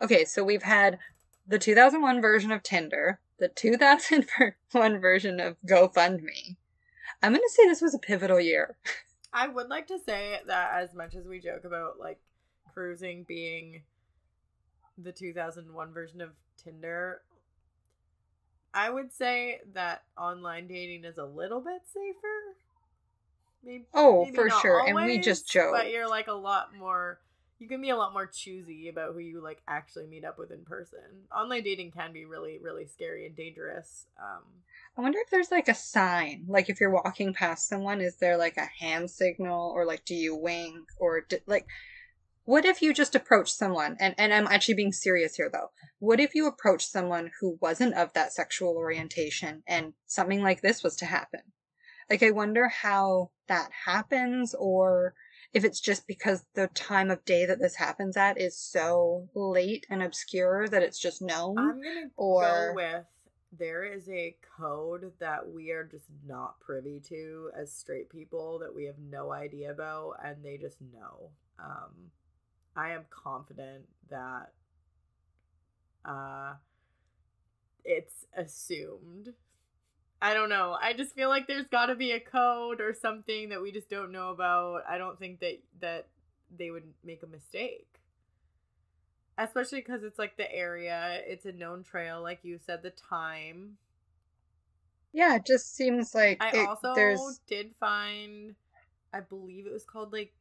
Okay 0.04 0.26
so 0.26 0.44
we've 0.44 0.64
had 0.64 1.00
the 1.48 1.58
2001 1.58 2.22
version 2.22 2.52
of 2.52 2.62
tinder 2.62 3.20
the 3.40 3.48
2001 3.48 5.00
version 5.00 5.40
of 5.40 5.56
gofundme 5.66 6.56
i'm 7.22 7.32
gonna 7.32 7.42
say 7.50 7.68
this 7.68 7.82
was 7.82 7.96
a 7.96 8.00
pivotal 8.00 8.40
year 8.40 8.76
I 9.34 9.48
would 9.48 9.68
like 9.68 9.88
to 9.88 9.98
say 9.98 10.40
that 10.46 10.72
as 10.74 10.94
much 10.94 11.16
as 11.16 11.26
we 11.26 11.40
joke 11.40 11.66
about 11.66 12.00
like 12.00 12.20
cruising 12.72 13.26
being 13.28 13.82
the 14.98 15.12
2001 15.12 15.92
version 15.92 16.22
of 16.22 16.30
Tinder, 16.64 17.22
I 18.76 18.92
would 18.92 19.12
say 19.12 19.62
that 19.74 20.04
online 20.16 20.68
dating 20.68 21.04
is 21.04 21.18
a 21.18 21.26
little 21.26 21.62
bit 21.62 21.82
safer. 21.92 22.58
Maybe, 23.64 23.86
Oh, 23.94 24.26
maybe 24.26 24.36
for 24.36 24.50
sure. 24.52 24.86
And 24.86 24.96
we 24.96 25.18
just 25.18 25.50
joke. 25.50 25.74
But 25.74 25.90
you're 25.90 26.10
like 26.10 26.28
a 26.28 26.34
lot 26.34 26.76
more. 26.78 27.20
You 27.60 27.70
can 27.70 27.82
be 27.82 27.92
a 27.92 27.96
lot 27.96 28.14
more 28.14 28.28
choosy 28.28 28.90
about 28.90 29.14
who 29.14 29.20
you 29.20 29.42
like 29.42 29.62
actually 29.68 30.08
meet 30.08 30.26
up 30.26 30.38
with 30.38 30.52
in 30.52 30.66
person. 30.66 31.00
Online 31.34 31.64
dating 31.64 31.92
can 31.92 32.12
be 32.12 32.26
really, 32.26 32.60
really 32.62 32.86
scary 32.86 33.26
and 33.26 33.36
dangerous. 33.36 34.08
Um, 34.20 34.44
I 34.98 35.02
wonder 35.02 35.20
if 35.20 35.30
there's 35.30 35.52
like 35.52 35.70
a 35.70 35.76
sign, 35.76 36.46
like 36.48 36.70
if 36.70 36.82
you're 36.82 36.92
walking 36.92 37.34
past 37.34 37.70
someone, 37.70 38.02
is 38.02 38.18
there 38.18 38.38
like 38.38 38.58
a 38.58 38.84
hand 38.84 39.10
signal, 39.10 39.72
or 39.74 39.86
like 39.86 40.04
do 40.04 40.16
you 40.16 40.36
wink, 40.36 40.90
or 41.00 41.22
d 41.22 41.38
like, 41.46 41.66
what 42.44 42.66
if 42.66 42.82
you 42.82 42.94
just 42.94 43.16
approach 43.16 43.52
someone, 43.52 43.96
and 44.00 44.14
and 44.18 44.34
I'm 44.34 44.48
actually 44.48 44.74
being 44.76 44.92
serious 44.92 45.36
here 45.36 45.50
though. 45.52 45.72
What 46.00 46.20
if 46.20 46.36
you 46.36 46.48
approach 46.48 46.86
someone 46.86 47.32
who 47.40 47.58
wasn't 47.62 47.96
of 47.96 48.12
that 48.14 48.34
sexual 48.34 48.76
orientation, 48.76 49.64
and 49.68 49.94
something 50.06 50.42
like 50.42 50.62
this 50.62 50.84
was 50.84 50.98
to 50.98 51.06
happen? 51.06 51.42
Like, 52.10 52.22
I 52.22 52.32
wonder 52.32 52.68
how 52.68 53.32
that 53.48 53.70
happens, 53.86 54.54
or 54.54 55.14
if 55.54 55.64
it's 55.64 55.80
just 55.80 56.08
because 56.08 56.44
the 56.56 56.68
time 56.70 57.12
of 57.12 57.24
day 57.26 57.46
that 57.46 57.60
this 57.60 57.76
happens 57.76 58.18
at 58.18 58.40
is 58.40 58.58
so 58.58 59.30
late 59.36 59.86
and 59.90 60.02
obscure 60.02 60.68
that 60.68 60.82
it's 60.84 61.00
just 61.00 61.22
known. 61.22 61.58
I'm 61.58 61.82
gonna 61.82 62.10
Or- 62.16 62.70
go 62.70 62.74
with 62.76 63.06
there 63.56 63.84
is 63.84 64.10
a 64.10 64.36
code 64.58 65.14
that 65.20 65.48
we 65.48 65.70
are 65.70 65.84
just 65.84 66.08
not 66.26 66.60
privy 66.60 67.00
to 67.00 67.52
as 67.56 67.72
straight 67.72 68.10
people 68.10 68.58
that 68.60 68.74
we 68.74 68.86
have 68.86 68.98
no 68.98 69.32
idea 69.32 69.70
about 69.72 70.14
and 70.24 70.44
they 70.44 70.58
just 70.58 70.82
know. 70.82 71.30
Um 71.60 72.12
I 72.76 72.92
am 72.94 73.06
confident 73.12 73.86
that 74.10 74.54
uh 76.04 76.56
it's 77.86 78.26
assumed. 78.36 79.34
I 80.24 80.34
don't 80.34 80.50
know. 80.50 80.78
I 80.82 80.94
just 80.94 81.14
feel 81.16 81.30
like 81.30 81.48
there's 81.48 81.68
got 81.68 81.88
to 81.88 81.96
be 81.96 82.12
a 82.12 82.20
code 82.20 82.80
or 82.82 82.94
something 82.94 83.50
that 83.50 83.62
we 83.62 83.72
just 83.72 83.90
don't 83.90 84.12
know 84.12 84.30
about. 84.32 84.84
I 84.90 84.98
don't 84.98 85.20
think 85.20 85.40
that 85.42 85.60
that 85.82 86.08
they 86.58 86.72
would 86.72 86.86
make 87.04 87.24
a 87.24 87.28
mistake 87.28 87.88
especially 89.38 89.80
because 89.80 90.04
it's 90.04 90.20
like 90.20 90.38
the 90.38 90.52
area 90.54 91.20
it's 91.26 91.46
a 91.46 91.52
known 91.52 91.84
trail 91.84 92.22
like 92.22 92.40
you 92.44 92.60
said 92.66 92.84
the 92.84 92.92
time 92.92 93.78
Yeah, 95.12 95.36
it 95.36 95.46
just 95.46 95.76
seems 95.76 96.14
like 96.16 96.40
i 96.42 96.52
it- 96.52 96.68
also 96.68 96.94
there's 96.96 97.40
did 97.48 97.72
find 97.80 98.56
i 99.14 99.20
believe 99.20 99.66
it 99.66 99.74
was 99.74 99.86
called 99.86 100.14
like 100.14 100.34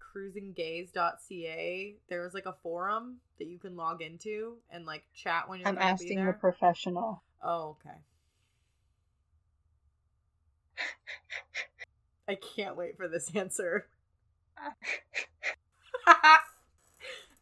cruisinggays.ca 0.00 1.94
there 2.08 2.22
was 2.22 2.34
like 2.34 2.46
a 2.46 2.54
forum 2.62 3.16
that 3.38 3.46
you 3.48 3.58
can 3.58 3.76
log 3.76 4.02
into 4.02 4.56
and 4.70 4.84
like 4.84 5.04
chat 5.14 5.48
when 5.48 5.60
you're 5.60 5.68
I'm 5.68 5.78
asking 5.78 6.18
a 6.20 6.32
professional. 6.32 7.22
oh 7.42 7.76
okay 7.80 7.96
i 12.28 12.36
can't 12.56 12.76
wait 12.76 12.96
for 12.96 13.08
this 13.08 13.30
answer 13.34 13.86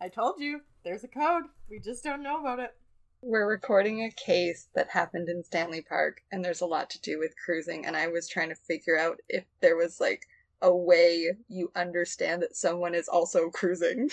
i 0.00 0.08
told 0.08 0.40
you 0.40 0.60
there's 0.84 1.04
a 1.04 1.08
code 1.08 1.44
we 1.68 1.78
just 1.78 2.02
don't 2.04 2.22
know 2.22 2.40
about 2.40 2.58
it 2.58 2.74
We're 3.22 3.46
recording 3.48 4.02
a 4.02 4.10
case 4.10 4.68
that 4.74 4.88
happened 4.90 5.28
in 5.28 5.44
Stanley 5.44 5.82
Park, 5.82 6.22
and 6.32 6.42
there's 6.44 6.62
a 6.62 6.66
lot 6.66 6.88
to 6.90 7.00
do 7.00 7.18
with 7.18 7.34
cruising. 7.44 7.84
And 7.86 7.94
I 7.96 8.06
was 8.08 8.28
trying 8.28 8.48
to 8.48 8.54
figure 8.54 8.98
out 8.98 9.20
if 9.28 9.44
there 9.60 9.76
was 9.76 10.00
like 10.00 10.26
a 10.62 10.74
way 10.74 11.32
you 11.48 11.70
understand 11.76 12.42
that 12.42 12.56
someone 12.56 12.94
is 12.94 13.08
also 13.08 13.50
cruising. 13.50 14.10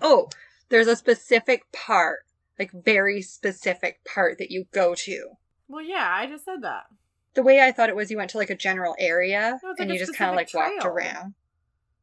Oh, 0.00 0.28
there's 0.68 0.86
a 0.86 0.94
specific 0.96 1.70
part, 1.72 2.23
like 2.58 2.70
very 2.72 3.20
specific 3.22 4.00
part 4.04 4.38
that 4.38 4.50
you 4.50 4.66
go 4.72 4.94
to. 4.94 5.30
well 5.68 5.82
yeah 5.84 6.08
i 6.12 6.26
just 6.26 6.44
said 6.44 6.62
that 6.62 6.84
The 7.34 7.42
way 7.42 7.60
I 7.60 7.72
thought 7.72 7.88
it 7.88 7.96
was, 7.96 8.10
you 8.12 8.16
went 8.16 8.30
to 8.30 8.38
like 8.38 8.50
a 8.50 8.56
general 8.56 8.94
area 8.98 9.58
No, 9.62 9.70
it's 9.70 9.80
and 9.80 9.90
you 9.90 9.98
just 9.98 10.14
kind 10.16 10.30
of 10.30 10.36
like 10.36 10.48
specific 10.48 10.84
walked 10.84 10.86
around. 10.86 11.34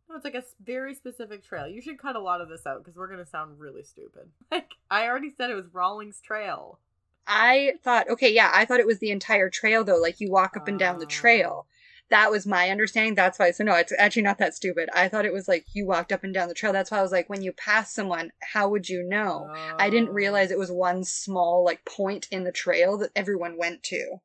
No, 0.10 0.16
it's 0.18 0.26
like 0.26 0.36
a 0.36 0.44
very 0.62 0.94
specific 0.94 1.42
trail. 1.42 1.68
You 1.70 1.82
should 1.82 1.98
cut 1.98 2.18
a 2.18 2.20
lot 2.20 2.42
of 2.42 2.50
this 2.50 2.66
out 2.68 2.80
because 2.84 2.98
we're 2.98 3.08
gonna 3.08 3.26
sound 3.26 3.58
really 3.60 3.84
stupid. 3.84 4.28
Like 4.52 4.72
I 4.90 5.08
already 5.08 5.30
said, 5.30 5.50
it 5.50 5.56
was 5.56 5.68
Rawlings 5.72 6.20
Trail. 6.22 6.80
I 7.26 7.76
thought, 7.82 8.10
okay, 8.10 8.34
yeah, 8.34 8.52
I 8.54 8.66
thought 8.66 8.82
it 8.82 8.86
was 8.88 9.00
the 9.00 9.12
entire 9.12 9.50
trail 9.50 9.86
though. 9.86 10.02
Like 10.02 10.20
you 10.20 10.30
walk 10.30 10.58
up 10.58 10.68
and 10.68 10.78
down 10.78 11.00
the 11.00 11.06
Oh. 11.06 11.20
trail. 11.22 11.66
That 12.12 12.30
was 12.30 12.46
my 12.46 12.70
understanding. 12.70 13.16
That's 13.16 13.40
why. 13.40 13.52
So 13.52 13.64
no, 13.64 13.74
it's 13.76 13.94
actually 13.98 14.22
not 14.22 14.38
that 14.38 14.54
stupid. 14.54 14.90
I 14.94 15.08
thought 15.08 15.26
it 15.26 15.34
was 15.34 15.48
like 15.48 15.66
you 15.74 15.88
walked 15.88 16.12
up 16.12 16.24
and 16.24 16.34
down 16.34 16.48
the 16.50 16.54
trail. 16.54 16.74
That's 16.74 16.92
why 16.92 17.00
I 17.00 17.02
was 17.02 17.12
like, 17.12 17.30
when 17.30 17.42
you 17.42 17.54
pass 17.54 17.94
someone, 17.96 18.32
how 18.54 18.68
would 18.70 18.88
you 18.90 19.02
know? 19.02 19.50
I 19.80 19.90
didn't 19.90 20.10
Oh. 20.10 20.14
realize 20.14 20.52
it 20.52 20.60
was 20.60 20.72
one 20.72 21.04
small 21.06 21.64
like 21.66 21.84
point 21.86 22.28
in 22.30 22.44
the 22.44 22.52
trail 22.52 22.98
that 23.00 23.12
everyone 23.16 23.58
went 23.58 23.82
to. 23.84 24.18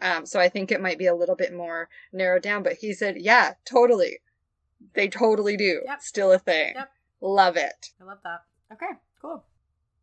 Um, 0.00 0.26
so 0.26 0.40
I 0.40 0.48
think 0.48 0.72
it 0.72 0.80
might 0.80 0.98
be 0.98 1.06
a 1.06 1.14
little 1.14 1.36
bit 1.36 1.52
more 1.52 1.88
narrowed 2.12 2.42
down. 2.42 2.62
But 2.62 2.74
he 2.80 2.92
said, 2.94 3.16
yeah, 3.18 3.54
totally. 3.64 4.20
They 4.94 5.08
totally 5.08 5.56
do. 5.56 5.82
Yep. 5.84 6.00
Still 6.02 6.32
a 6.32 6.38
thing. 6.38 6.72
Yep. 6.76 6.90
Love 7.20 7.56
it. 7.56 7.90
I 8.00 8.04
love 8.04 8.18
that. 8.24 8.40
Okay, 8.72 8.92
cool. 9.20 9.44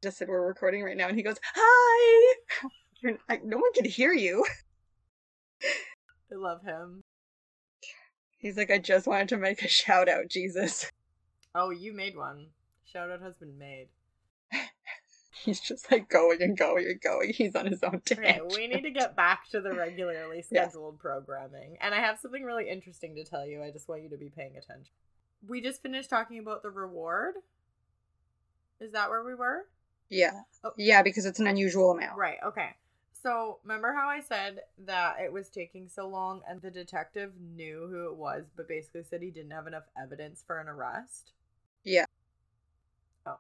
Just 0.04 0.18
said 0.18 0.28
we're 0.28 0.46
recording 0.46 0.84
right 0.84 0.98
now, 0.98 1.08
and 1.08 1.16
he 1.18 1.24
goes, 1.24 1.38
"Hi." 1.56 2.36
You're, 3.02 3.18
I, 3.30 3.40
no 3.44 3.58
one 3.58 3.72
can 3.74 3.86
hear 3.86 4.12
you. 4.14 4.46
I 5.64 6.36
love 6.36 6.62
him. 6.64 7.04
He's 8.46 8.58
like, 8.58 8.70
I 8.70 8.78
just 8.78 9.08
wanted 9.08 9.30
to 9.30 9.38
make 9.38 9.64
a 9.64 9.68
shout 9.68 10.08
out, 10.08 10.28
Jesus. 10.30 10.92
Oh, 11.58 11.70
you 11.70 11.94
made 11.94 12.18
one. 12.18 12.48
Shout 12.84 13.10
out 13.10 13.22
has 13.22 13.34
been 13.36 13.58
made. 13.58 13.88
He's 15.32 15.62
just 15.62 15.90
like 15.90 16.10
going 16.10 16.42
and 16.42 16.58
going 16.58 16.86
and 16.86 17.00
going. 17.00 17.32
He's 17.32 17.56
on 17.56 17.66
his 17.66 17.82
own 17.82 18.02
Okay, 18.12 18.42
we 18.54 18.68
need 18.68 18.82
to 18.84 18.92
get 18.92 19.16
back 19.16 19.50
to 19.52 19.62
the 19.62 19.74
regularly 19.74 20.42
scheduled 20.50 21.00
programming. 21.00 21.78
And 21.80 21.96
I 21.96 22.02
have 22.02 22.20
something 22.20 22.44
really 22.44 22.70
interesting 22.70 23.16
to 23.16 23.24
tell 23.24 23.48
you. 23.48 23.64
I 23.64 23.72
just 23.72 23.88
want 23.88 24.04
you 24.04 24.10
to 24.10 24.18
be 24.18 24.30
paying 24.36 24.58
attention. 24.58 24.92
We 25.48 25.62
just 25.62 25.82
finished 25.82 26.10
talking 26.10 26.40
about 26.40 26.62
the 26.62 26.72
reward. 26.72 27.36
Is 28.82 28.92
that 28.92 29.10
where 29.10 29.24
we 29.24 29.34
were? 29.34 29.62
Yeah, 30.10 30.42
Oh. 30.66 30.74
yeah, 30.78 31.04
because 31.04 31.26
it's 31.26 31.40
an 31.40 31.48
unusual 31.48 31.92
amount. 31.92 32.18
Right, 32.18 32.40
okay. 32.46 32.72
So, 33.26 33.58
remember 33.64 33.92
how 33.92 34.08
I 34.08 34.20
said 34.20 34.60
that 34.86 35.16
it 35.20 35.34
was 35.34 35.50
taking 35.50 35.90
so 35.90 36.08
long 36.08 36.42
and 36.48 36.62
the 36.62 36.70
detective 36.70 37.32
knew 37.56 37.88
who 37.90 38.06
it 38.06 38.16
was, 38.16 38.44
but 38.56 38.68
basically 38.68 39.02
said 39.02 39.24
he 39.24 39.32
didn't 39.32 39.50
have 39.50 39.66
enough 39.66 39.86
evidence 40.00 40.44
for 40.46 40.60
an 40.60 40.68
arrest? 40.68 41.32
Yeah. 41.84 42.06
Oh. 43.26 43.38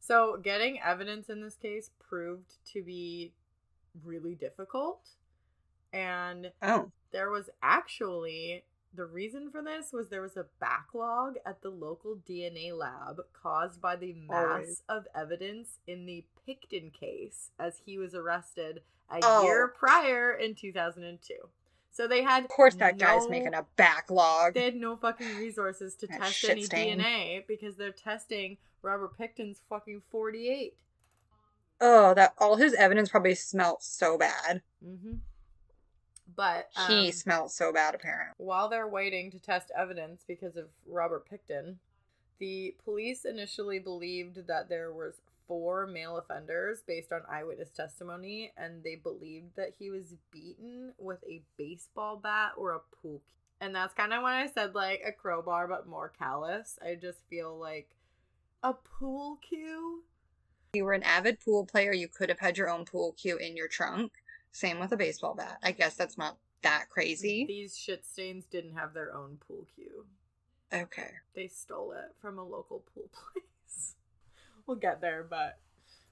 So, 0.00 0.36
getting 0.36 0.78
evidence 0.82 1.30
in 1.30 1.40
this 1.40 1.56
case 1.56 1.90
proved 1.98 2.56
to 2.74 2.82
be 2.82 3.32
really 4.04 4.34
difficult. 4.34 5.08
And 5.94 6.52
Oh, 6.60 6.90
there 7.10 7.30
was 7.30 7.48
actually 7.62 8.64
the 8.94 9.06
reason 9.06 9.50
for 9.50 9.62
this 9.62 9.94
was 9.94 10.10
there 10.10 10.20
was 10.20 10.36
a 10.36 10.44
backlog 10.60 11.36
at 11.46 11.62
the 11.62 11.70
local 11.70 12.18
DNA 12.28 12.76
lab 12.76 13.22
caused 13.32 13.80
by 13.80 13.96
the 13.96 14.12
mass 14.28 14.50
Always. 14.50 14.82
of 14.90 15.06
evidence 15.14 15.78
in 15.86 16.04
the 16.04 16.26
Pickton 16.46 16.92
case 16.92 17.50
as 17.58 17.80
he 17.86 17.96
was 17.96 18.14
arrested 18.14 18.82
a 19.10 19.20
Oh. 19.22 19.42
year 19.44 19.68
prior 19.68 20.32
in 20.34 20.54
2002. 20.54 21.34
So 21.90 22.06
they 22.06 22.22
had 22.22 22.44
of 22.44 22.50
course 22.50 22.74
that 22.76 22.98
guy's 22.98 23.28
making 23.28 23.54
a 23.54 23.64
backlog. 23.76 24.54
they 24.54 24.64
had 24.64 24.76
no 24.76 24.96
fucking 24.96 25.36
resources 25.38 25.94
to 25.96 26.06
That 26.06 26.20
test 26.20 26.44
any 26.44 26.62
stain. 26.62 26.98
DNA 26.98 27.46
because 27.46 27.76
they're 27.76 27.90
testing 27.92 28.58
Robert 28.82 29.16
Pickton's 29.16 29.62
fucking 29.68 30.02
48. 30.10 30.76
Oh, 31.80 32.14
that 32.14 32.34
all 32.38 32.56
his 32.56 32.74
evidence 32.74 33.08
probably 33.08 33.34
smelt 33.34 33.82
so 33.82 34.16
bad. 34.18 34.62
Mm-hmm. 34.84 35.14
But 36.34 36.68
he 36.86 37.06
um, 37.06 37.12
smelt 37.12 37.50
so 37.50 37.72
bad, 37.72 37.94
apparently. 37.94 38.34
While 38.44 38.68
they're 38.68 38.88
waiting 38.88 39.30
to 39.30 39.38
test 39.38 39.70
evidence 39.76 40.22
because 40.26 40.56
of 40.56 40.66
Robert 40.86 41.26
Picton, 41.28 41.78
the 42.38 42.74
police 42.84 43.24
initially 43.24 43.78
believed 43.78 44.46
that 44.46 44.68
there 44.68 44.92
was 44.92 45.20
four 45.46 45.86
male 45.86 46.16
offenders 46.18 46.82
based 46.86 47.12
on 47.12 47.22
eyewitness 47.30 47.70
testimony 47.70 48.52
and 48.56 48.82
they 48.82 48.96
believed 48.96 49.56
that 49.56 49.72
he 49.78 49.90
was 49.90 50.14
beaten 50.30 50.92
with 50.98 51.22
a 51.28 51.42
baseball 51.56 52.16
bat 52.16 52.52
or 52.56 52.72
a 52.72 52.80
pool 53.00 53.22
cue. 53.26 53.36
And 53.60 53.74
that's 53.74 53.94
kind 53.94 54.12
of 54.12 54.22
when 54.22 54.34
I 54.34 54.48
said 54.48 54.74
like 54.74 55.02
a 55.06 55.12
crowbar 55.12 55.66
but 55.68 55.86
more 55.86 56.12
callous. 56.18 56.78
I 56.84 56.94
just 56.94 57.18
feel 57.30 57.58
like 57.58 57.88
a 58.62 58.74
pool 58.74 59.38
cue. 59.48 60.02
If 60.72 60.78
you 60.78 60.84
were 60.84 60.92
an 60.92 61.02
avid 61.04 61.40
pool 61.40 61.64
player, 61.64 61.92
you 61.92 62.08
could 62.08 62.28
have 62.28 62.40
had 62.40 62.58
your 62.58 62.68
own 62.68 62.84
pool 62.84 63.14
cue 63.16 63.36
in 63.36 63.56
your 63.56 63.68
trunk. 63.68 64.12
Same 64.52 64.80
with 64.80 64.92
a 64.92 64.96
baseball 64.96 65.34
bat. 65.34 65.58
I 65.62 65.72
guess 65.72 65.94
that's 65.94 66.18
not 66.18 66.36
that 66.62 66.88
crazy. 66.90 67.44
These 67.46 67.76
shit 67.76 68.04
stains 68.04 68.44
didn't 68.46 68.74
have 68.74 68.92
their 68.92 69.14
own 69.14 69.38
pool 69.46 69.66
cue. 69.74 70.04
Okay. 70.72 71.10
they 71.34 71.46
stole 71.46 71.92
it 71.92 72.14
from 72.20 72.38
a 72.38 72.44
local 72.44 72.84
pool 72.92 73.08
place. 73.12 73.94
We'll 74.66 74.76
get 74.76 75.00
there, 75.00 75.26
but 75.28 75.58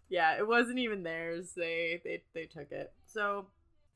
yeah, 0.09 0.36
it 0.38 0.46
wasn't 0.46 0.78
even 0.78 1.02
theirs. 1.02 1.52
They 1.57 2.00
they 2.05 2.22
they 2.34 2.46
took 2.46 2.70
it. 2.70 2.92
So, 3.07 3.46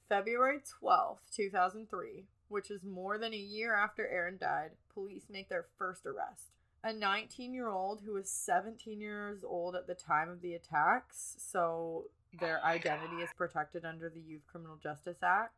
February 0.09 0.61
12th, 0.82 1.18
2003, 1.34 2.24
which 2.48 2.70
is 2.70 2.82
more 2.84 3.18
than 3.18 3.34
a 3.34 3.36
year 3.36 3.74
after 3.74 4.06
Aaron 4.06 4.38
died, 4.38 4.70
police 4.92 5.24
make 5.30 5.48
their 5.48 5.66
first 5.78 6.06
arrest. 6.06 6.50
A 6.84 6.90
19-year-old 6.90 8.02
who 8.04 8.14
was 8.14 8.30
17 8.30 9.00
years 9.00 9.42
old 9.42 9.74
at 9.74 9.88
the 9.88 9.94
time 9.94 10.30
of 10.30 10.40
the 10.40 10.54
attacks, 10.54 11.34
so 11.38 12.04
their 12.40 12.59
Oh 12.59 12.66
my 12.66 12.74
identity 12.74 13.16
is 13.16 13.30
protected 13.36 13.84
under 13.84 14.09
the 14.09 14.20
Youth 14.20 14.42
Criminal 14.46 14.78
Justice 14.80 15.18
Act. 15.22 15.54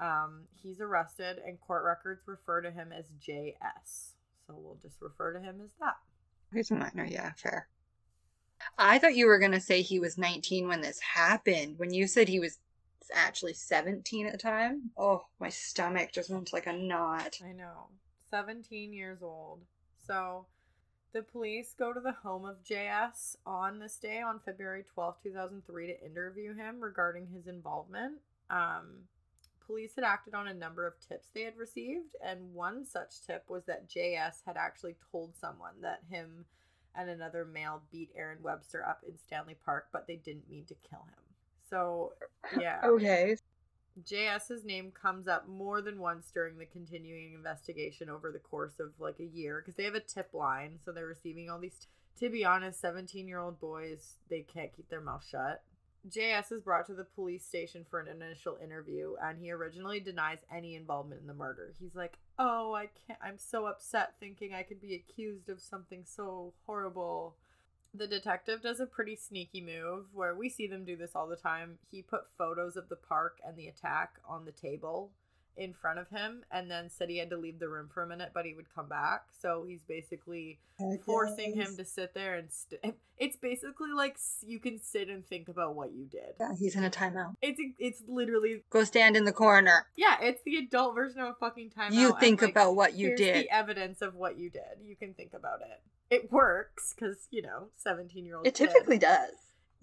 Um, 0.00 0.44
he's 0.62 0.80
arrested, 0.80 1.38
and 1.46 1.60
court 1.60 1.84
records 1.84 2.22
refer 2.26 2.62
to 2.62 2.70
him 2.70 2.90
as 2.92 3.04
JS. 3.24 4.14
So 4.46 4.54
we'll 4.56 4.78
just 4.82 5.00
refer 5.00 5.34
to 5.34 5.40
him 5.40 5.60
as 5.62 5.70
that. 5.78 5.96
He's 6.52 6.70
a 6.70 6.74
minor, 6.74 7.04
yeah, 7.04 7.32
fair. 7.36 7.68
I 8.78 8.98
thought 8.98 9.14
you 9.14 9.26
were 9.26 9.38
going 9.38 9.52
to 9.52 9.60
say 9.60 9.82
he 9.82 9.98
was 9.98 10.18
19 10.18 10.68
when 10.68 10.80
this 10.80 11.00
happened. 11.00 11.78
When 11.78 11.92
you 11.92 12.06
said 12.06 12.28
he 12.28 12.40
was 12.40 12.58
actually 13.14 13.54
17 13.54 14.26
at 14.26 14.32
the 14.32 14.38
time, 14.38 14.90
oh, 14.96 15.26
my 15.38 15.48
stomach 15.48 16.12
just 16.12 16.30
went 16.30 16.52
like 16.52 16.66
a 16.66 16.72
knot. 16.72 17.38
I 17.44 17.52
know. 17.52 17.88
17 18.30 18.92
years 18.92 19.22
old. 19.22 19.60
So 20.06 20.46
the 21.12 21.22
police 21.22 21.74
go 21.76 21.92
to 21.92 22.00
the 22.00 22.12
home 22.12 22.44
of 22.44 22.62
JS 22.62 23.36
on 23.44 23.78
this 23.78 23.96
day, 23.96 24.20
on 24.20 24.40
February 24.44 24.84
12, 24.94 25.16
2003, 25.22 25.86
to 25.88 26.04
interview 26.04 26.54
him 26.54 26.80
regarding 26.80 27.26
his 27.26 27.46
involvement. 27.46 28.18
Um, 28.48 29.04
police 29.66 29.92
had 29.96 30.04
acted 30.04 30.34
on 30.34 30.48
a 30.48 30.54
number 30.54 30.86
of 30.86 30.94
tips 31.08 31.28
they 31.34 31.42
had 31.42 31.56
received, 31.56 32.16
and 32.24 32.54
one 32.54 32.84
such 32.84 33.22
tip 33.26 33.44
was 33.48 33.64
that 33.64 33.88
JS 33.88 34.42
had 34.46 34.56
actually 34.56 34.96
told 35.10 35.36
someone 35.36 35.74
that 35.82 36.00
him 36.08 36.44
and 36.96 37.08
another 37.08 37.44
male 37.44 37.82
beat 37.90 38.10
Aaron 38.16 38.38
Webster 38.42 38.84
up 38.86 39.02
in 39.06 39.18
Stanley 39.18 39.56
Park, 39.64 39.88
but 39.92 40.06
they 40.06 40.16
didn't 40.16 40.50
mean 40.50 40.64
to 40.66 40.74
kill 40.88 41.00
him. 41.00 41.24
So, 41.68 42.12
yeah. 42.58 42.80
Okay. 42.84 43.36
JS's 44.08 44.64
name 44.64 44.92
comes 44.92 45.28
up 45.28 45.48
more 45.48 45.82
than 45.82 45.98
once 45.98 46.30
during 46.32 46.56
the 46.58 46.64
continuing 46.64 47.34
investigation 47.34 48.08
over 48.08 48.30
the 48.30 48.38
course 48.38 48.78
of 48.78 48.92
like 48.98 49.18
a 49.20 49.24
year 49.24 49.60
because 49.60 49.74
they 49.76 49.84
have 49.84 49.94
a 49.94 50.00
tip 50.00 50.30
line, 50.32 50.78
so 50.84 50.92
they're 50.92 51.06
receiving 51.06 51.50
all 51.50 51.58
these. 51.58 51.86
to 52.18 52.30
be 52.30 52.44
honest, 52.44 52.80
17 52.80 53.26
year 53.26 53.40
old 53.40 53.60
boys, 53.60 54.14
they 54.30 54.40
can't 54.40 54.74
keep 54.74 54.88
their 54.88 55.00
mouth 55.00 55.26
shut. 55.28 55.62
JS 56.08 56.52
is 56.52 56.62
brought 56.62 56.86
to 56.86 56.94
the 56.94 57.04
police 57.04 57.44
station 57.44 57.84
for 57.90 58.00
an 58.00 58.08
initial 58.08 58.56
interview, 58.62 59.16
and 59.22 59.38
he 59.38 59.50
originally 59.50 60.00
denies 60.00 60.38
any 60.54 60.74
involvement 60.74 61.20
in 61.20 61.26
the 61.26 61.34
murder. 61.34 61.74
He's 61.78 61.94
like, 61.94 62.16
Oh, 62.42 62.72
I 62.72 62.88
can't, 63.06 63.18
I'm 63.22 63.36
so 63.36 63.66
upset 63.66 64.14
thinking 64.18 64.54
I 64.54 64.62
could 64.62 64.80
be 64.80 64.94
accused 64.94 65.50
of 65.50 65.60
something 65.60 66.04
so 66.06 66.54
horrible. 66.64 67.34
The 67.92 68.06
detective 68.06 68.62
does 68.62 68.80
a 68.80 68.86
pretty 68.86 69.14
sneaky 69.14 69.60
move 69.60 70.06
where 70.14 70.34
we 70.34 70.48
see 70.48 70.66
them 70.66 70.86
do 70.86 70.96
this 70.96 71.10
all 71.14 71.26
the 71.26 71.36
time. 71.36 71.76
He 71.90 72.00
put 72.00 72.32
photos 72.38 72.76
of 72.76 72.88
the 72.88 72.96
park 72.96 73.40
and 73.46 73.58
the 73.58 73.66
attack 73.66 74.14
on 74.26 74.46
the 74.46 74.52
table 74.52 75.10
in 75.60 75.74
front 75.74 75.98
of 75.98 76.08
him 76.08 76.42
and 76.50 76.70
then 76.70 76.88
said 76.88 77.10
he 77.10 77.18
had 77.18 77.28
to 77.28 77.36
leave 77.36 77.58
the 77.58 77.68
room 77.68 77.90
for 77.92 78.02
a 78.02 78.06
minute, 78.06 78.30
but 78.32 78.46
he 78.46 78.54
would 78.54 78.74
come 78.74 78.88
back. 78.88 79.24
So 79.42 79.66
he's 79.68 79.82
basically 79.86 80.58
forcing 81.04 81.54
him 81.54 81.76
to 81.76 81.84
sit 81.84 82.14
there 82.14 82.36
and 82.36 82.48
st- 82.50 82.96
it's 83.18 83.36
basically 83.36 83.92
like 83.94 84.16
you 84.40 84.58
can 84.58 84.80
sit 84.80 85.10
and 85.10 85.24
think 85.24 85.48
about 85.48 85.74
what 85.74 85.92
you 85.92 86.06
did. 86.06 86.34
Yeah, 86.40 86.54
he's 86.58 86.76
in 86.76 86.84
a 86.84 86.90
timeout. 86.90 87.34
It's 87.42 87.60
it's 87.78 88.02
literally 88.08 88.62
Go 88.70 88.84
stand 88.84 89.16
in 89.16 89.24
the 89.24 89.32
corner. 89.32 89.86
yeah, 89.96 90.16
it's 90.22 90.42
the 90.44 90.56
adult 90.56 90.94
version 90.94 91.20
of 91.20 91.28
a 91.28 91.34
fucking 91.34 91.72
timeout. 91.78 91.92
you 91.92 92.16
think 92.18 92.40
like, 92.40 92.52
about 92.52 92.74
what 92.74 92.94
you 92.94 93.08
here's 93.08 93.20
did. 93.20 93.44
The 93.44 93.54
evidence 93.54 94.00
of 94.00 94.14
what 94.14 94.38
you 94.38 94.48
did. 94.48 94.62
You 94.82 94.96
can 94.96 95.12
think 95.12 95.34
about 95.34 95.60
it. 95.60 96.14
It 96.14 96.32
works 96.32 96.94
because 96.94 97.28
you 97.30 97.42
know, 97.42 97.68
seventeen 97.76 98.24
year 98.24 98.36
old. 98.36 98.46
It 98.46 98.54
typically 98.54 98.98
does. 98.98 99.32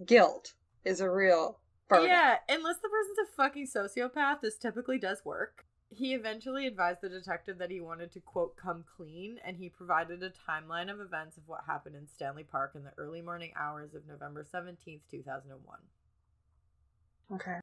Guilt 0.03 0.53
is 0.83 1.01
a 1.01 1.09
real 1.09 1.59
Yeah, 1.91 2.37
unless 2.49 2.77
the 2.77 2.89
person's 2.89 3.17
a 3.19 3.35
fucking 3.35 3.67
sociopath, 3.67 4.41
this 4.41 4.57
typically 4.57 4.97
does 4.99 5.23
work. 5.23 5.65
He 5.89 6.13
eventually 6.13 6.67
advised 6.67 6.99
the 7.01 7.07
detective 7.09 7.57
that 7.59 7.71
he 7.71 7.79
wanted 7.79 8.11
to, 8.11 8.19
quote, 8.19 8.57
come 8.57 8.83
clean, 8.97 9.39
and 9.45 9.55
he 9.55 9.69
provided 9.69 10.21
a 10.21 10.31
timeline 10.31 10.91
of 10.91 10.99
events 10.99 11.37
of 11.37 11.43
what 11.47 11.61
happened 11.65 11.95
in 11.95 12.07
Stanley 12.07 12.43
Park 12.43 12.73
in 12.75 12.83
the 12.83 12.91
early 12.97 13.21
morning 13.21 13.53
hours 13.57 13.93
of 13.93 14.05
November 14.05 14.45
17th, 14.53 14.99
2001. 15.09 15.77
Okay. 17.33 17.59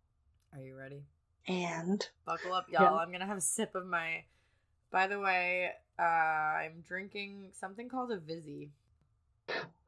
Are 0.55 0.61
you 0.61 0.75
ready? 0.75 1.03
And 1.47 2.09
Buckle 2.25 2.55
up, 2.55 2.67
y'all. 2.71 2.99
I'm 2.99 3.09
going 3.09 3.21
to 3.21 3.27
have 3.27 3.37
a 3.37 3.43
sip 3.43 3.75
of 3.75 3.87
my. 3.87 4.25
By 4.91 5.07
the 5.07 5.19
way, 5.21 5.73
Uh, 5.99 6.03
I'm 6.03 6.81
drinking 6.81 7.51
something 7.53 7.89
called 7.89 8.11
a 8.11 8.17
Vizzy. 8.19 8.71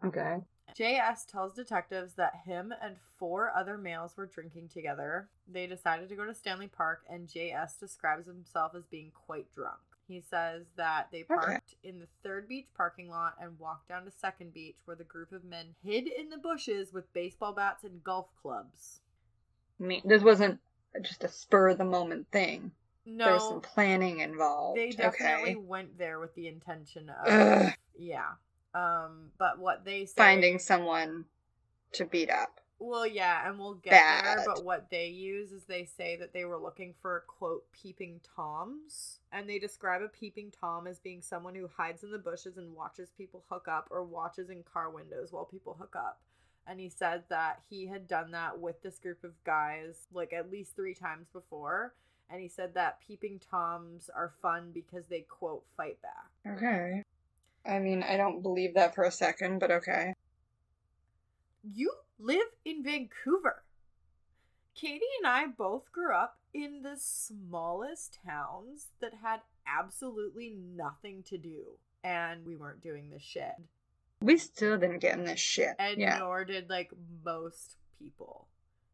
Okay. 0.05 0.37
JS 0.79 1.27
tells 1.27 1.55
detectives 1.55 2.15
that 2.15 2.43
him 2.45 2.75
and 2.83 2.97
four 3.19 3.51
other 3.57 3.79
males 3.79 4.17
were 4.17 4.27
drinking 4.27 4.69
together. 4.69 5.29
They 5.51 5.67
decided 5.67 6.09
to 6.11 6.17
go 6.17 6.27
to 6.27 6.35
Stanley 6.35 6.69
Park, 6.69 7.03
and 7.09 7.29
JS 7.29 7.81
describes 7.81 8.27
himself 8.27 8.73
as 8.75 8.85
being 8.85 9.11
quite 9.27 9.51
drunk. 9.53 9.79
He 10.07 10.21
says 10.21 10.67
that 10.77 11.09
they 11.11 11.25
parked 11.25 11.75
in 11.83 11.99
the 11.99 12.07
third 12.23 12.47
beach 12.47 12.69
parking 12.77 13.09
lot 13.09 13.35
and 13.41 13.59
walked 13.59 13.89
down 13.89 14.05
to 14.05 14.11
second 14.11 14.53
beach, 14.53 14.77
where 14.85 14.97
the 14.97 15.03
group 15.03 15.33
of 15.33 15.45
men 15.45 15.75
hid 15.83 16.07
in 16.07 16.29
the 16.29 16.37
bushes 16.37 16.93
with 16.93 17.13
baseball 17.13 17.53
bats 17.53 17.83
and 17.83 18.05
golf 18.05 18.27
clubs. 18.41 19.01
I 19.81 19.85
mean, 19.85 20.03
this 20.05 20.23
wasn't 20.23 20.61
just 21.03 21.25
a 21.25 21.29
spur 21.29 21.71
of 21.71 21.79
the 21.79 21.85
moment 21.85 22.27
thing. 22.31 22.71
No, 23.05 23.25
there's 23.25 23.43
some 23.43 23.61
planning 23.61 24.21
involved. 24.21 24.79
they 24.79 24.91
definitely 24.91 25.53
okay. 25.53 25.55
went 25.57 25.97
there 25.99 26.19
with 26.19 26.35
the 26.35 26.49
intention 26.49 27.11
of 27.11 27.33
Ugh. 27.33 27.73
yeah. 27.99 28.33
Um, 28.77 29.31
but 29.39 29.59
what 29.59 29.85
they 29.85 30.05
say 30.05 30.13
Finding 30.17 30.59
someone 30.59 31.25
to 31.93 32.05
beat 32.05 32.31
up. 32.31 32.61
Well, 32.79 33.07
yeah, 33.07 33.49
and 33.49 33.59
we'll 33.59 33.75
get 33.75 33.93
there, 33.93 34.45
but 34.45 34.63
what 34.63 34.91
they 34.91 35.07
use 35.07 35.51
is 35.51 35.65
they 35.65 35.87
say 35.87 36.17
that 36.17 36.35
they 36.35 36.45
were 36.45 36.59
looking 36.59 36.93
for 37.01 37.25
quote 37.27 37.65
peeping 37.73 38.21
toms, 38.37 39.21
and 39.33 39.49
they 39.49 39.59
describe 39.59 40.03
a 40.03 40.09
peeping 40.09 40.51
tom 40.51 40.87
as 40.87 40.99
being 40.99 41.23
someone 41.23 41.55
who 41.55 41.71
hides 41.75 42.05
in 42.05 42.11
the 42.11 42.19
bushes 42.19 42.59
and 42.59 42.77
watches 42.77 43.09
people 43.17 43.45
hook 43.49 43.67
up 43.67 43.89
or 43.91 44.05
watches 44.05 44.51
in 44.51 44.63
car 44.63 44.91
windows 44.91 45.33
while 45.33 45.47
people 45.47 45.75
hook 45.81 45.97
up. 45.97 46.21
And 46.67 46.79
he 46.79 46.91
said 46.91 47.23
that 47.31 47.63
he 47.71 47.87
had 47.87 48.07
done 48.07 48.33
that 48.33 48.61
with 48.61 48.83
this 48.83 48.99
group 48.99 49.25
of 49.25 49.33
guys 49.45 50.07
like 50.13 50.35
at 50.35 50.51
least 50.51 50.77
3 50.77 50.93
times 50.93 51.29
before, 51.33 51.95
and 52.29 52.43
he 52.43 52.49
said 52.49 52.75
that 52.75 53.01
peeping 53.01 53.41
toms 53.51 54.11
are 54.15 54.35
fun 54.43 54.73
because 54.75 55.07
they 55.07 55.21
quote 55.21 55.65
fight 55.79 55.97
back. 56.03 56.57
Okay. 56.57 57.03
I 57.69 57.79
mean, 57.79 58.03
I 58.03 58.17
don't 58.17 58.43
believe 58.43 58.75
that 58.75 58.95
for 58.95 59.05
a 59.05 59.11
second, 59.11 59.59
but 59.59 59.71
okay. 59.71 60.13
You 61.63 61.93
live 62.19 62.49
in 62.65 62.83
Vancouver. 62.83 63.63
Katie 64.75 65.01
and 65.19 65.27
I 65.27 65.47
both 65.47 65.91
grew 65.91 66.15
up 66.15 66.39
in 66.53 66.83
the 66.83 66.97
smallest 66.99 68.19
towns 68.27 68.89
that 69.01 69.15
had 69.23 69.41
absolutely 69.67 70.55
nothing 70.77 71.23
to 71.29 71.39
do. 71.39 71.63
And 72.05 72.47
we 72.47 72.57
weren't 72.57 72.83
doing 72.83 73.11
this 73.11 73.23
shit. 73.23 73.55
We 74.21 74.39
still 74.39 74.79
didn't 74.79 75.01
get 75.01 75.19
in 75.19 75.25
this 75.25 75.41
shit. 75.41 75.75
And 75.79 75.99
yeah. 75.99 76.19
nor 76.19 76.45
did 76.45 76.71
like 76.71 76.91
most 77.25 77.77
people. 77.99 78.47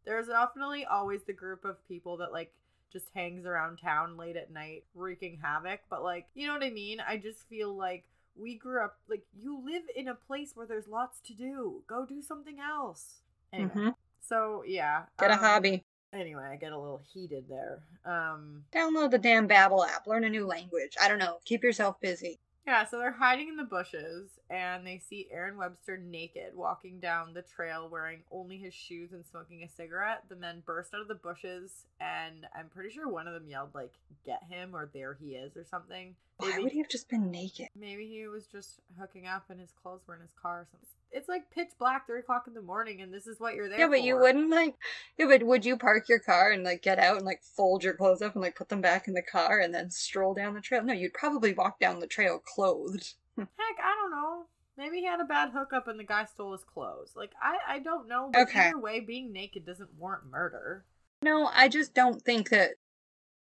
There's 0.05 0.29
definitely 0.29 0.85
always 0.85 1.25
the 1.25 1.33
group 1.33 1.65
of 1.65 1.77
people 1.87 2.17
that 2.19 2.33
like 2.33 2.53
just 2.93 3.07
hangs 3.15 3.45
around 3.45 3.79
town 3.79 4.17
late 4.17 4.37
at 4.37 4.51
night 4.51 4.85
wreaking 4.95 5.39
havoc. 5.43 5.81
But 5.91 6.03
like, 6.03 6.27
you 6.35 6.47
know 6.47 6.55
what 6.55 6.65
I 6.65 6.71
mean? 6.71 6.99
I 7.07 7.17
just 7.17 7.49
feel 7.49 7.77
like 7.77 8.05
we 8.37 8.57
grew 8.57 8.83
up 8.83 8.99
like 9.09 9.23
you 9.35 9.63
live 9.65 9.83
in 9.95 10.09
a 10.09 10.15
place 10.15 10.53
where 10.55 10.67
there's 10.67 10.89
lots 10.89 11.21
to 11.27 11.35
do. 11.35 11.83
Go 11.87 12.07
do 12.07 12.23
something 12.23 12.59
else. 12.61 13.21
Anyway. 13.53 13.71
Mhm. 13.75 13.95
So 14.21 14.63
yeah. 14.67 15.05
Get 15.19 15.31
a 15.31 15.35
um, 15.35 15.41
hobby. 15.41 15.85
Anyway, 16.13 16.45
I 16.45 16.57
get 16.57 16.73
a 16.73 16.79
little 16.79 17.01
heated 17.13 17.45
there. 17.49 17.83
Um 18.05 18.65
Download 18.73 19.11
the 19.11 19.19
damn 19.19 19.49
Babbel 19.49 19.87
app. 19.89 20.07
Learn 20.07 20.25
a 20.25 20.31
new 20.31 20.47
language. 20.47 20.97
I 21.01 21.09
don't 21.09 21.19
know. 21.19 21.39
Keep 21.45 21.63
yourself 21.63 22.01
busy. 22.01 22.39
Yeah, 22.67 22.85
so 22.87 22.99
they're 22.99 23.11
hiding 23.11 23.49
in 23.49 23.57
the 23.57 23.65
bushes 23.65 24.39
and 24.49 24.87
they 24.87 24.99
see 24.99 25.27
Aaron 25.33 25.57
Webster 25.57 25.97
naked 25.97 26.55
walking 26.55 27.01
down 27.01 27.35
the 27.35 27.43
trail 27.43 27.89
wearing 27.91 28.21
only 28.31 28.57
his 28.57 28.73
shoes 28.73 29.11
and 29.13 29.27
smoking 29.27 29.65
a 29.65 29.69
cigarette. 29.69 30.23
The 30.29 30.37
men 30.37 30.63
burst 30.65 30.95
out 30.95 31.01
of 31.01 31.09
the 31.09 31.17
bushes 31.17 31.87
and 32.01 32.47
I'm 32.57 32.69
pretty 32.69 32.91
sure 32.91 33.09
one 33.09 33.27
of 33.27 33.35
them 33.35 33.49
yelled 33.49 33.75
like 33.75 33.93
get 34.25 34.45
him 34.49 34.77
or 34.77 34.89
there 34.95 35.19
he 35.21 35.31
is 35.31 35.57
or 35.57 35.65
something. 35.65 36.15
Why 36.37 36.51
Maybe- 36.51 36.63
would 36.63 36.73
he 36.73 36.79
have 36.79 36.89
just 36.89 37.09
been 37.09 37.33
naked? 37.33 37.67
Maybe 37.75 38.07
he 38.07 38.29
was 38.29 38.47
just 38.47 38.81
hooking 38.97 39.27
up 39.27 39.51
and 39.51 39.59
his 39.59 39.73
clothes 39.83 40.03
were 40.07 40.15
in 40.15 40.21
his 40.21 40.35
car 40.41 40.61
or 40.61 40.67
something. 40.71 40.89
It's 41.13 41.29
like 41.29 41.51
pitch 41.51 41.71
black, 41.79 42.07
three 42.07 42.21
o'clock 42.21 42.45
in 42.47 42.55
the 42.55 42.63
morning, 42.63 43.01
and 43.03 43.13
this 43.13 43.27
is 43.27 43.39
what 43.39 43.55
you're 43.55 43.69
there 43.69 43.79
Yeah, 43.79 43.89
but 43.89 44.03
you 44.03 44.17
wouldn't 44.19 44.51
like. 44.51 44.75
Yeah, 45.19 45.27
but 45.27 45.43
would 45.43 45.65
you 45.65 45.77
park 45.77 46.09
your 46.09 46.19
car 46.19 46.51
and 46.51 46.65
like 46.65 46.83
get 46.83 46.99
out 46.99 47.17
and 47.17 47.27
like 47.27 47.43
fold 47.43 47.85
your 47.85 47.95
clothes 47.95 48.23
up 48.23 48.35
and 48.35 48.43
like 48.43 48.57
put 48.57 48.69
them 48.69 48.81
back 48.81 49.09
in 49.09 49.15
the 49.15 49.23
car 49.23 49.61
and 49.61 49.75
then 49.75 49.91
stroll 49.91 50.35
down 50.35 50.55
the 50.55 50.61
trail? 50.61 50.83
No, 50.83 50.93
you'd 50.95 51.15
probably 51.15 51.53
walk 51.53 51.79
down 51.79 52.01
the 52.01 52.07
trail 52.07 52.39
clothed. 52.39 53.15
Heck, 53.39 53.49
I 53.59 53.95
don't 54.01 54.11
know. 54.11 54.47
Maybe 54.77 54.99
he 55.01 55.07
had 55.07 55.21
a 55.21 55.25
bad 55.25 55.51
hookup 55.55 55.87
and 55.87 56.01
the 56.01 56.05
guy 56.05 56.25
stole 56.25 56.53
his 56.53 56.65
clothes. 56.65 57.13
Like 57.15 57.33
I, 57.41 57.77
I 57.77 57.79
don't 57.79 58.09
know. 58.09 58.31
But 58.33 58.43
Okay. 58.43 58.69
either 58.69 58.79
way, 58.79 59.01
being 59.01 59.33
naked 59.33 59.67
doesn't 59.67 59.91
warrant 59.99 60.31
murder. 60.31 60.85
No, 61.23 61.49
I 61.53 61.69
just 61.69 61.95
don't 61.95 62.23
think 62.23 62.49
that 62.51 62.73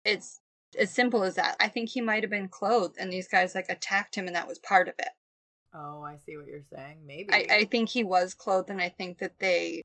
it's 0.04 0.42
as 0.78 0.92
simple 0.92 1.24
as 1.24 1.36
that. 1.36 1.56
I 1.60 1.68
think 1.68 1.90
he 1.90 2.02
might 2.02 2.24
have 2.24 2.30
been 2.30 2.50
clothed 2.50 2.96
and 3.00 3.12
these 3.12 3.28
guys 3.28 3.56
like 3.56 3.70
attacked 3.70 4.16
him 4.16 4.28
and 4.28 4.36
that 4.36 4.48
was 4.48 4.60
part 4.60 4.88
of 4.88 4.96
it. 5.00 5.10
Oh, 5.74 6.02
I 6.02 6.18
see 6.26 6.38
what 6.38 6.48
you're 6.48 6.62
saying. 6.74 6.98
Maybe. 7.06 7.32
I, 7.32 7.46
I 7.50 7.66
think 7.66 7.90
he 7.90 8.04
was 8.04 8.34
clothed 8.34 8.70
and 8.70 8.82
I 8.82 8.90
think 8.90 9.20
that 9.20 9.40
they 9.40 9.84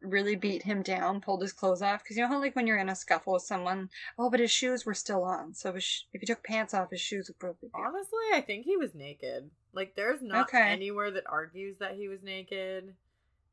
really 0.00 0.36
beat 0.36 0.62
him 0.62 0.82
down, 0.82 1.20
pulled 1.20 1.42
his 1.42 1.52
clothes 1.52 1.82
off. 1.82 2.02
Because 2.02 2.16
you 2.16 2.22
know 2.22 2.28
how, 2.28 2.40
like, 2.40 2.54
when 2.54 2.66
you're 2.66 2.78
in 2.78 2.88
a 2.88 2.94
scuffle 2.94 3.32
with 3.32 3.42
someone, 3.42 3.90
oh, 4.18 4.30
but 4.30 4.40
his 4.40 4.50
shoes 4.50 4.84
were 4.86 4.94
still 4.94 5.24
on. 5.24 5.54
So 5.54 5.74
if, 5.74 5.82
sh- 5.82 6.02
if 6.12 6.20
he 6.20 6.26
took 6.26 6.44
pants 6.44 6.74
off, 6.74 6.90
his 6.90 7.00
shoes 7.00 7.28
would 7.28 7.38
probably 7.38 7.68
be. 7.68 7.72
Honestly, 7.74 8.18
I 8.32 8.42
think 8.42 8.64
he 8.64 8.76
was 8.76 8.94
naked. 8.94 9.50
Like, 9.72 9.96
there's 9.96 10.22
not 10.22 10.48
Okay. 10.48 10.70
anywhere 10.70 11.10
that 11.10 11.24
argues 11.26 11.78
that 11.78 11.96
he 11.96 12.06
was 12.08 12.22
naked. 12.22 12.94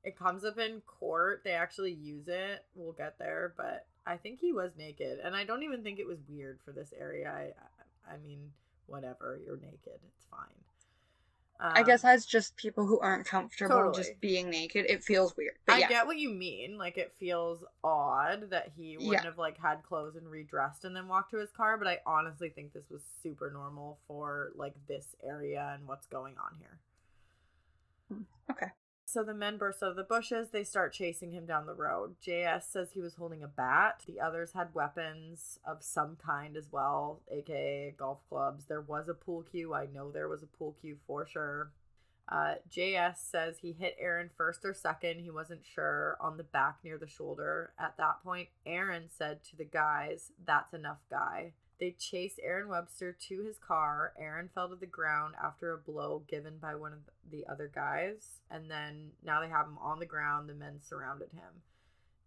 It 0.03 0.17
comes 0.17 0.43
up 0.43 0.57
in 0.57 0.81
court. 0.81 1.41
They 1.43 1.51
actually 1.51 1.93
use 1.93 2.27
it. 2.27 2.65
We'll 2.75 2.93
get 2.93 3.17
there, 3.17 3.53
but 3.55 3.85
I 4.05 4.17
think 4.17 4.39
he 4.39 4.51
was 4.51 4.71
naked, 4.77 5.19
and 5.23 5.35
I 5.35 5.45
don't 5.45 5.61
even 5.63 5.83
think 5.83 5.99
it 5.99 6.07
was 6.07 6.17
weird 6.27 6.59
for 6.65 6.71
this 6.71 6.91
area. 6.99 7.31
I, 7.31 8.11
I 8.11 8.17
mean, 8.17 8.51
whatever. 8.87 9.39
You're 9.45 9.57
naked. 9.57 9.99
It's 10.03 10.25
fine. 10.31 10.47
I 11.61 11.79
Um, 11.79 11.85
guess 11.85 12.03
as 12.03 12.25
just 12.25 12.55
people 12.57 12.85
who 12.87 12.99
aren't 12.99 13.25
comfortable 13.25 13.75
Totally. 13.75 14.03
just 14.03 14.19
being 14.19 14.49
naked, 14.49 14.85
it 14.89 15.03
feels 15.03 15.35
weird. 15.37 15.55
But 15.65 15.75
I 15.75 15.79
yeah, 15.81 15.89
get 15.89 16.07
what 16.07 16.17
you 16.17 16.29
mean. 16.31 16.77
Like 16.77 16.97
it 16.97 17.13
feels 17.19 17.63
odd 17.83 18.49
that 18.49 18.71
he 18.75 18.97
wouldn't 18.97 19.13
Yeah. 19.13 19.23
have 19.25 19.37
like 19.37 19.57
had 19.57 19.83
clothes 19.83 20.15
and 20.15 20.29
redressed 20.29 20.85
and 20.85 20.95
then 20.95 21.07
walked 21.07 21.31
to 21.31 21.37
his 21.37 21.51
car, 21.51 21.77
but 21.77 21.87
I 21.87 21.99
honestly 22.05 22.49
think 22.49 22.73
this 22.73 22.89
was 22.89 23.01
super 23.21 23.51
normal 23.51 23.99
for 24.07 24.51
like 24.55 24.73
this 24.87 25.15
area 25.23 25.71
and 25.77 25.87
what's 25.87 26.07
going 26.07 26.35
on 26.37 26.57
here. 26.59 26.79
okay. 28.49 28.71
So 29.11 29.25
the 29.25 29.33
men 29.33 29.57
burst 29.57 29.83
out 29.83 29.89
of 29.89 29.95
the 29.97 30.03
bushes. 30.03 30.51
They 30.51 30.63
start 30.63 30.93
chasing 30.93 31.33
him 31.33 31.45
down 31.45 31.65
the 31.65 31.73
road. 31.73 32.15
JS 32.25 32.63
says 32.63 32.91
he 32.93 33.01
was 33.01 33.15
holding 33.15 33.43
a 33.43 33.47
bat. 33.47 34.03
The 34.07 34.21
others 34.21 34.53
had 34.53 34.73
weapons 34.73 35.59
of 35.67 35.83
some 35.83 36.15
kind 36.15 36.55
as 36.55 36.71
well, 36.71 37.19
aka 37.29 37.93
golf 37.97 38.19
clubs. 38.29 38.67
There 38.67 38.79
was 38.79 39.09
a 39.09 39.13
pool 39.13 39.43
cue. 39.43 39.73
I 39.73 39.87
know 39.87 40.11
there 40.11 40.29
was 40.29 40.43
a 40.43 40.47
pool 40.47 40.77
cue 40.79 40.95
for 41.05 41.27
sure. 41.27 41.73
Uh, 42.29 42.53
JS 42.69 43.17
says 43.17 43.57
he 43.57 43.73
hit 43.73 43.97
Aaron 43.99 44.29
first 44.37 44.63
or 44.63 44.73
second. 44.73 45.19
He 45.19 45.29
wasn't 45.29 45.65
sure 45.65 46.15
on 46.21 46.37
the 46.37 46.43
back 46.43 46.77
near 46.81 46.97
the 46.97 47.05
shoulder. 47.05 47.73
At 47.77 47.97
that 47.97 48.23
point, 48.23 48.47
Aaron 48.65 49.09
said 49.09 49.43
to 49.49 49.57
the 49.57 49.65
guys, 49.65 50.31
That's 50.45 50.73
enough, 50.73 51.01
guy. 51.09 51.51
They 51.81 51.95
chased 51.97 52.39
Aaron 52.43 52.69
Webster 52.69 53.11
to 53.11 53.41
his 53.41 53.57
car. 53.57 54.13
Aaron 54.15 54.49
fell 54.53 54.69
to 54.69 54.75
the 54.75 54.85
ground 54.85 55.33
after 55.43 55.73
a 55.73 55.79
blow 55.79 56.21
given 56.27 56.59
by 56.59 56.75
one 56.75 56.93
of 56.93 56.99
the 57.31 57.43
other 57.51 57.71
guys. 57.73 58.41
And 58.51 58.69
then 58.69 59.13
now 59.25 59.41
they 59.41 59.49
have 59.49 59.65
him 59.65 59.79
on 59.79 59.97
the 59.97 60.05
ground. 60.05 60.47
The 60.47 60.53
men 60.53 60.79
surrounded 60.79 61.29
him. 61.33 61.63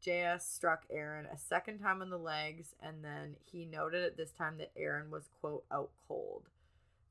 JS 0.04 0.42
struck 0.42 0.82
Aaron 0.90 1.26
a 1.26 1.38
second 1.38 1.78
time 1.78 2.02
on 2.02 2.10
the 2.10 2.18
legs, 2.18 2.74
and 2.82 3.04
then 3.04 3.36
he 3.44 3.64
noted 3.64 4.02
at 4.02 4.16
this 4.16 4.32
time 4.32 4.58
that 4.58 4.72
Aaron 4.76 5.08
was, 5.08 5.30
quote, 5.40 5.64
out 5.70 5.90
cold. 6.08 6.42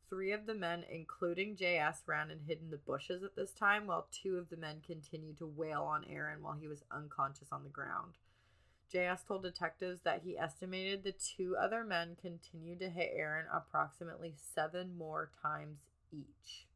Three 0.10 0.34
of 0.34 0.46
the 0.46 0.54
men, 0.54 0.84
including 0.92 1.56
JS, 1.56 2.00
ran 2.06 2.30
and 2.30 2.42
hid 2.46 2.60
in 2.62 2.72
the 2.72 2.78
bushes 2.78 3.24
at 3.24 3.38
this 3.38 3.52
time, 3.52 3.88
while 3.88 4.08
two 4.12 4.38
of 4.38 4.50
the 4.50 4.58
men 4.58 4.82
continued 4.86 5.38
to 5.38 5.48
wail 5.48 5.84
on 5.84 6.06
Aaron 6.10 6.44
while 6.44 6.58
he 6.60 6.68
was 6.68 6.84
unconscious 6.92 7.48
on 7.54 7.64
the 7.64 7.70
ground. 7.70 8.16
JS 8.94 9.28
told 9.28 9.44
detectives 9.44 10.02
that 10.02 10.22
he 10.24 10.38
estimated 10.38 11.04
the 11.04 11.14
two 11.14 11.56
other 11.60 11.84
men 11.84 12.16
continued 12.22 12.80
to 12.80 12.90
hit 12.90 13.12
Aaron 13.16 13.46
approximately 13.54 14.36
seven 14.54 14.98
more 14.98 15.32
times 15.42 15.80
each. 16.12 16.68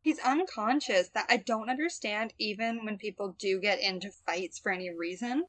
He's 0.00 0.18
unconscious. 0.18 1.08
That 1.10 1.26
I 1.28 1.36
don't 1.36 1.70
understand. 1.70 2.32
Even 2.38 2.84
when 2.84 2.98
people 2.98 3.36
do 3.38 3.60
get 3.60 3.80
into 3.80 4.10
fights 4.26 4.58
for 4.58 4.72
any 4.72 4.90
reason, 4.90 5.44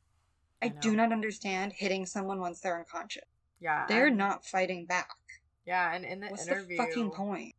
I 0.62 0.68
I, 0.68 0.70
do 0.70 0.96
not 0.96 1.12
understand 1.12 1.74
hitting 1.74 2.06
someone 2.06 2.40
once 2.40 2.60
they're 2.60 2.78
unconscious. 2.78 3.24
Yeah, 3.60 3.86
They're 3.88 4.12
not 4.12 4.46
fighting 4.46 4.86
back. 4.86 5.16
Yeah, 5.66 5.94
and 5.94 6.04
in 6.04 6.20
the 6.20 6.28
What's 6.28 6.48
interview, 6.48 6.78
the 6.78 6.84
fucking 6.84 7.12
point? 7.12 7.56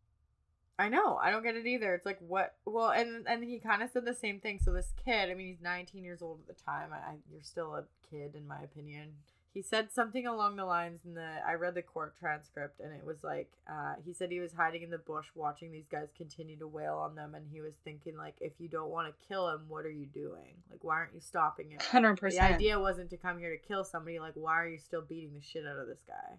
I 0.79 0.89
know. 0.89 1.17
I 1.23 1.31
don't 1.31 1.45
get 1.45 1.57
it 1.57 1.67
either. 1.67 1.95
It's 1.95 2.07
like 2.07 2.19
what? 2.21 2.55
Well, 2.65 2.91
and 2.91 3.27
and 3.29 3.45
he 3.45 3.59
kind 3.59 3.83
of 3.83 3.91
said 3.91 4.05
the 4.05 4.15
same 4.15 4.41
thing. 4.41 4.59
So 4.59 4.73
this 4.73 4.93
kid, 5.05 5.31
I 5.31 5.35
mean, 5.35 5.49
he's 5.49 5.63
19 5.63 6.03
years 6.03 6.21
old 6.21 6.41
at 6.41 6.57
the 6.57 6.63
time. 6.63 6.91
I, 6.93 6.97
I 6.97 7.15
you're 7.31 7.43
still 7.43 7.75
a 7.75 7.85
kid 8.11 8.35
in 8.35 8.47
my 8.47 8.61
opinion. 8.63 9.13
He 9.53 9.63
said 9.63 9.93
something 9.93 10.27
along 10.27 10.57
the 10.57 10.65
lines 10.65 11.03
in 11.05 11.15
the 11.15 11.29
I 11.47 11.53
read 11.53 11.77
the 11.77 11.83
court 11.83 12.17
transcript 12.19 12.81
and 12.81 12.93
it 12.93 13.07
was 13.07 13.23
like 13.23 13.53
uh, 13.71 13.95
he 14.05 14.13
said 14.13 14.33
he 14.33 14.41
was 14.41 14.53
hiding 14.53 14.83
in 14.83 14.91
the 14.91 14.99
bush 14.99 15.27
watching 15.37 15.71
these 15.71 15.87
guys 15.87 16.09
continue 16.17 16.59
to 16.59 16.67
wail 16.67 16.97
on 16.97 17.15
them 17.15 17.37
and 17.37 17.47
he 17.53 17.61
was 17.61 17.75
thinking 17.85 18.17
like 18.17 18.35
if 18.41 18.55
you 18.59 18.69
don't 18.69 18.91
want 18.91 19.07
to 19.07 19.29
kill 19.29 19.49
him 19.49 19.61
what 19.69 19.85
are 19.85 19.93
you 19.93 20.07
doing 20.07 20.57
like 20.69 20.83
why 20.83 20.97
aren't 20.97 21.15
you 21.15 21.21
stopping 21.21 21.71
it 21.71 21.81
Hundred 21.83 22.19
percent 22.19 22.35
the 22.35 22.41
percent. 22.41 22.55
idea 22.57 22.81
wasn't 22.81 23.11
to 23.11 23.17
come 23.17 23.39
here 23.39 23.57
to 23.57 23.65
kill 23.65 23.85
somebody 23.85 24.19
like 24.19 24.33
why 24.35 24.61
are 24.61 24.67
you 24.67 24.79
still 24.79 25.03
beating 25.03 25.33
the 25.35 25.41
shit 25.41 25.65
out 25.65 25.79
of 25.79 25.87
this 25.87 26.03
guy 26.05 26.35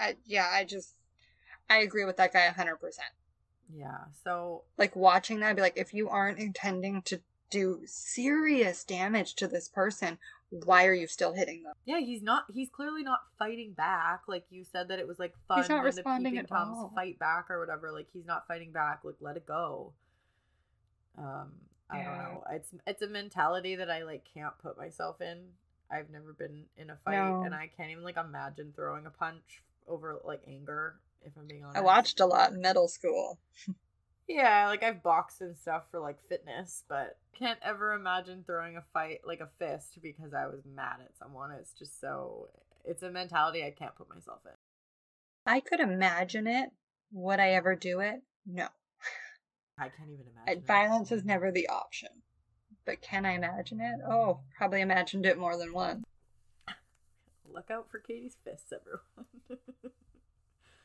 I, 0.00 0.16
yeah, 0.26 0.48
I 0.50 0.64
just, 0.64 0.94
I 1.68 1.78
agree 1.78 2.04
with 2.04 2.16
that 2.18 2.32
guy 2.32 2.48
100%. 2.56 2.76
Yeah. 3.74 3.98
So 4.24 4.62
Like 4.76 4.96
watching 4.96 5.40
that, 5.40 5.50
I'd 5.50 5.56
be 5.56 5.62
like, 5.62 5.76
if 5.76 5.92
you 5.94 6.08
aren't 6.08 6.38
intending 6.38 7.02
to 7.02 7.20
do 7.50 7.80
serious 7.86 8.84
damage 8.84 9.34
to 9.36 9.48
this 9.48 9.68
person, 9.68 10.18
why 10.50 10.86
are 10.86 10.94
you 10.94 11.06
still 11.06 11.34
hitting 11.34 11.62
them? 11.62 11.74
yeah, 11.84 12.00
he's 12.00 12.22
not. 12.22 12.44
He's 12.52 12.70
clearly 12.70 13.02
not 13.02 13.20
fighting 13.38 13.72
back. 13.72 14.22
Like 14.26 14.44
you 14.50 14.64
said 14.64 14.88
that 14.88 14.98
it 14.98 15.06
was 15.06 15.18
like 15.18 15.34
fun. 15.46 15.58
He's 15.58 15.68
not 15.68 15.84
responding 15.84 16.32
peeping 16.32 16.44
at 16.44 16.48
toms 16.48 16.78
all. 16.78 16.92
fight 16.94 17.18
back 17.18 17.50
or 17.50 17.58
whatever. 17.60 17.90
Like 17.92 18.06
he's 18.12 18.24
not 18.26 18.46
fighting 18.46 18.72
back. 18.72 19.00
Like 19.04 19.16
let 19.20 19.36
it 19.36 19.44
go. 19.46 19.92
Um, 21.18 21.52
I 21.90 22.02
don't 22.02 22.16
know. 22.18 22.44
It's 22.52 22.68
it's 22.86 23.02
a 23.02 23.08
mentality 23.08 23.76
that 23.76 23.90
I 23.90 24.04
like 24.04 24.24
can't 24.32 24.56
put 24.62 24.78
myself 24.78 25.20
in. 25.20 25.38
I've 25.90 26.10
never 26.10 26.32
been 26.34 26.64
in 26.76 26.90
a 26.90 26.96
fight, 27.04 27.16
No. 27.16 27.42
and 27.42 27.54
I 27.54 27.70
can't 27.76 27.90
even 27.90 28.04
like 28.04 28.18
imagine 28.18 28.72
throwing 28.76 29.06
a 29.06 29.10
punch 29.10 29.62
over 29.86 30.18
like 30.24 30.42
anger. 30.46 30.96
If 31.24 31.32
I'm 31.36 31.46
being 31.46 31.64
honest, 31.64 31.78
I 31.78 31.80
watched 31.82 32.20
a 32.20 32.26
lot 32.26 32.52
in 32.52 32.60
middle 32.60 32.88
school. 32.88 33.38
Yeah, 34.28 34.66
like 34.68 34.82
I've 34.82 35.02
boxed 35.02 35.40
and 35.40 35.56
stuff 35.56 35.84
for 35.90 36.00
like 36.00 36.18
fitness, 36.28 36.84
but 36.88 37.16
can't 37.38 37.58
ever 37.62 37.94
imagine 37.94 38.44
throwing 38.44 38.76
a 38.76 38.84
fight 38.92 39.20
like 39.24 39.40
a 39.40 39.48
fist 39.58 39.98
because 40.02 40.34
I 40.34 40.46
was 40.46 40.60
mad 40.66 40.96
at 41.00 41.16
someone. 41.18 41.50
It's 41.52 41.72
just 41.72 42.00
so 42.00 42.50
it's 42.84 43.02
a 43.02 43.10
mentality 43.10 43.64
I 43.64 43.70
can't 43.70 43.94
put 43.94 44.08
myself 44.08 44.40
in. 44.44 44.52
I 45.46 45.60
could 45.60 45.80
imagine 45.80 46.46
it. 46.46 46.70
Would 47.12 47.40
I 47.40 47.50
ever 47.50 47.74
do 47.74 48.00
it? 48.00 48.22
No. 48.46 48.68
I 49.78 49.88
can't 49.88 50.10
even 50.10 50.26
imagine. 50.32 50.62
it. 50.62 50.66
Violence 50.66 51.10
is 51.10 51.24
never 51.24 51.50
the 51.50 51.68
option. 51.68 52.10
But 52.84 53.00
can 53.00 53.24
I 53.24 53.32
imagine 53.32 53.80
it? 53.80 54.00
Oh, 54.06 54.40
probably 54.56 54.80
imagined 54.80 55.24
it 55.24 55.38
more 55.38 55.56
than 55.56 55.72
once. 55.72 56.04
Look 57.50 57.70
out 57.70 57.90
for 57.90 57.98
Katie's 57.98 58.36
fists, 58.44 58.72
everyone. 58.72 59.62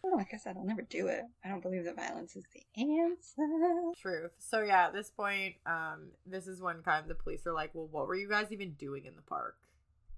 Oh, 0.06 0.10
like 0.18 0.34
I 0.34 0.38
said, 0.38 0.58
I'll 0.58 0.66
never 0.66 0.82
do 0.82 1.08
it. 1.08 1.24
I 1.46 1.50
don't 1.50 1.62
believe 1.62 1.86
that 1.86 1.96
violence 1.96 2.36
is 2.36 2.44
the 2.54 2.82
answer. 2.82 3.92
Truth. 4.02 4.32
So 4.38 4.62
yeah, 4.62 4.88
at 4.88 4.94
this 4.94 5.10
point, 5.12 5.56
um, 5.66 6.10
this 6.26 6.46
is 6.48 6.62
when 6.62 6.82
kind 6.84 7.02
of 7.02 7.08
the 7.08 7.16
police 7.16 7.48
are 7.48 7.54
like, 7.54 7.72
"Well, 7.74 7.88
what 7.90 8.08
were 8.08 8.16
you 8.16 8.28
guys 8.28 8.52
even 8.52 8.74
doing 8.74 9.06
in 9.06 9.16
the 9.16 9.22
park?" 9.22 9.56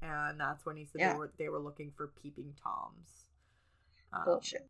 And 0.01 0.39
that's 0.39 0.65
when 0.65 0.75
he 0.75 0.85
said 0.85 1.01
Yeah. 1.01 1.13
they 1.13 1.19
were 1.19 1.31
they 1.37 1.49
were 1.49 1.59
looking 1.59 1.91
for 1.95 2.07
peeping 2.21 2.55
toms. 2.61 3.25
Um, 4.11 4.23
Bullshit. 4.25 4.69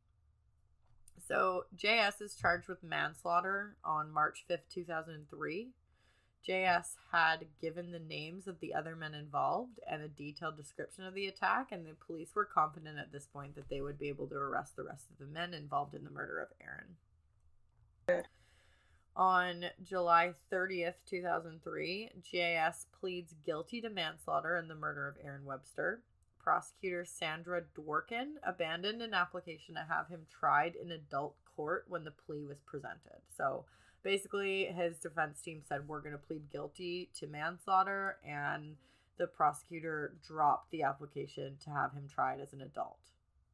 So 1.28 1.66
JS 1.76 2.22
is 2.22 2.36
charged 2.36 2.68
with 2.68 2.84
manslaughter 2.84 3.78
on 3.84 4.12
March 4.12 4.46
5th, 4.50 4.68
2003. 4.70 5.70
JS 6.48 6.96
had 7.12 7.46
given 7.62 7.92
the 7.92 8.00
names 8.00 8.48
of 8.48 8.60
the 8.60 8.74
other 8.74 8.96
men 8.96 9.14
involved 9.14 9.80
and 9.90 10.04
a 10.04 10.08
detailed 10.08 10.58
description 10.58 11.06
of 11.06 11.14
the 11.14 11.28
attack, 11.28 11.72
and 11.72 11.86
the 11.86 11.96
police 12.06 12.36
were 12.36 12.46
confident 12.46 13.00
at 13.00 13.12
this 13.12 13.26
point 13.26 13.56
that 13.56 13.70
they 13.70 13.82
would 13.82 13.98
be 13.98 14.10
able 14.10 14.28
to 14.28 14.36
arrest 14.36 14.76
the 14.76 14.84
rest 14.84 15.10
of 15.10 15.18
the 15.18 15.32
men 15.32 15.54
involved 15.54 15.96
in 15.96 16.04
the 16.04 16.10
murder 16.12 16.40
of 16.40 16.50
Aaron. 16.62 18.26
On 19.16 19.66
July 19.82 20.34
30th, 20.52 20.96
2003, 21.10 22.12
JS 22.34 22.86
pleads 23.00 23.34
guilty 23.46 23.82
to 23.82 23.90
manslaughter 23.90 24.58
in 24.58 24.68
the 24.68 24.76
murder 24.76 25.08
of 25.08 25.16
Aaron 25.24 25.46
Webster. 25.46 26.02
Prosecutor 26.38 27.06
Sandra 27.06 27.64
Dworkin 27.76 28.34
abandoned 28.46 29.02
an 29.02 29.16
application 29.16 29.74
to 29.76 29.86
have 29.90 30.10
him 30.10 30.28
tried 30.30 30.76
in 30.76 30.92
adult 30.92 31.36
court 31.56 31.86
when 31.88 32.04
the 32.04 32.12
plea 32.12 32.46
was 32.46 32.60
presented. 32.66 33.22
So 33.36 33.66
basically, 34.06 34.66
his 34.66 34.98
defense 35.00 35.42
team 35.42 35.62
said, 35.68 35.86
We're 35.88 36.00
going 36.00 36.14
to 36.14 36.18
plead 36.18 36.50
guilty 36.52 37.10
to 37.20 37.28
manslaughter, 37.28 38.18
and 38.26 38.78
the 39.18 39.28
prosecutor 39.28 40.14
dropped 40.26 40.72
the 40.72 40.84
application 40.84 41.58
to 41.66 41.72
have 41.72 41.92
him 41.92 42.08
tried 42.08 42.40
as 42.40 42.54
an 42.54 42.62
adult. 42.62 43.00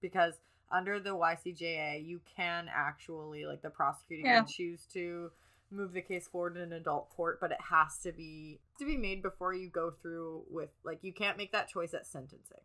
Because 0.02 0.36
under 0.72 1.00
the 1.00 1.12
YCJA, 1.12 2.06
you 2.06 2.20
can 2.36 2.68
actually, 2.72 3.46
like, 3.46 3.62
the 3.64 3.70
prosecutor 3.70 4.28
Yeah. 4.28 4.40
can 4.42 4.48
choose 4.48 4.86
to 4.94 5.32
move 5.72 5.94
the 5.94 6.02
case 6.02 6.28
forward 6.28 6.58
in 6.58 6.64
an 6.64 6.74
adult 6.74 7.10
court, 7.12 7.40
but 7.40 7.52
it 7.52 7.62
has 7.70 7.98
to 8.04 8.12
be 8.12 8.60
to 8.78 8.86
be 8.86 8.98
made 8.98 9.22
before 9.22 9.54
you 9.54 9.70
go 9.70 9.90
through 10.02 10.44
with 10.50 10.70
like 10.84 11.00
you 11.02 11.14
can't 11.14 11.38
make 11.38 11.54
that 11.54 11.70
choice 11.70 11.94
at 11.94 12.06
sentencing. 12.06 12.60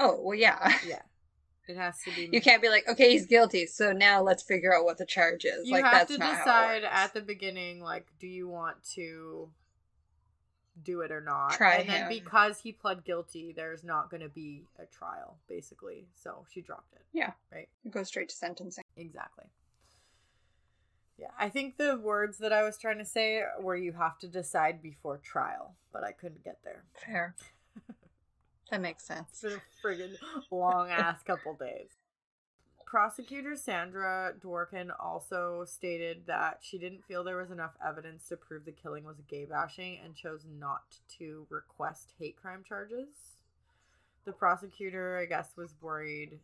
Oh, 0.00 0.20
well, 0.20 0.34
yeah. 0.34 0.76
Yeah. 0.84 1.02
It 1.68 1.76
has 1.76 2.00
to 2.04 2.14
be 2.14 2.30
You 2.32 2.40
can't 2.40 2.62
be 2.62 2.68
like, 2.68 2.88
okay, 2.88 3.10
he's 3.10 3.26
guilty, 3.26 3.66
so 3.66 3.92
now 3.92 4.22
let's 4.22 4.42
figure 4.42 4.74
out 4.74 4.84
what 4.84 4.98
the 4.98 5.06
charge 5.06 5.44
is. 5.44 5.66
You 5.66 5.74
like, 5.74 5.84
have 5.84 5.92
that's 5.92 6.12
to 6.12 6.18
decide 6.18 6.82
at 6.84 7.12
the 7.14 7.20
beginning 7.20 7.82
like 7.82 8.06
do 8.18 8.26
you 8.26 8.48
want 8.48 8.82
to 8.94 9.50
do 10.82 11.00
it 11.00 11.10
or 11.10 11.20
not. 11.20 11.52
Try 11.52 11.76
and 11.76 11.88
then 11.88 12.08
because 12.08 12.60
he 12.60 12.72
pled 12.72 13.04
guilty, 13.04 13.52
there's 13.52 13.84
not 13.84 14.10
going 14.10 14.22
to 14.22 14.28
be 14.28 14.64
a 14.78 14.86
trial 14.86 15.36
basically. 15.48 16.06
So 16.14 16.44
she 16.52 16.60
dropped 16.60 16.94
it. 16.94 17.02
Yeah. 17.12 17.32
Right. 17.52 17.68
Go 17.90 18.02
straight 18.02 18.28
to 18.30 18.34
sentencing. 18.34 18.84
Exactly. 18.96 19.44
Yeah, 21.18 21.30
I 21.36 21.48
think 21.48 21.78
the 21.78 21.98
words 21.98 22.38
that 22.38 22.52
I 22.52 22.62
was 22.62 22.78
trying 22.78 22.98
to 22.98 23.04
say 23.04 23.42
were 23.60 23.74
you 23.74 23.92
have 23.92 24.18
to 24.20 24.28
decide 24.28 24.80
before 24.80 25.18
trial, 25.18 25.74
but 25.92 26.04
I 26.04 26.12
couldn't 26.12 26.44
get 26.44 26.58
there. 26.62 26.84
Fair. 26.94 27.34
That 28.70 28.80
makes 28.80 29.04
sense. 29.04 29.44
a 29.44 29.60
friggin' 29.84 30.16
long 30.50 30.90
ass 30.90 31.22
couple 31.22 31.54
days. 31.54 31.90
Prosecutor 32.88 33.54
Sandra 33.54 34.32
Dworkin 34.42 34.90
also 34.98 35.66
stated 35.66 36.22
that 36.26 36.60
she 36.62 36.78
didn't 36.78 37.04
feel 37.04 37.22
there 37.22 37.36
was 37.36 37.50
enough 37.50 37.74
evidence 37.86 38.26
to 38.28 38.36
prove 38.36 38.64
the 38.64 38.72
killing 38.72 39.04
was 39.04 39.20
gay 39.28 39.44
bashing 39.44 39.98
and 40.02 40.14
chose 40.14 40.46
not 40.58 40.96
to 41.18 41.46
request 41.50 42.14
hate 42.18 42.36
crime 42.40 42.64
charges. 42.66 43.08
The 44.24 44.32
prosecutor, 44.32 45.18
I 45.18 45.26
guess, 45.26 45.50
was 45.54 45.74
worried 45.82 46.40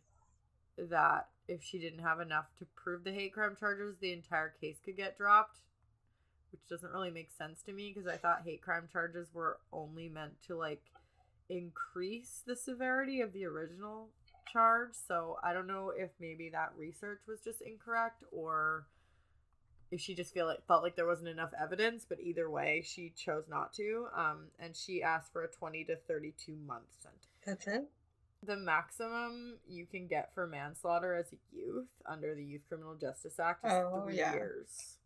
that 0.77 1.29
if 1.47 1.63
she 1.63 1.79
didn't 1.79 2.03
have 2.03 2.19
enough 2.19 2.45
to 2.59 2.65
prove 2.75 3.03
the 3.03 3.11
hate 3.11 3.33
crime 3.33 3.55
charges, 3.59 3.95
the 3.99 4.13
entire 4.13 4.53
case 4.61 4.77
could 4.85 4.97
get 4.97 5.17
dropped, 5.17 5.61
which 6.51 6.61
doesn't 6.69 6.91
really 6.91 7.11
make 7.11 7.31
sense 7.31 7.63
to 7.63 7.73
me 7.73 7.91
because 7.91 8.07
I 8.07 8.17
thought 8.17 8.43
hate 8.45 8.61
crime 8.61 8.87
charges 8.91 9.33
were 9.33 9.57
only 9.73 10.09
meant 10.09 10.41
to 10.47 10.55
like 10.55 10.83
increase 11.49 12.41
the 12.45 12.55
severity 12.55 13.21
of 13.21 13.33
the 13.33 13.45
original 13.45 14.09
charge. 14.51 14.91
So 15.07 15.37
I 15.43 15.53
don't 15.53 15.67
know 15.67 15.91
if 15.95 16.11
maybe 16.19 16.49
that 16.49 16.73
research 16.77 17.21
was 17.27 17.39
just 17.41 17.61
incorrect 17.61 18.23
or 18.31 18.85
if 19.91 20.01
she 20.01 20.15
just 20.15 20.33
feel 20.33 20.47
like 20.47 20.65
felt 20.67 20.81
like 20.83 20.95
there 20.95 21.05
wasn't 21.05 21.29
enough 21.29 21.51
evidence, 21.61 22.05
but 22.07 22.19
either 22.19 22.49
way, 22.49 22.83
she 22.85 23.13
chose 23.15 23.43
not 23.47 23.73
to. 23.73 24.07
Um, 24.15 24.45
and 24.59 24.75
she 24.75 25.03
asked 25.03 25.31
for 25.31 25.43
a 25.43 25.47
twenty 25.47 25.83
to 25.85 25.95
thirty-two 25.95 26.57
month 26.65 26.85
sentence. 27.01 27.27
That's 27.45 27.67
it? 27.67 27.89
The 28.43 28.57
maximum 28.57 29.57
you 29.67 29.85
can 29.85 30.07
get 30.07 30.33
for 30.33 30.47
manslaughter 30.47 31.15
as 31.15 31.27
a 31.31 31.37
youth 31.55 31.87
under 32.05 32.35
the 32.35 32.43
Youth 32.43 32.61
Criminal 32.67 32.95
Justice 32.95 33.39
Act 33.39 33.65
is 33.65 33.71
Oh, 33.71 34.03
three 34.05 34.17
yeah. 34.17 34.33
years. 34.33 34.97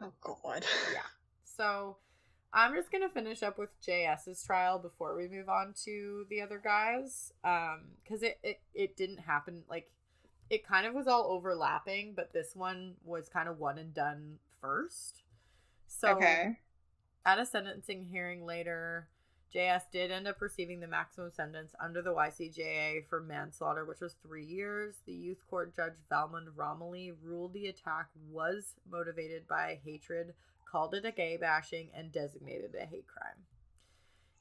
Oh, 0.00 0.12
God. 0.20 0.64
Yeah. 0.92 1.00
So 1.44 1.96
I'm 2.54 2.74
just 2.74 2.92
gonna 2.92 3.08
finish 3.08 3.42
up 3.42 3.58
with 3.58 3.70
JS's 3.84 4.42
trial 4.44 4.78
before 4.78 5.16
we 5.16 5.26
move 5.26 5.48
on 5.48 5.74
to 5.84 6.24
the 6.30 6.40
other 6.40 6.60
guys. 6.62 7.32
Um, 7.42 7.80
because 8.02 8.22
it, 8.22 8.38
it 8.42 8.60
it 8.72 8.96
didn't 8.96 9.18
happen 9.18 9.64
like 9.68 9.90
it 10.50 10.66
kind 10.66 10.86
of 10.86 10.94
was 10.94 11.08
all 11.08 11.24
overlapping, 11.30 12.14
but 12.14 12.32
this 12.32 12.54
one 12.54 12.94
was 13.04 13.28
kind 13.28 13.48
of 13.48 13.58
one 13.58 13.76
and 13.78 13.92
done 13.92 14.38
first. 14.60 15.22
So 15.88 16.10
okay. 16.10 16.58
at 17.26 17.38
a 17.38 17.46
sentencing 17.46 18.04
hearing 18.04 18.46
later, 18.46 19.08
JS 19.54 19.82
did 19.92 20.10
end 20.10 20.26
up 20.26 20.40
receiving 20.40 20.80
the 20.80 20.88
maximum 20.88 21.30
sentence 21.30 21.74
under 21.80 22.02
the 22.02 22.12
YCJA 22.12 23.06
for 23.08 23.20
manslaughter, 23.20 23.84
which 23.84 24.00
was 24.00 24.16
three 24.22 24.44
years. 24.44 24.96
The 25.06 25.12
youth 25.12 25.42
court 25.48 25.74
judge 25.74 25.94
Valmond 26.10 26.48
Romilly 26.56 27.12
ruled 27.22 27.52
the 27.52 27.66
attack 27.66 28.08
was 28.30 28.74
motivated 28.90 29.46
by 29.48 29.80
hatred, 29.84 30.34
called 30.74 30.92
it 30.92 31.04
a 31.04 31.12
gay 31.12 31.36
bashing, 31.36 31.88
and 31.94 32.10
designated 32.10 32.74
it 32.74 32.82
a 32.82 32.86
hate 32.86 33.06
crime. 33.06 33.44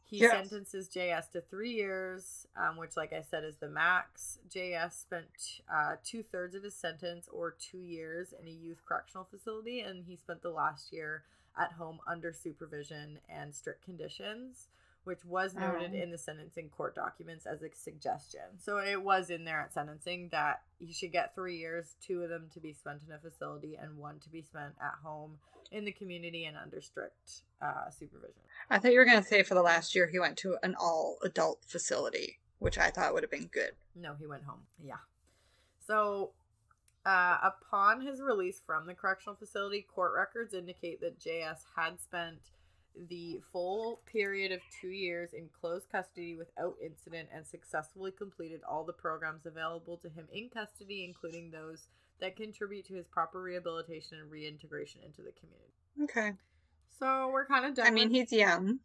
He 0.04 0.18
Yes. 0.18 0.32
sentences 0.50 0.90
JS 0.90 1.30
to 1.34 1.42
three 1.42 1.72
years, 1.72 2.48
um, 2.56 2.76
which, 2.78 2.98
like 2.98 3.14
I 3.14 3.22
said, 3.22 3.44
is 3.44 3.58
the 3.58 3.70
max. 3.70 4.40
JS 4.50 4.94
spent 5.00 5.62
uh, 5.72 5.98
two 6.04 6.24
thirds 6.24 6.56
of 6.56 6.64
his 6.64 6.74
sentence, 6.74 7.30
or 7.32 7.52
two 7.52 7.78
years, 7.78 8.34
in 8.34 8.48
a 8.48 8.52
youth 8.52 8.82
correctional 8.84 9.26
facility, 9.30 9.82
and 9.82 10.06
he 10.06 10.16
spent 10.16 10.42
the 10.42 10.50
last 10.50 10.92
year 10.92 11.24
at 11.56 11.74
home 11.74 12.00
under 12.08 12.34
supervision 12.34 13.20
and 13.30 13.54
strict 13.54 13.84
conditions, 13.86 14.70
which 15.04 15.24
was 15.26 15.54
noted 15.54 15.92
Oh. 15.94 15.98
in 16.02 16.12
the 16.12 16.18
sentencing 16.18 16.70
court 16.70 16.96
documents 16.96 17.46
as 17.46 17.62
a 17.62 17.70
suggestion. 17.74 18.42
So 18.60 18.78
it 18.78 19.02
was 19.02 19.30
in 19.30 19.44
there 19.46 19.60
at 19.62 19.74
sentencing 19.74 20.30
that 20.30 20.62
he 20.80 20.94
should 20.94 21.12
get 21.12 21.36
three 21.36 21.58
years, 21.58 21.96
two 22.02 22.22
of 22.24 22.30
them 22.30 22.50
to 22.54 22.60
be 22.60 22.74
spent 22.74 23.02
in 23.08 23.14
a 23.14 23.20
facility, 23.20 23.76
and 23.76 23.98
one 23.98 24.20
to 24.22 24.30
be 24.30 24.42
spent 24.42 24.74
at 24.82 24.94
home 25.04 25.40
in 25.72 25.86
the 25.86 25.92
community 25.92 26.46
and 26.46 26.56
under 26.58 26.82
strict 26.82 27.42
uh, 27.62 27.90
supervision. 27.90 28.42
I 28.70 28.80
thought 28.80 28.92
you 28.94 29.00
were 29.00 29.06
going 29.06 29.22
to 29.22 29.28
say 29.28 29.44
for 29.44 29.56
the 29.56 29.62
last 29.62 29.96
year 29.96 30.08
he 30.08 30.20
went 30.20 30.38
to 30.40 30.58
an 30.64 30.76
all 30.80 31.18
adult 31.24 31.64
facility, 31.66 32.40
which 32.60 32.78
I 32.78 32.90
thought 32.90 33.14
would 33.14 33.24
have 33.24 33.32
been 33.32 33.48
good. 33.52 33.72
No, 33.96 34.16
he 34.20 34.28
went 34.28 34.44
home. 34.44 34.62
Yeah. 34.84 34.98
So, 35.86 36.32
uh, 37.06 37.38
upon 37.44 38.02
his 38.02 38.22
release 38.22 38.62
from 38.66 38.86
the 38.86 38.94
correctional 38.94 39.36
facility, 39.36 39.82
court 39.82 40.14
records 40.16 40.54
indicate 40.54 41.02
that 41.02 41.20
JS 41.20 41.66
had 41.76 42.00
spent 42.00 42.38
the 43.10 43.42
full 43.52 44.02
period 44.06 44.52
of 44.52 44.60
two 44.82 44.90
years 44.90 45.34
in 45.34 45.50
closed 45.60 45.90
custody 45.92 46.36
without 46.36 46.76
incident 46.84 47.30
and 47.34 47.46
successfully 47.46 48.12
completed 48.12 48.62
all 48.70 48.84
the 48.84 48.94
programs 48.94 49.46
available 49.46 49.98
to 49.98 50.10
him 50.10 50.28
in 50.32 50.50
custody, 50.50 51.04
including 51.04 51.52
those 51.52 51.88
that 52.20 52.36
contribute 52.36 52.86
to 52.88 52.94
his 52.94 53.08
proper 53.08 53.42
rehabilitation 53.42 54.20
and 54.20 54.32
reintegration 54.32 55.02
into 55.04 55.22
the 55.22 55.32
community. 55.32 55.74
Okay. 56.04 56.38
So 57.00 57.30
we're 57.32 57.46
kind 57.46 57.66
of 57.66 57.76
done. 57.76 57.88
I 57.88 57.92
mean, 57.92 58.10
he's 58.10 58.32
young. 58.32 58.80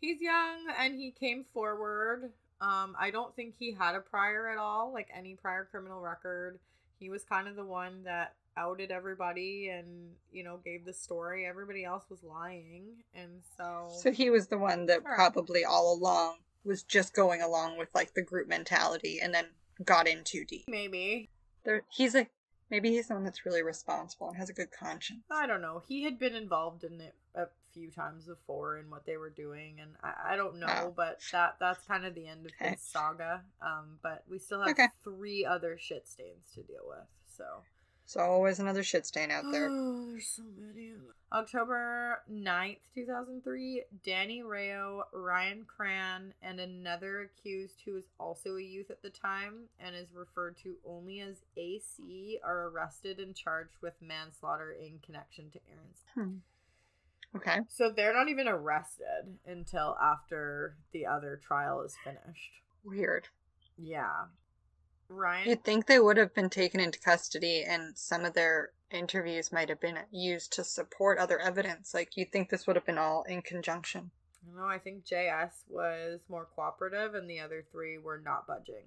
he's 0.00 0.20
young 0.20 0.66
and 0.78 0.94
he 0.94 1.10
came 1.10 1.44
forward. 1.52 2.32
Um, 2.60 2.94
I 2.98 3.10
don't 3.10 3.34
think 3.34 3.54
he 3.58 3.72
had 3.72 3.94
a 3.94 4.00
prior 4.00 4.48
at 4.48 4.58
all, 4.58 4.92
like 4.92 5.08
any 5.16 5.34
prior 5.34 5.66
criminal 5.70 6.00
record. 6.00 6.58
He 6.98 7.08
was 7.08 7.24
kind 7.24 7.48
of 7.48 7.56
the 7.56 7.64
one 7.64 8.04
that 8.04 8.34
outed 8.56 8.90
everybody 8.90 9.68
and 9.68 10.10
you 10.32 10.42
know 10.44 10.58
gave 10.64 10.84
the 10.84 10.92
story. 10.92 11.46
Everybody 11.46 11.84
else 11.84 12.04
was 12.10 12.22
lying, 12.22 13.04
and 13.14 13.42
so 13.56 13.88
So 13.90 14.10
he 14.12 14.30
was 14.30 14.48
the 14.48 14.58
one 14.58 14.86
that 14.86 15.02
Sure. 15.02 15.14
probably 15.14 15.64
all 15.64 15.94
along 15.94 16.36
was 16.64 16.82
just 16.82 17.14
going 17.14 17.40
along 17.42 17.78
with 17.78 17.88
like 17.94 18.14
the 18.14 18.22
group 18.22 18.46
mentality 18.48 19.18
and 19.20 19.32
then 19.32 19.46
got 19.84 20.06
in 20.06 20.22
too 20.24 20.44
deep. 20.44 20.64
maybe 20.68 21.28
There, 21.64 21.82
he's 21.90 22.14
a 22.14 22.28
maybe 22.70 22.90
he's 22.90 23.08
the 23.08 23.14
one 23.14 23.24
that's 23.24 23.46
really 23.46 23.62
responsible 23.62 24.28
and 24.28 24.36
has 24.36 24.50
a 24.50 24.52
good 24.54 24.70
conscience. 24.70 25.24
I 25.30 25.46
don't 25.46 25.62
know. 25.62 25.82
He 25.88 26.04
had 26.04 26.18
been 26.18 26.34
involved 26.34 26.84
in 26.84 27.00
it 27.00 27.14
a 27.34 27.46
few 27.72 27.90
times 27.90 28.26
before 28.26 28.78
in 28.78 28.90
what 28.90 29.06
they 29.06 29.16
were 29.16 29.30
doing, 29.30 29.80
and 29.80 29.92
I, 30.02 30.32
I 30.34 30.36
don't 30.36 30.58
know, 30.58 30.66
Oh. 30.68 30.92
but 30.94 31.20
that 31.32 31.56
that's 31.60 31.84
kind 31.86 32.04
of 32.04 32.14
the 32.14 32.26
end 32.28 32.46
of 32.46 32.52
Okay. 32.60 32.72
his 32.72 32.82
saga. 32.82 33.42
Um, 33.62 33.98
but 34.02 34.24
we 34.28 34.38
still 34.38 34.60
have 34.60 34.70
Okay. 34.70 34.88
three 35.02 35.44
other 35.46 35.78
shit 35.78 36.06
stains 36.08 36.50
to 36.54 36.62
deal 36.62 36.82
with. 36.86 37.06
So 37.26 37.44
So 38.10 38.18
always 38.18 38.58
another 38.58 38.82
shit 38.82 39.06
stain 39.06 39.30
out 39.30 39.44
there. 39.52 39.68
Oh, 39.70 40.08
there's 40.10 40.26
so 40.26 40.42
many. 40.58 40.94
October 41.32 42.20
9th, 42.28 42.78
2003, 42.92 43.84
Danny 44.04 44.42
Rao, 44.42 45.04
Ryan 45.12 45.64
Cran, 45.64 46.34
and 46.42 46.58
another 46.58 47.20
accused 47.20 47.82
who 47.84 47.96
is 47.96 48.08
also 48.18 48.56
a 48.56 48.62
youth 48.62 48.90
at 48.90 49.00
the 49.00 49.10
time 49.10 49.68
and 49.78 49.94
is 49.94 50.12
referred 50.12 50.56
to 50.64 50.74
only 50.84 51.20
as 51.20 51.44
AC 51.56 52.40
are 52.42 52.66
arrested 52.70 53.20
and 53.20 53.36
charged 53.36 53.76
with 53.80 53.94
manslaughter 54.00 54.72
in 54.72 54.98
connection 55.06 55.48
to 55.52 55.60
Aaron's. 55.70 56.02
Hmm. 56.16 57.36
Okay. 57.36 57.60
So 57.68 57.92
they're 57.94 58.12
not 58.12 58.28
even 58.28 58.48
arrested 58.48 59.38
until 59.46 59.96
after 60.02 60.74
the 60.92 61.06
other 61.06 61.40
trial 61.40 61.82
is 61.82 61.94
finished. 62.02 62.54
Weird. 62.82 63.28
Yeah. 63.78 64.24
Ryan 65.10 65.48
You'd 65.48 65.64
think 65.64 65.86
they 65.86 65.98
would 65.98 66.16
have 66.16 66.32
been 66.34 66.48
taken 66.50 66.80
into 66.80 66.98
custody 67.00 67.64
and 67.66 67.96
some 67.98 68.24
of 68.24 68.34
their 68.34 68.70
interviews 68.90 69.52
might 69.52 69.68
have 69.68 69.80
been 69.80 69.98
used 70.10 70.52
to 70.54 70.64
support 70.64 71.18
other 71.18 71.38
evidence. 71.38 71.92
Like 71.92 72.16
you'd 72.16 72.32
think 72.32 72.48
this 72.48 72.66
would 72.66 72.76
have 72.76 72.86
been 72.86 72.98
all 72.98 73.24
in 73.24 73.42
conjunction. 73.42 74.10
No, 74.56 74.64
I 74.64 74.78
think 74.78 75.04
JS 75.04 75.64
was 75.68 76.20
more 76.28 76.46
cooperative 76.54 77.14
and 77.14 77.28
the 77.28 77.40
other 77.40 77.64
three 77.70 77.98
were 77.98 78.20
not 78.24 78.46
budging. 78.46 78.84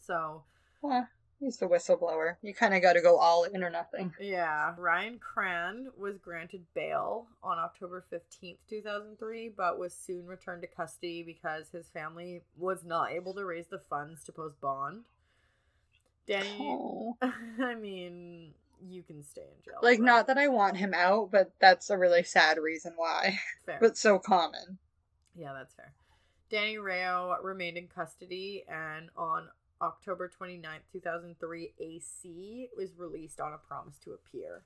So, 0.00 0.42
Well, 0.82 1.08
he's 1.40 1.56
the 1.56 1.66
whistleblower. 1.66 2.36
You 2.42 2.54
kind 2.54 2.74
of 2.74 2.82
got 2.82 2.92
to 2.92 3.00
go 3.00 3.16
all 3.18 3.44
in 3.44 3.64
or 3.64 3.70
nothing. 3.70 4.12
yeah, 4.20 4.74
Ryan 4.78 5.18
Cran 5.18 5.88
was 5.96 6.18
granted 6.18 6.66
bail 6.74 7.26
on 7.42 7.58
October 7.58 8.04
15th, 8.12 8.58
2003, 8.68 9.48
but 9.56 9.78
was 9.78 9.94
soon 9.94 10.26
returned 10.26 10.62
to 10.62 10.68
custody 10.68 11.22
because 11.22 11.70
his 11.70 11.88
family 11.88 12.42
was 12.56 12.84
not 12.84 13.10
able 13.10 13.34
to 13.34 13.44
raise 13.44 13.66
the 13.68 13.78
funds 13.78 14.22
to 14.24 14.32
post 14.32 14.60
bond. 14.60 15.04
Danny, 16.26 16.56
Oh. 16.60 17.16
I 17.22 17.74
mean, 17.74 18.54
you 18.86 19.02
can 19.02 19.22
stay 19.22 19.42
in 19.42 19.62
jail. 19.64 19.78
Like, 19.82 19.98
but 19.98 20.04
not 20.04 20.26
that 20.28 20.38
I 20.38 20.48
want 20.48 20.76
him 20.76 20.94
out, 20.94 21.30
but 21.30 21.52
that's 21.60 21.90
a 21.90 21.98
really 21.98 22.22
sad 22.22 22.58
reason 22.58 22.94
why. 22.96 23.38
fair. 23.66 23.78
but 23.80 23.96
so 23.96 24.18
common. 24.18 24.78
Yeah, 25.34 25.52
that's 25.52 25.74
fair. 25.74 25.92
Danny 26.50 26.78
Rao 26.78 27.36
remained 27.42 27.76
in 27.76 27.88
custody, 27.88 28.64
and 28.68 29.08
on 29.16 29.48
October 29.80 30.30
29th, 30.40 30.80
2003, 30.92 31.72
AC 31.80 32.68
was 32.76 32.90
released 32.96 33.40
on 33.40 33.52
a 33.52 33.58
promise 33.58 33.98
to 34.04 34.12
appear. 34.12 34.62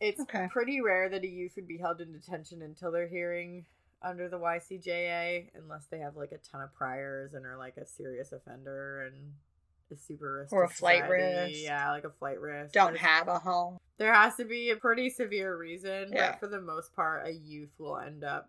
It's 0.00 0.20
Okay. 0.20 0.48
pretty 0.50 0.80
rare 0.80 1.08
that 1.08 1.22
a 1.24 1.28
youth 1.28 1.52
would 1.56 1.66
be 1.68 1.78
held 1.78 2.00
in 2.00 2.12
detention 2.12 2.62
until 2.62 2.92
their 2.92 3.08
hearing 3.08 3.64
under 4.02 4.28
the 4.28 4.38
YCJA, 4.38 5.48
unless 5.54 5.86
they 5.86 5.98
have 5.98 6.16
like 6.16 6.32
a 6.32 6.38
ton 6.38 6.60
of 6.60 6.74
priors 6.74 7.32
and 7.34 7.46
are 7.46 7.56
like 7.56 7.76
a 7.78 7.86
serious 7.86 8.32
offender 8.32 9.02
and 9.06 9.32
a 9.92 9.96
super 9.96 10.40
risk. 10.40 10.52
Or 10.52 10.64
a 10.64 10.68
flight 10.68 11.02
society. 11.04 11.52
risk. 11.52 11.62
Yeah, 11.64 11.90
like 11.90 12.04
a 12.04 12.10
flight 12.10 12.40
risk. 12.40 12.72
Don't 12.72 12.96
have 12.96 13.28
a 13.28 13.38
home. 13.38 13.78
there 13.98 14.12
has 14.14 14.34
to 14.36 14.44
be 14.44 14.70
a 14.70 14.76
pretty 14.76 15.10
severe 15.10 15.56
reason, 15.56 16.10
Yeah. 16.12 16.32
but 16.32 16.40
for 16.40 16.46
the 16.48 16.60
most 16.60 16.94
part, 16.94 17.26
a 17.26 17.30
youth 17.32 17.70
will 17.78 17.98
end 17.98 18.24
up 18.24 18.48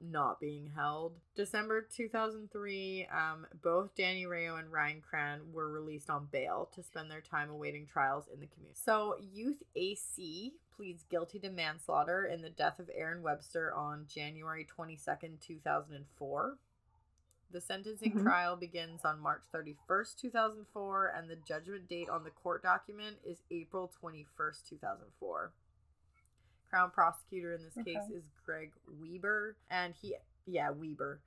not 0.00 0.38
being 0.40 0.70
held. 0.76 1.14
December 1.34 1.80
2003, 1.80 3.06
um, 3.10 3.46
both 3.62 3.94
Danny 3.96 4.26
Rao 4.26 4.56
and 4.56 4.70
Ryan 4.70 5.00
Cran 5.00 5.40
were 5.52 5.70
released 5.70 6.10
on 6.10 6.28
bail 6.30 6.68
to 6.74 6.82
spend 6.82 7.10
their 7.10 7.22
time 7.22 7.48
awaiting 7.50 7.86
trials 7.86 8.26
in 8.32 8.38
the 8.40 8.46
community. 8.46 8.78
So, 8.78 9.16
Youth 9.32 9.62
AC 9.74 10.52
pleads 10.76 11.04
guilty 11.08 11.38
to 11.38 11.48
manslaughter 11.50 12.26
in 12.26 12.42
the 12.42 12.50
death 12.50 12.78
of 12.78 12.90
Aaron 12.94 13.22
Webster 13.22 13.72
on 13.74 14.06
January 14.06 14.66
22nd, 14.66 15.40
2004. 15.40 16.58
The 17.50 17.60
sentencing 17.60 18.12
Mhm. 18.12 18.22
trial 18.22 18.56
begins 18.56 19.04
on 19.04 19.20
March 19.20 19.42
31st, 19.52 20.18
2004, 20.18 21.06
and 21.08 21.30
the 21.30 21.36
judgment 21.36 21.88
date 21.88 22.08
on 22.08 22.24
the 22.24 22.30
court 22.30 22.62
document 22.62 23.18
is 23.24 23.42
April 23.50 23.88
21st, 23.88 24.66
2004. 24.66 25.52
Crown 26.68 26.90
prosecutor 26.90 27.54
in 27.54 27.62
this 27.62 27.74
case 27.84 28.10
is 28.10 28.24
Greg 28.44 28.72
Weber, 28.88 29.56
and 29.70 29.94
he, 29.94 30.16
yeah, 30.44 30.70
Weber. 30.70 31.20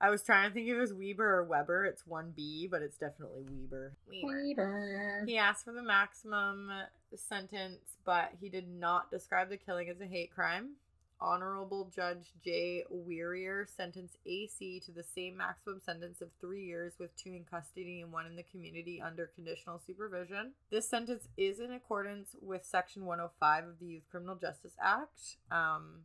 I 0.00 0.10
was 0.10 0.22
trying 0.22 0.48
to 0.48 0.54
think 0.54 0.68
if 0.68 0.76
it 0.76 0.78
was 0.78 0.94
Weber 0.94 1.38
or 1.38 1.42
Weber. 1.44 1.84
It's 1.84 2.06
one 2.06 2.30
B, 2.30 2.68
but 2.68 2.82
it's 2.82 2.96
definitely 2.96 3.42
Weber. 3.42 3.96
Weber. 4.06 5.24
He 5.26 5.36
asked 5.36 5.64
for 5.64 5.72
the 5.72 5.82
maximum 5.82 6.70
sentence, 7.16 7.98
but 8.04 8.32
he 8.34 8.48
did 8.48 8.68
not 8.68 9.10
describe 9.10 9.48
the 9.48 9.56
killing 9.56 9.88
as 9.88 10.00
a 10.00 10.06
hate 10.06 10.30
crime. 10.30 10.76
Honorable 11.20 11.90
Judge 11.94 12.32
Jay 12.44 12.84
Weirier 12.92 13.66
sentenced 13.68 14.16
AC 14.26 14.80
to 14.86 14.92
the 14.92 15.02
same 15.02 15.36
maximum 15.36 15.80
sentence 15.84 16.20
of 16.20 16.28
three 16.40 16.64
years 16.64 16.94
with 16.98 17.16
two 17.16 17.30
in 17.30 17.44
custody 17.50 18.00
and 18.00 18.12
one 18.12 18.26
in 18.26 18.36
the 18.36 18.42
community 18.44 19.00
under 19.04 19.26
conditional 19.34 19.80
supervision. 19.84 20.52
This 20.70 20.88
sentence 20.88 21.28
is 21.36 21.58
in 21.60 21.72
accordance 21.72 22.36
with 22.40 22.64
Section 22.64 23.04
105 23.04 23.64
of 23.66 23.78
the 23.80 23.86
Youth 23.86 24.04
Criminal 24.10 24.36
Justice 24.36 24.74
Act. 24.80 25.36
Um, 25.50 26.04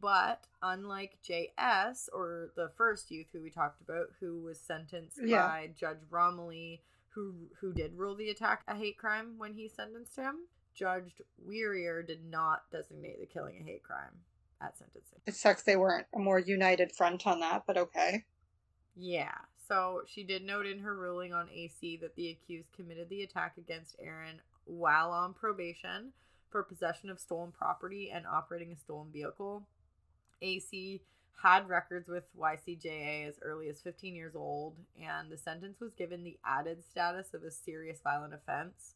but 0.00 0.44
unlike 0.62 1.18
JS 1.28 2.08
or 2.12 2.50
the 2.56 2.70
first 2.76 3.10
youth 3.10 3.26
who 3.32 3.40
we 3.40 3.50
talked 3.50 3.80
about, 3.80 4.06
who 4.20 4.40
was 4.42 4.58
sentenced 4.58 5.18
Yeah. 5.22 5.46
by 5.46 5.70
Judge 5.78 6.00
Romilly, 6.10 6.82
who 7.10 7.34
who 7.60 7.72
did 7.72 7.94
rule 7.96 8.16
the 8.16 8.28
attack 8.28 8.62
a 8.66 8.74
hate 8.74 8.98
crime 8.98 9.38
when 9.38 9.54
he 9.54 9.68
sentenced 9.68 10.16
him, 10.16 10.40
Judge 10.76 11.12
Weirier 11.48 12.06
did 12.06 12.24
not 12.24 12.70
designate 12.70 13.20
the 13.20 13.26
killing 13.26 13.58
a 13.60 13.64
hate 13.64 13.82
crime 13.82 14.12
at 14.60 14.76
sentencing. 14.76 15.18
It 15.26 15.34
sucks 15.34 15.62
they 15.62 15.76
weren't 15.76 16.06
a 16.14 16.18
more 16.18 16.38
united 16.38 16.92
front 16.92 17.26
on 17.26 17.40
that, 17.40 17.64
but 17.66 17.76
okay. 17.76 18.24
Yeah. 18.94 19.34
So 19.68 20.02
she 20.06 20.22
did 20.22 20.44
note 20.44 20.66
in 20.66 20.78
her 20.80 20.94
ruling 20.94 21.32
on 21.32 21.48
AC 21.50 21.98
that 21.98 22.14
the 22.14 22.30
accused 22.30 22.72
committed 22.74 23.08
the 23.08 23.22
attack 23.22 23.54
against 23.58 23.96
Aaron 24.00 24.40
while 24.64 25.10
on 25.10 25.34
probation 25.34 26.12
for 26.50 26.62
possession 26.62 27.10
of 27.10 27.18
stolen 27.18 27.52
property 27.52 28.10
and 28.12 28.26
operating 28.26 28.72
a 28.72 28.76
stolen 28.76 29.08
vehicle. 29.12 29.66
AC 30.40 31.02
had 31.42 31.68
records 31.68 32.08
with 32.08 32.24
YCJA 32.38 33.28
as 33.28 33.38
early 33.42 33.68
as 33.68 33.80
15 33.80 34.14
years 34.14 34.34
old, 34.34 34.76
and 35.00 35.30
the 35.30 35.36
sentence 35.36 35.80
was 35.80 35.92
given 35.92 36.24
the 36.24 36.38
added 36.44 36.82
status 36.88 37.34
of 37.34 37.42
a 37.42 37.50
serious 37.50 38.00
violent 38.02 38.34
offense. 38.34 38.94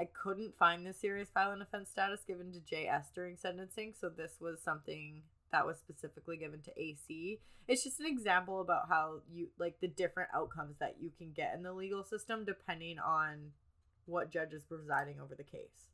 I 0.00 0.04
couldn't 0.06 0.56
find 0.58 0.86
the 0.86 0.94
serious 0.94 1.28
violent 1.34 1.60
offense 1.62 1.90
status 1.90 2.20
given 2.26 2.52
to 2.52 2.60
JS 2.60 3.12
during 3.14 3.36
sentencing, 3.36 3.92
so 4.00 4.08
this 4.08 4.32
was 4.40 4.62
something 4.62 5.22
that 5.52 5.66
was 5.66 5.76
specifically 5.78 6.38
given 6.38 6.62
to 6.62 6.80
AC. 6.80 7.38
It's 7.68 7.84
just 7.84 8.00
an 8.00 8.06
example 8.06 8.60
about 8.62 8.88
how 8.88 9.20
you 9.30 9.48
like 9.58 9.78
the 9.80 9.88
different 9.88 10.30
outcomes 10.34 10.76
that 10.80 10.96
you 11.00 11.10
can 11.18 11.32
get 11.32 11.54
in 11.54 11.62
the 11.62 11.72
legal 11.72 12.02
system 12.02 12.44
depending 12.44 12.98
on 12.98 13.52
what 14.06 14.30
judge 14.32 14.52
is 14.54 14.64
presiding 14.64 15.20
over 15.20 15.34
the 15.34 15.44
case. 15.44 15.88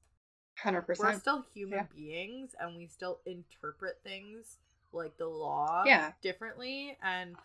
100%. 0.63 0.99
We're 0.99 1.19
still 1.19 1.45
human 1.53 1.79
Yeah. 1.81 1.87
beings 1.95 2.55
and 2.61 2.77
we 2.77 2.87
still 2.87 3.21
interpret 3.27 4.01
things 4.05 4.59
like 4.93 5.17
the 5.19 5.27
law 5.27 5.83
Yeah. 5.85 6.13
differently 6.23 6.97
and 7.03 7.37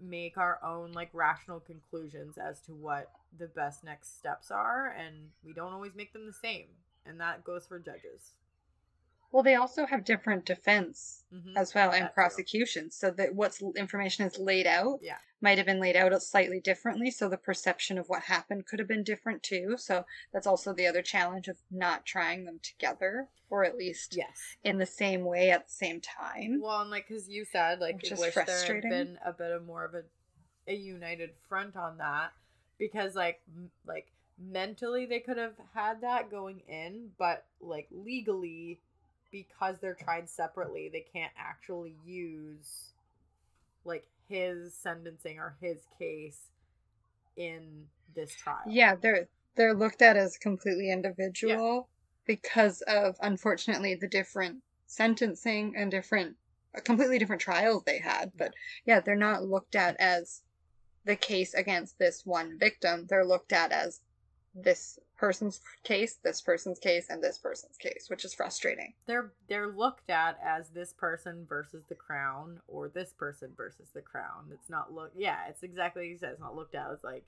make 0.00 0.36
our 0.36 0.62
own 0.62 0.92
like 0.92 1.10
rational 1.12 1.60
conclusions 1.60 2.36
as 2.36 2.60
to 2.62 2.74
what 2.74 3.10
the 3.36 3.46
best 3.48 3.84
next 3.84 4.18
steps 4.18 4.50
are 4.50 4.88
and 4.98 5.30
we 5.44 5.52
don't 5.52 5.72
always 5.72 5.94
make 5.94 6.12
them 6.12 6.26
the 6.26 6.32
same 6.32 6.66
and 7.04 7.20
that 7.20 7.44
goes 7.44 7.66
for 7.66 7.78
judges 7.78 8.32
Well, 9.30 9.42
they 9.42 9.56
also 9.56 9.84
have 9.84 10.04
different 10.04 10.46
defense 10.46 11.24
Mhm. 11.30 11.54
as 11.54 11.74
well 11.74 11.92
and 11.92 12.10
prosecution. 12.14 12.90
So 12.90 13.10
that 13.10 13.34
what's 13.34 13.60
information 13.60 14.24
is 14.26 14.38
laid 14.38 14.66
out 14.66 15.00
Yeah. 15.02 15.18
might 15.42 15.58
have 15.58 15.66
been 15.66 15.80
laid 15.80 15.96
out 15.96 16.22
slightly 16.22 16.60
differently. 16.60 17.10
So 17.10 17.28
the 17.28 17.36
perception 17.36 17.98
of 17.98 18.08
what 18.08 18.22
happened 18.22 18.66
could 18.66 18.78
have 18.78 18.88
been 18.88 19.04
different 19.04 19.42
too. 19.42 19.76
So 19.76 20.06
that's 20.32 20.46
also 20.46 20.72
the 20.72 20.86
other 20.86 21.02
challenge 21.02 21.46
of 21.46 21.58
not 21.70 22.06
trying 22.06 22.46
them 22.46 22.58
together, 22.60 23.28
or 23.50 23.64
at 23.64 23.76
least 23.76 24.16
Yes. 24.16 24.56
in 24.64 24.78
the 24.78 24.86
same 24.86 25.26
way 25.26 25.50
at 25.50 25.66
the 25.66 25.74
same 25.74 26.00
time. 26.00 26.62
Well, 26.62 26.80
and 26.80 26.90
like 26.90 27.06
because 27.08 27.28
you 27.28 27.44
said, 27.44 27.80
like 27.80 27.96
Which 27.96 28.10
you 28.12 28.16
wish 28.16 28.34
there 28.34 28.74
had 28.76 28.82
been 28.82 29.18
a 29.22 29.34
bit 29.34 29.52
of 29.52 29.66
more 29.66 29.84
of 29.84 29.94
a 29.94 30.04
a 30.66 30.74
united 30.74 31.34
front 31.48 31.76
on 31.76 31.98
that 31.98 32.32
because 32.78 33.14
like 33.14 33.40
m- 33.54 33.70
like 33.86 34.08
mentally 34.38 35.06
they 35.06 35.20
could 35.20 35.36
have 35.36 35.54
had 35.74 36.00
that 36.02 36.30
going 36.30 36.60
in, 36.68 37.10
but 37.18 37.44
like 37.60 37.88
legally 37.90 38.80
because 39.30 39.78
they're 39.78 39.94
tried 39.94 40.28
separately, 40.28 40.88
they 40.88 41.04
can't 41.12 41.32
actually 41.36 41.94
use 42.06 42.92
like 43.84 44.06
his 44.28 44.74
sentencing 44.74 45.38
or 45.38 45.56
his 45.60 45.78
case 45.98 46.48
in 47.36 47.86
this 48.14 48.34
trial. 48.34 48.62
Yeah, 48.68 48.94
they're 48.94 49.28
they're 49.56 49.74
looked 49.74 50.02
at 50.02 50.16
as 50.16 50.36
completely 50.36 50.90
individual 50.90 51.88
because 52.26 52.82
of 52.82 53.16
unfortunately 53.20 53.94
the 53.96 54.08
different 54.08 54.58
sentencing 54.86 55.74
and 55.76 55.90
different 55.90 56.36
completely 56.84 57.18
different 57.18 57.42
trials 57.42 57.82
they 57.84 57.98
had. 57.98 58.32
But 58.36 58.54
yeah, 58.84 59.00
they're 59.00 59.16
not 59.16 59.44
looked 59.44 59.74
at 59.74 59.96
as 59.98 60.42
the 61.08 61.16
case 61.16 61.54
against 61.54 61.98
this 61.98 62.26
one 62.26 62.58
victim. 62.58 63.06
They're 63.08 63.24
looked 63.24 63.52
at 63.52 63.72
as 63.72 64.00
this 64.54 64.98
person's 65.16 65.60
case, 65.82 66.18
this 66.22 66.42
person's 66.42 66.78
case, 66.78 67.06
and 67.08 67.24
this 67.24 67.38
person's 67.38 67.78
case, 67.78 68.06
which 68.08 68.24
is 68.26 68.34
frustrating. 68.34 68.92
they're 69.06 69.32
they're 69.48 69.72
looked 69.72 70.10
at 70.10 70.38
as 70.44 70.68
this 70.68 70.92
person 70.92 71.46
versus 71.48 71.82
the 71.88 71.94
crown 71.94 72.60
or 72.68 72.88
this 72.88 73.12
person 73.12 73.52
versus 73.56 73.88
the 73.94 74.02
crown. 74.02 74.50
It's 74.52 74.68
not 74.68 74.92
look 74.92 75.10
yeah, 75.16 75.48
it's 75.48 75.62
exactly 75.62 76.02
like 76.02 76.10
you 76.10 76.18
said. 76.18 76.32
It's 76.32 76.40
not 76.40 76.54
looked 76.54 76.74
at 76.74 76.90
as 76.92 77.02
like 77.02 77.24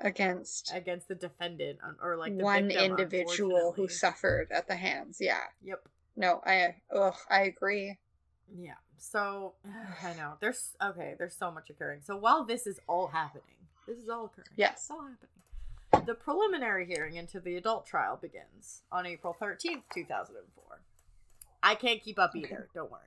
Against 0.00 0.72
against 0.74 1.08
the 1.08 1.14
defendant 1.14 1.78
or 2.02 2.16
like 2.16 2.36
the 2.36 2.42
one 2.42 2.68
victim, 2.68 2.84
individual 2.90 3.72
who 3.76 3.88
suffered 3.88 4.48
at 4.50 4.66
the 4.66 4.74
hands. 4.74 5.18
Yeah. 5.20 5.42
Yep. 5.62 5.86
No, 6.16 6.40
I 6.44 6.76
ugh, 6.92 7.14
I 7.30 7.42
agree. 7.42 7.98
Yeah. 8.58 8.74
So 9.04 9.54
I 10.02 10.14
know 10.16 10.34
there's 10.40 10.70
okay. 10.82 11.14
There's 11.18 11.34
so 11.34 11.50
much 11.50 11.68
occurring. 11.70 12.00
So 12.04 12.16
while 12.16 12.44
this 12.44 12.66
is 12.66 12.78
all 12.86 13.08
happening, 13.08 13.56
this 13.86 13.98
is 13.98 14.08
all 14.08 14.26
occurring. 14.26 14.48
Yes. 14.56 14.72
It's 14.74 14.90
all 14.90 15.02
happening. 15.02 16.06
The 16.06 16.14
preliminary 16.14 16.86
hearing 16.86 17.16
into 17.16 17.38
the 17.40 17.56
adult 17.56 17.84
trial 17.84 18.16
begins 18.20 18.82
on 18.90 19.04
April 19.06 19.36
13th, 19.38 19.82
2004. 19.92 20.80
I 21.62 21.74
can't 21.74 22.00
keep 22.02 22.18
up 22.18 22.34
either. 22.34 22.68
Don't 22.74 22.90
worry. 22.90 23.00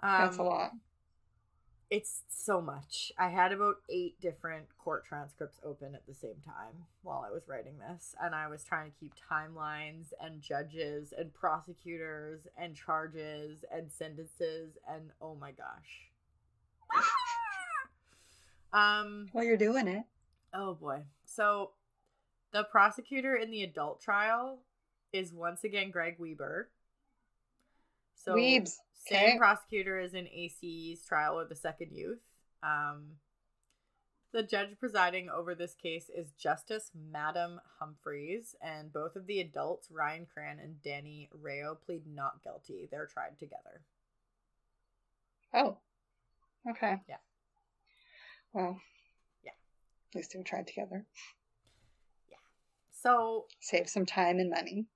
That's 0.00 0.38
a 0.38 0.40
Um, 0.40 0.46
lot. 0.46 0.72
It's 1.90 2.22
so 2.28 2.60
much. 2.60 3.12
I 3.18 3.28
had 3.28 3.50
about 3.50 3.76
eight 3.88 4.20
different 4.20 4.66
court 4.76 5.06
transcripts 5.06 5.58
open 5.64 5.94
at 5.94 6.06
the 6.06 6.12
same 6.12 6.36
time 6.44 6.84
while 7.02 7.24
I 7.26 7.32
was 7.32 7.48
writing 7.48 7.78
this, 7.78 8.14
and 8.20 8.34
I 8.34 8.46
was 8.48 8.62
trying 8.62 8.90
to 8.90 8.96
keep 9.00 9.14
timelines 9.30 10.12
and 10.20 10.42
judges 10.42 11.14
and 11.16 11.32
prosecutors 11.32 12.46
and 12.58 12.76
charges 12.76 13.64
and 13.72 13.90
sentences 13.90 14.76
and 14.86 15.10
oh 15.22 15.34
my 15.34 15.52
gosh. 15.52 16.10
um 18.74 19.28
Well, 19.32 19.44
you're 19.44 19.56
doing 19.56 19.88
it. 19.88 20.04
oh 20.52 20.74
boy. 20.74 21.04
So 21.24 21.70
the 22.52 22.64
prosecutor 22.64 23.34
in 23.34 23.50
the 23.50 23.62
adult 23.62 24.02
trial 24.02 24.58
is 25.12 25.32
once 25.32 25.64
again 25.64 25.90
Greg 25.90 26.16
Weber. 26.18 26.68
So 28.18 28.34
Weebs. 28.34 28.76
same 28.94 29.30
Okay. 29.30 29.38
prosecutor 29.38 29.98
as 29.98 30.14
in 30.14 30.26
AC's 30.28 31.04
trial 31.04 31.38
of 31.38 31.48
the 31.48 31.56
second 31.56 31.92
youth. 31.92 32.20
Um, 32.62 33.16
the 34.32 34.42
judge 34.42 34.78
presiding 34.78 35.30
over 35.30 35.54
this 35.54 35.74
case 35.74 36.10
is 36.14 36.32
Justice 36.32 36.90
Madam 36.94 37.60
Humphries, 37.78 38.54
and 38.60 38.92
both 38.92 39.16
of 39.16 39.26
the 39.26 39.40
adults, 39.40 39.90
Ryan 39.90 40.26
Cran 40.26 40.58
and 40.58 40.82
Danny 40.82 41.30
Rao, 41.32 41.74
plead 41.74 42.06
not 42.06 42.42
guilty. 42.42 42.88
They're 42.90 43.06
tried 43.06 43.38
together. 43.38 43.80
Oh. 45.54 45.78
Okay. 46.68 47.00
Yeah. 47.08 47.16
Well. 48.52 48.78
Yeah. 49.42 49.52
At 50.12 50.16
least 50.16 50.34
we 50.36 50.42
tried 50.42 50.66
together. 50.66 51.06
Yeah. 52.28 52.36
So 52.90 53.46
Save 53.60 53.88
some 53.88 54.04
time 54.04 54.38
and 54.40 54.50
money. 54.50 54.86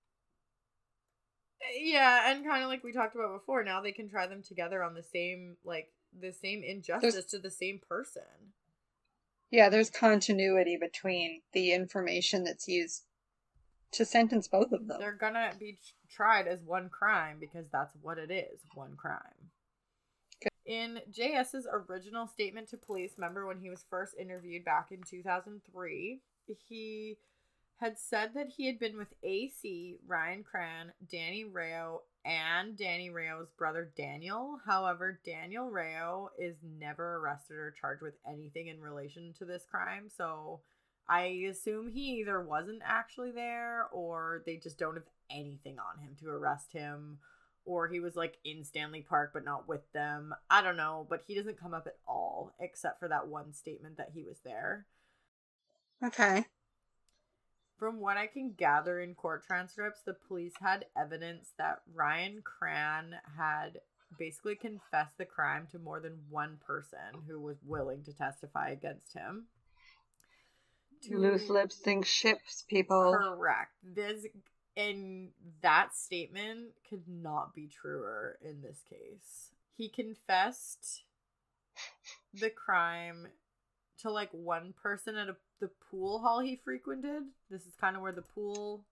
Yeah, 1.78 2.30
and 2.30 2.44
kind 2.44 2.62
of 2.62 2.68
like 2.68 2.84
we 2.84 2.92
talked 2.92 3.14
about 3.14 3.32
before, 3.32 3.64
now 3.64 3.80
they 3.80 3.92
can 3.92 4.08
try 4.08 4.26
them 4.26 4.42
together 4.42 4.82
on 4.82 4.94
the 4.94 5.02
same 5.02 5.56
like 5.64 5.88
the 6.18 6.32
same 6.32 6.62
injustice 6.62 7.24
to 7.26 7.38
the 7.38 7.50
same 7.50 7.80
person. 7.88 8.52
Yeah, 9.50 9.68
there's 9.68 9.90
continuity 9.90 10.78
between 10.80 11.42
the 11.52 11.72
information 11.72 12.44
that's 12.44 12.68
used 12.68 13.02
to 13.92 14.04
sentence 14.04 14.48
both 14.48 14.72
of 14.72 14.86
them. 14.86 14.98
They're 14.98 15.12
gonna 15.12 15.52
be 15.58 15.78
tried 16.10 16.46
as 16.46 16.60
one 16.64 16.88
crime 16.88 17.36
because 17.38 17.66
that's 17.70 17.94
what 18.00 18.18
it 18.18 18.30
is 18.30 18.60
one 18.74 18.96
crime. 18.96 19.50
In 20.64 21.00
JS's 21.10 21.66
original 21.70 22.26
statement 22.26 22.68
to 22.70 22.76
police, 22.76 23.14
remember 23.16 23.46
when 23.46 23.58
he 23.58 23.68
was 23.68 23.84
first 23.90 24.14
interviewed 24.18 24.64
back 24.64 24.88
in 24.92 25.02
2003, 25.02 26.20
he 26.68 27.16
had 27.82 27.98
said 27.98 28.30
that 28.34 28.52
he 28.56 28.66
had 28.66 28.78
been 28.78 28.96
with 28.96 29.12
AC, 29.24 29.96
Ryan 30.06 30.44
Cran, 30.44 30.92
Danny 31.10 31.44
Rao, 31.44 32.02
and 32.24 32.76
Danny 32.76 33.10
Rao's 33.10 33.50
brother 33.58 33.90
Daniel. 33.96 34.60
However, 34.64 35.18
Daniel 35.26 35.68
Rao 35.68 36.30
is 36.38 36.54
never 36.62 37.16
arrested 37.16 37.56
or 37.56 37.74
charged 37.78 38.00
with 38.00 38.14
anything 38.24 38.68
in 38.68 38.80
relation 38.80 39.34
to 39.38 39.44
this 39.44 39.66
crime. 39.68 40.08
So 40.16 40.60
I 41.08 41.24
assume 41.50 41.90
he 41.90 42.20
either 42.20 42.40
wasn't 42.40 42.82
actually 42.84 43.32
there 43.32 43.88
or 43.92 44.44
they 44.46 44.58
just 44.58 44.78
don't 44.78 44.94
have 44.94 45.08
anything 45.28 45.78
on 45.80 46.00
him 46.00 46.14
to 46.20 46.28
arrest 46.28 46.72
him 46.72 47.18
or 47.64 47.88
he 47.88 47.98
was 47.98 48.14
like 48.14 48.38
in 48.44 48.62
Stanley 48.62 49.02
Park 49.02 49.32
but 49.34 49.44
not 49.44 49.66
with 49.66 49.92
them. 49.92 50.32
I 50.48 50.62
don't 50.62 50.76
know, 50.76 51.04
but 51.10 51.22
he 51.26 51.34
doesn't 51.34 51.60
come 51.60 51.74
up 51.74 51.88
at 51.88 51.98
all 52.06 52.52
except 52.60 53.00
for 53.00 53.08
that 53.08 53.26
one 53.26 53.52
statement 53.52 53.96
that 53.96 54.10
he 54.14 54.22
was 54.22 54.38
there. 54.44 54.86
Okay. 56.04 56.44
From 57.82 57.98
what 57.98 58.16
I 58.16 58.28
can 58.28 58.52
gather 58.52 59.00
in 59.00 59.16
court 59.16 59.42
transcripts, 59.44 60.02
the 60.02 60.14
police 60.14 60.52
had 60.60 60.84
evidence 60.96 61.52
that 61.58 61.80
Ryan 61.92 62.40
Cran 62.44 63.16
had 63.36 63.80
basically 64.16 64.54
confessed 64.54 65.18
the 65.18 65.24
crime 65.24 65.66
to 65.72 65.80
more 65.80 65.98
than 65.98 66.20
one 66.30 66.60
person 66.64 67.24
who 67.26 67.40
was 67.40 67.56
willing 67.66 68.04
to 68.04 68.12
testify 68.12 68.68
against 68.68 69.14
him. 69.14 69.46
To- 71.08 71.18
Loose 71.18 71.48
lips 71.48 71.74
sink 71.74 72.06
ships, 72.06 72.62
people. 72.68 73.16
Correct. 73.18 73.72
This 73.82 74.26
and 74.76 75.30
that 75.62 75.96
statement 75.96 76.74
could 76.88 77.08
not 77.08 77.52
be 77.52 77.66
truer 77.66 78.38
in 78.44 78.62
this 78.62 78.78
case. 78.88 79.50
He 79.76 79.88
confessed 79.88 81.02
the 82.32 82.50
crime 82.50 83.26
to 84.02 84.10
like 84.10 84.30
one 84.32 84.74
person 84.82 85.16
at 85.16 85.28
a, 85.28 85.36
the 85.60 85.70
pool 85.90 86.20
hall 86.20 86.40
he 86.40 86.56
frequented. 86.56 87.22
This 87.50 87.62
is 87.62 87.74
kind 87.80 87.96
of 87.96 88.02
where 88.02 88.12
the 88.12 88.22
pool 88.22 88.84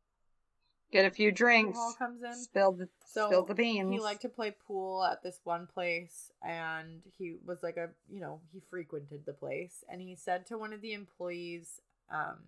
Get 0.92 1.04
a 1.04 1.10
few 1.10 1.30
drinks. 1.30 1.78
hall 1.78 1.94
comes 1.96 2.22
in. 2.22 2.34
Spill 2.34 2.72
the 2.72 2.88
So 3.06 3.26
spill 3.28 3.44
the 3.44 3.54
beans. 3.54 3.92
He 3.92 4.00
liked 4.00 4.22
to 4.22 4.28
play 4.28 4.52
pool 4.66 5.04
at 5.04 5.22
this 5.22 5.38
one 5.44 5.68
place 5.72 6.32
and 6.42 7.02
he 7.16 7.36
was 7.46 7.62
like 7.62 7.76
a 7.76 7.90
you 8.12 8.20
know, 8.20 8.40
he 8.52 8.60
frequented 8.70 9.24
the 9.24 9.32
place 9.32 9.84
and 9.88 10.00
he 10.00 10.16
said 10.16 10.46
to 10.46 10.58
one 10.58 10.72
of 10.72 10.80
the 10.80 10.92
employees, 10.92 11.80
um, 12.12 12.38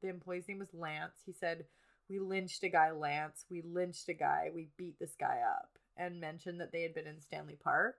the 0.00 0.08
employee's 0.08 0.46
name 0.46 0.60
was 0.60 0.72
Lance, 0.72 1.22
he 1.26 1.32
said, 1.32 1.64
We 2.08 2.20
lynched 2.20 2.62
a 2.62 2.68
guy, 2.68 2.92
Lance, 2.92 3.44
we 3.50 3.62
lynched 3.62 4.08
a 4.08 4.14
guy, 4.14 4.50
we 4.54 4.68
beat 4.76 4.98
this 5.00 5.16
guy 5.18 5.40
up 5.44 5.70
and 5.96 6.20
mentioned 6.20 6.60
that 6.60 6.70
they 6.70 6.82
had 6.82 6.94
been 6.94 7.08
in 7.08 7.20
Stanley 7.20 7.58
Park. 7.62 7.96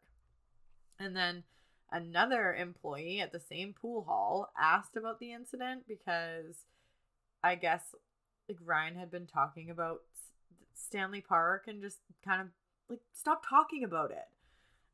And 0.97 1.13
then 1.13 1.43
another 1.91 2.53
employee 2.53 3.19
at 3.19 3.31
the 3.31 3.39
same 3.39 3.73
pool 3.73 4.03
hall 4.03 4.51
asked 4.57 4.95
about 4.95 5.19
the 5.19 5.33
incident 5.33 5.83
because 5.87 6.65
I 7.43 7.55
guess 7.55 7.95
like 8.47 8.57
Ryan 8.63 8.95
had 8.95 9.11
been 9.11 9.27
talking 9.27 9.69
about 9.69 10.01
Stanley 10.73 11.21
Park 11.21 11.65
and 11.67 11.81
just 11.81 11.99
kind 12.23 12.41
of 12.41 12.47
like 12.89 13.01
stop 13.13 13.43
talking 13.47 13.83
about 13.83 14.11
it. 14.11 14.27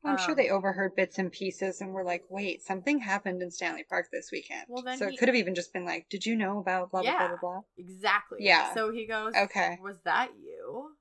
I'm 0.04 0.18
sure 0.18 0.32
um, 0.32 0.36
they 0.36 0.50
overheard 0.50 0.94
bits 0.94 1.18
and 1.18 1.32
pieces 1.32 1.80
and 1.80 1.92
were 1.92 2.04
like, 2.04 2.24
"Wait, 2.28 2.62
something 2.62 2.98
happened 2.98 3.42
in 3.42 3.50
Stanley 3.50 3.84
Park 3.88 4.08
this 4.12 4.30
weekend." 4.30 4.66
Well, 4.68 4.82
then 4.82 4.98
so 4.98 5.06
he- 5.08 5.14
it 5.14 5.18
could 5.18 5.28
have 5.28 5.36
even 5.36 5.54
just 5.54 5.72
been 5.72 5.84
like, 5.84 6.08
"Did 6.08 6.26
you 6.26 6.36
know 6.36 6.58
about 6.58 6.90
blah 6.90 7.02
blah 7.02 7.28
blah 7.28 7.36
blah 7.40 7.60
Exactly. 7.78 8.38
Yeah. 8.40 8.72
So 8.74 8.92
he 8.92 9.06
goes, 9.06 9.34
Okay. 9.34 9.78
Was 9.82 9.98
that 10.04 10.30
you? 10.38 10.96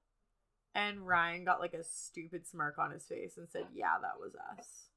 And 0.73 1.07
Ryan 1.07 1.45
got 1.45 1.59
like 1.59 1.73
a 1.73 1.83
stupid 1.83 2.45
smirk 2.45 2.77
on 2.77 2.91
his 2.91 3.05
face 3.05 3.37
and 3.37 3.49
said, 3.49 3.65
Yeah, 3.73 3.95
that 4.01 4.19
was 4.19 4.35
us. 4.35 4.87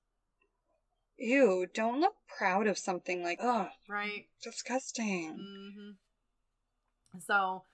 Blah"? 1.18 1.26
Ew! 1.26 1.66
Don't 1.72 2.00
look 2.00 2.14
proud 2.26 2.66
of 2.66 2.78
something 2.78 3.22
like, 3.22 3.38
"Oh, 3.42 3.68
Right? 3.88 4.28
disgusting." 4.42 5.36
hmm 5.38 5.90
So 7.20 7.64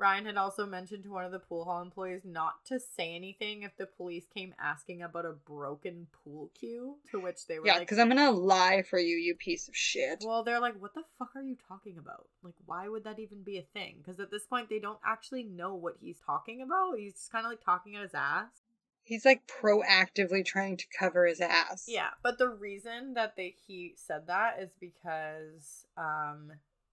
Ryan 0.00 0.24
had 0.24 0.36
also 0.38 0.64
mentioned 0.64 1.04
to 1.04 1.10
one 1.10 1.26
of 1.26 1.32
the 1.32 1.38
pool 1.38 1.66
hall 1.66 1.82
employees 1.82 2.22
not 2.24 2.64
to 2.64 2.80
say 2.80 3.14
anything 3.14 3.62
if 3.62 3.76
the 3.76 3.86
police 3.86 4.26
came 4.26 4.54
asking 4.58 5.02
about 5.02 5.26
a 5.26 5.32
broken 5.32 6.06
pool 6.10 6.50
cue, 6.58 6.96
to 7.10 7.20
which 7.20 7.46
they 7.46 7.58
were 7.58 7.66
Yeah, 7.66 7.74
like, 7.74 7.82
because 7.82 7.98
I'm 7.98 8.08
gonna 8.08 8.30
lie 8.30 8.82
for 8.82 8.98
you, 8.98 9.16
you 9.16 9.34
piece 9.34 9.68
of 9.68 9.76
shit. 9.76 10.24
Well, 10.24 10.42
they're 10.42 10.58
like, 10.58 10.80
what 10.80 10.94
the 10.94 11.04
fuck 11.18 11.36
are 11.36 11.42
you 11.42 11.56
talking 11.68 11.98
about? 11.98 12.28
Like, 12.42 12.54
why 12.64 12.88
would 12.88 13.04
that 13.04 13.18
even 13.18 13.42
be 13.42 13.58
a 13.58 13.62
thing? 13.62 13.96
Because 13.98 14.20
at 14.20 14.30
this 14.30 14.46
point, 14.46 14.70
they 14.70 14.78
don't 14.78 14.98
actually 15.04 15.42
know 15.42 15.74
what 15.74 15.96
he's 16.00 16.18
talking 16.18 16.62
about. 16.62 16.98
He's 16.98 17.12
just 17.12 17.30
kind 17.30 17.44
of 17.44 17.52
like 17.52 17.62
talking 17.62 17.94
at 17.94 18.02
his 18.02 18.14
ass. 18.14 18.62
He's 19.10 19.24
like 19.24 19.42
proactively 19.48 20.44
trying 20.44 20.76
to 20.76 20.84
cover 20.96 21.26
his 21.26 21.40
ass. 21.40 21.86
Yeah, 21.88 22.10
but 22.22 22.38
the 22.38 22.48
reason 22.48 23.14
that 23.14 23.34
they 23.34 23.56
he 23.66 23.94
said 23.96 24.28
that 24.28 24.60
is 24.60 24.70
because 24.78 25.84
um 25.98 26.52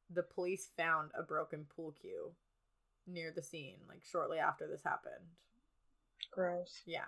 the 0.09 0.24
police 0.24 0.72
found 0.76 1.11
a 1.13 1.22
broken 1.22 1.68
pool 1.76 1.93
cue 2.01 2.32
near 3.05 3.32
the 3.36 3.43
scene, 3.43 3.78
like 3.88 4.01
shortly 4.03 4.39
after 4.39 4.68
this 4.68 4.82
happened. 4.84 5.30
Gross. 6.32 6.82
Yeah. 6.88 7.05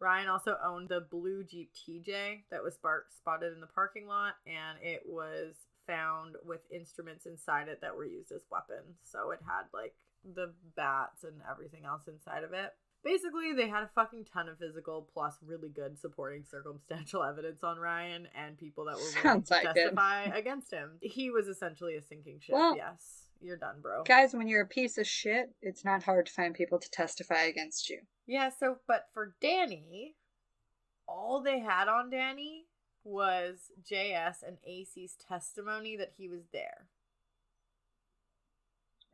Ryan 0.00 0.28
also 0.28 0.56
owned 0.64 0.88
the 0.88 1.06
blue 1.08 1.44
Jeep 1.44 1.70
TJ 1.72 2.42
that 2.50 2.64
was 2.64 2.74
spark- 2.74 3.12
spotted 3.16 3.52
in 3.52 3.60
the 3.60 3.68
parking 3.68 4.08
lot, 4.08 4.34
and 4.44 4.78
it 4.82 5.02
was 5.06 5.54
found 5.86 6.34
with 6.44 6.62
instruments 6.72 7.26
inside 7.26 7.68
it 7.68 7.80
that 7.82 7.94
were 7.94 8.04
used 8.04 8.32
as 8.32 8.42
weapons. 8.50 8.98
So 9.04 9.30
it 9.30 9.38
had 9.46 9.66
like 9.72 9.94
the 10.24 10.52
bats 10.74 11.22
and 11.22 11.42
everything 11.48 11.84
else 11.84 12.08
inside 12.08 12.42
of 12.42 12.52
it. 12.52 12.74
Basically, 13.04 13.52
they 13.54 13.68
had 13.68 13.84
a 13.84 13.90
fucking 13.94 14.26
ton 14.32 14.48
of 14.48 14.58
physical 14.58 15.08
plus 15.12 15.36
really 15.44 15.68
good 15.68 15.98
supporting 15.98 16.44
circumstantial 16.44 17.22
evidence 17.28 17.62
on 17.62 17.78
Ryan 17.78 18.28
and 18.34 18.58
people 18.58 18.84
that 18.86 18.96
were 18.96 19.22
willing 19.24 19.42
to 19.42 19.52
like 19.52 19.64
it. 19.64 19.74
testify 19.74 20.24
against 20.24 20.72
him. 20.72 20.98
He 21.00 21.30
was 21.30 21.46
essentially 21.48 21.96
a 21.96 22.02
sinking 22.02 22.40
ship. 22.40 22.54
Well- 22.54 22.76
yes, 22.76 23.28
you're 23.40 23.56
done, 23.56 23.76
bro. 23.80 24.02
Guys, 24.04 24.34
when 24.34 24.48
you're 24.48 24.62
a 24.62 24.66
piece 24.66 24.98
of 24.98 25.06
shit, 25.06 25.54
it's 25.62 25.84
not 25.84 26.02
hard 26.02 26.26
to 26.26 26.32
find 26.32 26.54
people 26.54 26.78
to 26.78 26.90
testify 26.90 27.42
against 27.42 27.88
you. 27.88 28.00
Yeah, 28.26 28.50
so 28.50 28.78
but 28.86 29.06
for 29.14 29.34
Danny, 29.40 30.16
all 31.06 31.40
they 31.42 31.60
had 31.60 31.88
on 31.88 32.10
Danny 32.10 32.64
was 33.04 33.70
JS 33.90 34.42
and 34.46 34.58
AC's 34.66 35.16
testimony 35.28 35.96
that 35.96 36.12
he 36.18 36.28
was 36.28 36.42
there. 36.52 36.88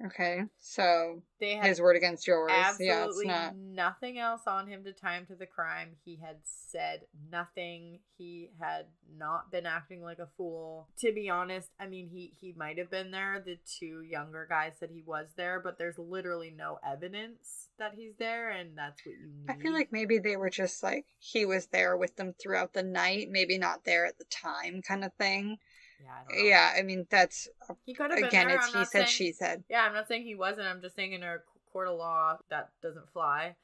Okay, 0.05 0.43
so 0.59 1.23
They 1.39 1.55
had 1.55 1.67
his 1.67 1.81
word 1.81 1.97
against 1.97 2.27
yours. 2.27 2.51
Yeah, 2.53 2.71
absolutely 2.71 3.27
not. 3.27 3.55
nothing 3.57 4.19
else 4.19 4.43
on 4.47 4.67
him 4.67 4.83
to 4.85 4.93
tie 4.93 5.17
him 5.17 5.27
to 5.27 5.37
the 5.37 5.47
crime. 5.47 5.91
He 6.05 6.17
had 6.17 6.39
said 6.43 7.03
nothing. 7.31 8.01
He 8.19 8.51
had 8.61 8.87
not 9.17 9.53
been 9.53 9.67
acting 9.67 10.03
like 10.03 10.19
a 10.19 10.29
fool. 10.37 10.89
To 10.99 11.13
be 11.13 11.31
honest, 11.31 11.69
I 11.79 11.87
mean 11.87 12.09
he 12.09 12.33
he 12.41 12.53
might 12.57 12.77
have 12.79 12.91
been 12.91 13.13
there. 13.13 13.41
The 13.45 13.57
two 13.79 14.03
younger 14.03 14.47
guys 14.51 14.73
said 14.81 14.91
he 14.93 15.05
was 15.07 15.29
there, 15.37 15.61
but 15.63 15.79
there's 15.79 15.97
literally 15.99 16.51
no 16.51 16.79
evidence 16.85 17.69
that 17.79 17.93
he's 17.95 18.17
there, 18.19 18.51
and 18.51 18.77
that's 18.77 19.01
what 19.07 19.13
you 19.15 19.29
need. 19.29 19.49
I 19.49 19.55
feel 19.63 19.73
like 19.73 19.93
maybe 19.93 20.19
they 20.19 20.37
were 20.37 20.51
just 20.51 20.83
like 20.83 21.07
he 21.19 21.47
was 21.47 21.67
there 21.67 21.97
with 21.97 22.17
them 22.17 22.35
throughout 22.43 22.73
the 22.73 22.83
night, 22.83 23.29
maybe 23.31 23.59
not 23.59 23.85
there 23.85 24.07
at 24.07 24.19
the 24.19 24.25
time, 24.25 24.83
kind 24.83 25.05
of 25.05 25.13
thing. 25.15 25.59
Yeah, 26.05 26.11
I. 26.13 26.43
Yeah, 26.43 26.73
I 26.79 26.83
mean 26.83 27.07
that's 27.11 27.49
He 27.85 27.95
could 27.95 28.11
have 28.11 28.23
again, 28.23 28.47
there. 28.49 28.57
it's 28.57 28.67
he 28.67 28.85
said, 28.85 28.91
saying- 28.91 29.07
she 29.09 29.33
said. 29.33 29.65
Yeah, 29.69 29.83
I'm 29.85 29.95
not 29.95 30.07
saying 30.09 30.25
he 30.25 30.35
wasn't. 30.35 30.67
I'm 30.69 30.81
just 30.83 30.95
saying 30.97 31.13
in 31.13 31.23
a 31.23 31.39
court 31.73 31.89
of 31.89 31.97
law 31.99 32.39
that 32.51 32.71
doesn't 32.83 33.11
fly. 33.13 33.57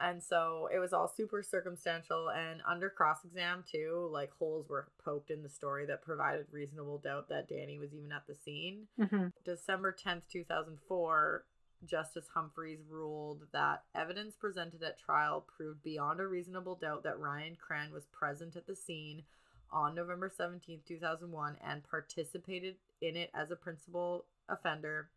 And 0.00 0.22
so 0.22 0.68
it 0.72 0.78
was 0.78 0.92
all 0.92 1.08
super 1.08 1.42
circumstantial 1.42 2.30
and 2.30 2.60
under 2.70 2.88
cross 2.88 3.24
exam 3.24 3.64
too, 3.70 4.08
like 4.12 4.30
holes 4.38 4.68
were 4.68 4.86
poked 5.04 5.30
in 5.30 5.42
the 5.42 5.48
story 5.48 5.86
that 5.86 6.02
provided 6.02 6.46
reasonable 6.52 6.98
doubt 6.98 7.28
that 7.30 7.48
Danny 7.48 7.80
was 7.80 7.92
even 7.92 8.12
at 8.12 8.24
the 8.28 8.36
scene. 8.36 8.86
Mhm. 8.96 9.32
December 9.44 9.92
10th, 9.92 10.22
2004, 10.28 11.44
Justice 11.84 12.28
Humphries 12.34 12.80
ruled 12.88 13.42
that 13.52 13.82
evidence 13.94 14.36
presented 14.36 14.82
at 14.84 14.98
trial 15.00 15.40
proved 15.56 15.82
beyond 15.82 16.20
a 16.20 16.26
reasonable 16.28 16.76
doubt 16.76 17.02
that 17.02 17.18
Ryan 17.18 17.56
Cran 17.56 17.92
was 17.92 18.06
present 18.06 18.54
at 18.56 18.66
the 18.68 18.76
scene 18.76 19.24
on 19.72 19.94
November 19.94 20.30
17th, 20.30 20.84
2001, 20.86 21.56
and 21.64 21.88
participated 21.88 22.76
in 23.00 23.16
it 23.16 23.30
as 23.34 23.50
a 23.50 23.56
principal 23.56 24.24
offender. 24.48 25.10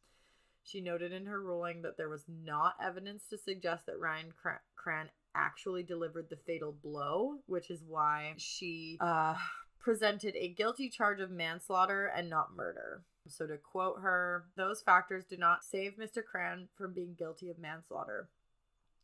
She 0.64 0.82
noted 0.82 1.12
in 1.12 1.26
her 1.26 1.42
ruling 1.42 1.82
that 1.82 1.98
there 1.98 2.10
was 2.10 2.26
not 2.28 2.76
evidence 2.82 3.24
to 3.30 3.38
suggest 3.38 3.86
that 3.88 4.00
Ryan 4.00 4.32
Cra- 4.40 4.62
Cran 4.76 5.10
actually 5.34 5.84
delivered 5.84 6.30
the 6.30 6.36
fatal 6.36 6.76
blow, 6.84 7.38
which 7.48 7.72
is 7.72 7.84
why 7.88 8.34
she 8.38 8.98
uh, 9.00 9.36
presented 9.80 10.36
a 10.36 10.50
guilty 10.50 10.90
charge 10.90 11.20
of 11.20 11.32
manslaughter 11.32 12.06
and 12.06 12.30
not 12.30 12.56
murder. 12.56 13.04
So, 13.28 13.48
to 13.48 13.58
quote 13.58 14.02
her, 14.02 14.46
those 14.56 14.82
factors 14.82 15.26
do 15.26 15.38
not 15.38 15.64
save 15.64 15.94
Mr. 15.94 16.24
Cran 16.24 16.68
from 16.76 16.94
being 16.94 17.16
guilty 17.18 17.50
of 17.50 17.60
manslaughter. 17.60 18.30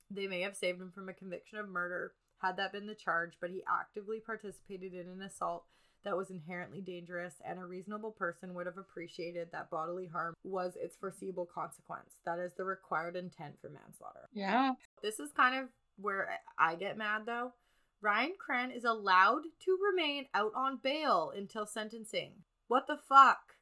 They 0.10 0.28
may 0.28 0.42
have 0.42 0.56
saved 0.56 0.82
him 0.82 0.92
from 0.92 1.10
a 1.10 1.14
conviction 1.14 1.60
of 1.60 1.70
murder, 1.70 2.14
had 2.42 2.58
that 2.58 2.72
been 2.72 2.88
the 2.88 2.96
charge, 2.96 3.34
but 3.40 3.50
he 3.50 3.64
actively 3.68 4.20
participated 4.20 4.94
in 4.94 5.08
an 5.08 5.22
assault 5.22 5.66
that 6.04 6.16
was 6.16 6.30
inherently 6.30 6.80
dangerous, 6.80 7.34
and 7.44 7.60
a 7.60 7.66
reasonable 7.66 8.12
person 8.12 8.54
would 8.54 8.66
have 8.66 8.78
appreciated 8.78 9.50
that 9.52 9.70
bodily 9.70 10.08
harm 10.08 10.34
was 10.44 10.78
its 10.80 10.96
foreseeable 10.96 11.46
consequence. 11.54 12.16
That 12.26 12.40
is 12.40 12.54
the 12.56 12.64
required 12.64 13.16
intent 13.16 13.56
for 13.60 13.70
manslaughter. 13.70 14.30
Yeah. 14.34 14.74
This 15.02 15.20
is 15.20 15.32
kind 15.36 15.60
of 15.60 15.70
where 16.00 16.30
I 16.58 16.76
get 16.76 16.98
mad 16.98 17.24
though. 17.26 17.54
Ryan 18.02 18.36
Cran 18.38 18.72
is 18.72 18.84
allowed 18.84 19.42
to 19.66 19.78
remain 19.92 20.28
out 20.34 20.52
on 20.56 20.80
bail 20.82 21.34
until 21.36 21.66
sentencing. 21.66 22.34
What 22.68 22.86
the 22.88 22.98
fuck? 23.10 23.56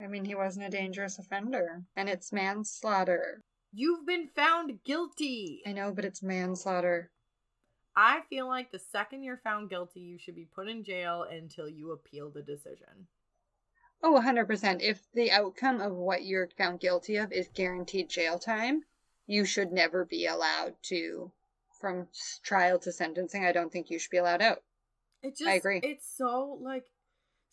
I 0.00 0.06
mean, 0.06 0.24
he 0.24 0.34
wasn't 0.34 0.66
a 0.66 0.70
dangerous 0.70 1.18
offender, 1.18 1.82
and 1.96 2.08
it's 2.08 2.32
manslaughter. 2.32 3.42
You've 3.78 4.06
been 4.06 4.28
found 4.34 4.82
guilty. 4.84 5.60
I 5.66 5.72
know, 5.72 5.92
but 5.92 6.06
it's 6.06 6.22
manslaughter. 6.22 7.10
I 7.94 8.22
feel 8.30 8.48
like 8.48 8.70
the 8.70 8.78
second 8.78 9.22
you're 9.22 9.36
found 9.44 9.68
guilty, 9.68 10.00
you 10.00 10.18
should 10.18 10.34
be 10.34 10.48
put 10.54 10.66
in 10.66 10.82
jail 10.82 11.26
until 11.30 11.68
you 11.68 11.92
appeal 11.92 12.30
the 12.30 12.40
decision. 12.40 13.06
Oh, 14.02 14.18
100%. 14.18 14.80
If 14.80 15.02
the 15.12 15.30
outcome 15.30 15.82
of 15.82 15.92
what 15.92 16.24
you're 16.24 16.48
found 16.56 16.80
guilty 16.80 17.16
of 17.16 17.32
is 17.32 17.48
guaranteed 17.54 18.08
jail 18.08 18.38
time, 18.38 18.84
you 19.26 19.44
should 19.44 19.72
never 19.72 20.06
be 20.06 20.24
allowed 20.24 20.76
to, 20.84 21.30
from 21.78 22.08
trial 22.42 22.78
to 22.78 22.90
sentencing, 22.90 23.44
I 23.44 23.52
don't 23.52 23.70
think 23.70 23.90
you 23.90 23.98
should 23.98 24.10
be 24.10 24.16
allowed 24.16 24.40
out. 24.40 24.62
It 25.22 25.36
just 25.36 25.50
I 25.50 25.54
agree. 25.54 25.80
It's 25.82 26.08
so 26.16 26.58
like 26.62 26.86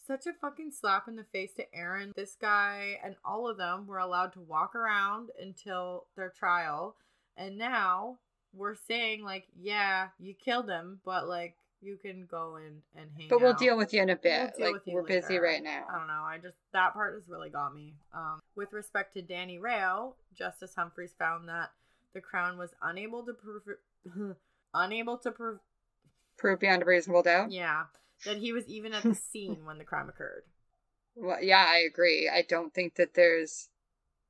such 0.06 0.26
a 0.28 0.34
fucking 0.34 0.72
slap 0.72 1.08
in 1.08 1.16
the 1.16 1.24
face 1.24 1.54
to 1.58 1.76
Aaron. 1.76 2.12
This 2.16 2.36
guy 2.40 3.00
and 3.04 3.16
all 3.26 3.48
of 3.50 3.58
them 3.58 3.88
were 3.88 4.00
allowed 4.00 4.34
to 4.34 4.40
walk 4.42 4.76
around 4.76 5.30
until 5.42 6.06
their 6.16 6.30
trial, 6.30 6.96
and 7.38 7.58
now 7.58 8.18
we're 8.54 8.76
saying 8.76 9.24
like, 9.24 9.46
yeah, 9.60 10.10
you 10.20 10.34
killed 10.34 10.70
him, 10.70 11.00
but 11.06 11.28
like 11.28 11.56
you 11.82 11.98
can 11.98 12.26
go 12.30 12.56
and 12.56 12.82
and 12.96 13.10
hang. 13.18 13.28
But 13.30 13.42
we'll 13.42 13.52
out. 13.54 13.60
deal 13.60 13.76
with 13.78 13.94
you 13.94 14.02
in 14.02 14.10
a 14.10 14.14
We'll 14.24 14.48
bit. 14.48 14.54
like, 14.60 14.82
we're 14.86 15.04
busy 15.04 15.38
right 15.40 15.62
now. 15.64 15.84
I 15.94 15.98
don't 15.98 16.08
know. 16.08 16.24
I 16.24 16.38
just 16.42 16.56
that 16.72 16.94
part 16.94 17.14
has 17.16 17.28
really 17.28 17.50
got 17.50 17.74
me. 17.74 17.94
Um, 18.14 18.40
with 18.56 18.72
respect 18.74 19.14
to 19.16 19.22
Danny 19.22 19.58
Rao, 19.60 20.14
Justice 20.38 20.74
Humphries 20.76 21.14
found 21.18 21.50
that 21.50 21.72
the 22.14 22.22
Crown 22.22 22.58
was 22.58 22.70
unable 22.82 23.24
to 23.24 23.34
prove, 23.34 23.64
unable 24.74 25.18
to 25.18 25.32
prove, 25.32 25.60
Prove 26.38 26.60
beyond 26.60 26.84
a 26.84 26.86
reasonable 26.86 27.24
doubt? 27.24 27.52
yeah, 27.52 27.84
that 28.26 28.38
he 28.38 28.54
was 28.54 28.68
even 28.68 28.94
at 28.94 29.04
the 29.04 29.16
scene 29.16 29.66
when 29.66 29.78
the 29.78 29.84
crime 29.84 30.10
occurred. 30.10 30.44
Well, 31.16 31.42
yeah, 31.42 31.66
I 31.70 31.78
agree. 31.78 32.30
I 32.30 32.42
don't 32.42 32.74
think 32.74 32.96
that 32.96 33.14
there's. 33.14 33.70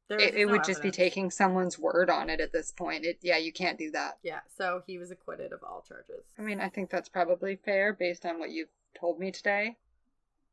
There 0.10 0.20
It, 0.20 0.36
it 0.36 0.46
no 0.46 0.52
would 0.52 0.66
just 0.66 0.82
be 0.82 0.92
taking 0.92 1.32
someone's 1.32 1.80
word 1.80 2.10
on 2.10 2.30
it 2.30 2.42
at 2.42 2.52
this 2.52 2.72
point. 2.72 3.06
It, 3.06 3.20
yeah, 3.22 3.38
you 3.38 3.54
can't 3.54 3.80
do 3.80 3.90
that. 3.92 4.18
Yeah, 4.22 4.42
so 4.58 4.84
he 4.86 4.98
was 4.98 5.10
acquitted 5.12 5.54
of 5.54 5.64
all 5.64 5.84
charges. 5.88 6.26
I 6.38 6.42
mean, 6.42 6.60
I 6.60 6.68
think 6.68 6.90
that's 6.90 7.08
probably 7.10 7.56
fair 7.56 7.94
based 7.94 8.26
on 8.26 8.38
what 8.40 8.52
you've 8.52 8.68
told 9.00 9.18
me 9.18 9.32
today. 9.32 9.78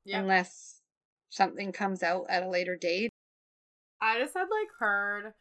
Yeah, 0.05 0.21
Unless 0.21 0.81
something 1.31 1.73
comes 1.73 2.03
out 2.03 2.27
at 2.29 2.45
a 2.45 2.49
later 2.49 2.77
date. 2.77 3.11
I 4.01 4.19
just 4.19 4.35
had 4.35 4.45
like 4.45 4.69
heard 4.79 5.35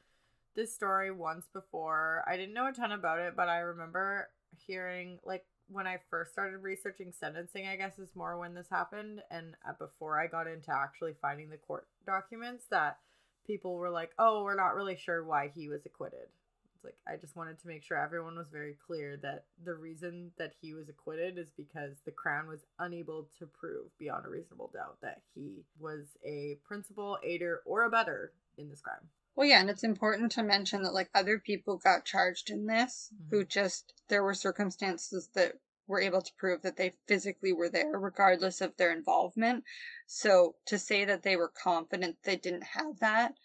this 0.56 0.74
story 0.74 1.12
once 1.12 1.48
before. 1.54 2.24
I 2.28 2.36
didn't 2.38 2.54
know 2.54 2.68
a 2.68 2.74
ton 2.74 2.92
about 2.92 3.20
it, 3.20 3.36
but 3.36 3.48
I 3.50 3.60
remember 3.60 4.30
hearing 4.68 5.20
like 5.24 5.46
when 5.72 5.88
I 5.88 6.00
first 6.10 6.32
started 6.32 6.58
researching 6.60 7.12
sentencing, 7.18 7.68
I 7.68 7.76
guess 7.76 8.00
is 8.00 8.16
more 8.16 8.38
when 8.38 8.54
this 8.54 8.70
happened, 8.70 9.22
and 9.30 9.56
uh, 9.68 9.74
before 9.78 10.20
I 10.20 10.28
got 10.28 10.48
into 10.48 10.74
actually 10.74 11.14
finding 11.22 11.50
the 11.50 11.58
court 11.58 11.88
documents, 12.06 12.66
that 12.72 12.98
people 13.46 13.76
were 13.76 13.90
like, 13.90 14.12
"Oh, 14.18 14.44
we're 14.44 14.56
not 14.56 14.76
really 14.76 14.98
sure 14.98 15.24
why 15.24 15.52
he 15.54 15.70
was 15.70 15.86
acquitted." 15.86 16.28
It's 16.76 16.84
like 16.84 16.98
I 17.08 17.18
just 17.18 17.36
wanted 17.36 17.60
to 17.60 17.68
make 17.68 17.84
sure 17.84 17.98
everyone 17.98 18.38
was 18.38 18.50
very 18.50 18.78
clear 18.86 19.18
that 19.18 19.46
the 19.64 19.76
reason 19.76 20.32
that 20.38 20.54
he 20.62 20.74
was 20.74 20.90
acquitted 20.90 21.38
is 21.38 21.52
because 21.56 21.98
the 22.06 22.12
crown 22.12 22.48
was 22.48 22.66
unable 22.80 23.28
to 23.38 23.46
prove 23.46 23.98
beyond 24.00 24.26
a 24.26 24.30
reasonable 24.30 24.72
doubt 24.74 24.98
that 25.02 25.22
he 25.36 25.66
was 25.78 26.06
a 26.26 26.58
principal, 26.66 27.18
aider, 27.24 27.62
or 27.66 27.84
abettor 27.84 28.32
in 28.58 28.70
this 28.70 28.82
crime. 28.82 29.10
Well, 29.40 29.48
yeah, 29.48 29.62
and 29.62 29.70
it's 29.70 29.86
important 29.86 30.34
to 30.34 30.44
mention 30.44 30.84
that 30.84 30.94
like 30.94 31.10
other 31.16 31.40
people 31.40 31.78
got 31.78 32.04
charged 32.04 32.50
in 32.50 32.66
this 32.66 33.10
who 33.30 33.38
mm-hmm. 33.38 33.48
just 33.48 33.94
there 34.10 34.22
were 34.22 34.34
circumstances 34.34 35.30
that 35.34 35.54
were 35.88 36.02
able 36.02 36.22
to 36.22 36.34
prove 36.34 36.62
that 36.64 36.76
they 36.76 36.96
physically 37.08 37.54
were 37.54 37.70
there 37.70 37.98
regardless 37.98 38.60
of 38.60 38.76
their 38.76 38.92
involvement. 38.92 39.64
So 40.08 40.56
to 40.66 40.78
say 40.78 41.06
that 41.06 41.24
they 41.24 41.38
were 41.38 41.48
confident 41.48 42.18
they 42.24 42.36
didn't 42.36 42.66
have 42.76 43.00
that, 43.00 43.36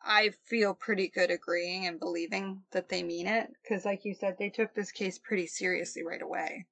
I 0.00 0.30
feel 0.44 0.74
pretty 0.74 1.08
good 1.08 1.32
agreeing 1.32 1.88
and 1.88 1.98
believing 1.98 2.62
that 2.70 2.88
they 2.88 3.02
mean 3.02 3.26
it 3.26 3.50
because, 3.64 3.84
like 3.84 4.04
you 4.04 4.14
said, 4.14 4.36
they 4.38 4.48
took 4.48 4.74
this 4.74 4.92
case 4.92 5.18
pretty 5.18 5.48
seriously 5.48 6.04
right 6.04 6.22
away. 6.22 6.66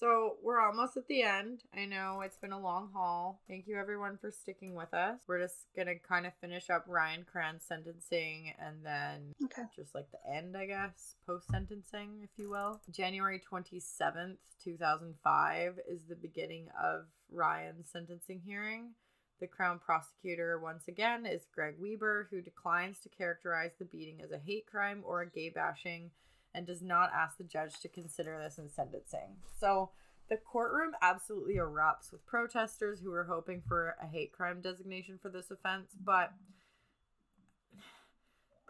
So 0.00 0.36
we're 0.42 0.60
almost 0.62 0.96
at 0.96 1.06
the 1.08 1.22
end. 1.22 1.60
I 1.76 1.84
know 1.84 2.22
it's 2.22 2.38
been 2.38 2.52
a 2.52 2.58
long 2.58 2.88
haul. 2.94 3.42
Thank 3.46 3.66
you 3.68 3.76
everyone 3.76 4.16
for 4.16 4.30
sticking 4.30 4.74
with 4.74 4.94
us. 4.94 5.18
We're 5.26 5.42
just 5.42 5.66
gonna 5.76 5.98
kind 5.98 6.26
of 6.26 6.32
finish 6.40 6.70
up 6.70 6.84
Ryan 6.88 7.26
Cran's 7.30 7.64
sentencing 7.64 8.54
and 8.58 8.78
then 8.82 9.34
Okay. 9.44 9.64
just 9.76 9.94
like 9.94 10.10
the 10.10 10.26
end, 10.34 10.56
I 10.56 10.64
guess, 10.64 11.16
post 11.26 11.48
sentencing, 11.50 12.20
if 12.22 12.30
you 12.38 12.48
will. 12.48 12.80
January 12.90 13.38
27th, 13.40 14.38
2005 14.64 15.78
is 15.86 16.04
the 16.08 16.16
beginning 16.16 16.68
of 16.82 17.04
Ryan's 17.30 17.90
sentencing 17.90 18.40
hearing. 18.40 18.94
The 19.38 19.48
Crown 19.48 19.78
prosecutor, 19.80 20.58
once 20.58 20.88
again, 20.88 21.26
is 21.26 21.46
Greg 21.54 21.74
Weber, 21.78 22.28
who 22.30 22.40
declines 22.40 23.00
to 23.00 23.10
characterize 23.10 23.72
the 23.78 23.84
beating 23.84 24.22
as 24.22 24.30
a 24.30 24.38
hate 24.38 24.64
crime 24.66 25.02
or 25.04 25.20
a 25.20 25.28
gay 25.30 25.50
bashing 25.50 26.10
and 26.54 26.66
does 26.66 26.82
not 26.82 27.10
ask 27.14 27.38
the 27.38 27.44
judge 27.44 27.80
to 27.80 27.88
consider 27.88 28.40
this 28.42 28.58
in 28.58 28.68
sentencing. 28.68 29.36
So 29.58 29.90
the 30.28 30.36
courtroom 30.36 30.92
absolutely 31.02 31.56
erupts 31.56 32.12
with 32.12 32.26
protesters 32.26 33.00
who 33.00 33.12
are 33.12 33.24
hoping 33.24 33.62
for 33.66 33.96
a 34.02 34.06
hate 34.06 34.32
crime 34.32 34.60
designation 34.60 35.18
for 35.20 35.28
this 35.28 35.50
offense, 35.50 35.90
but 36.02 36.32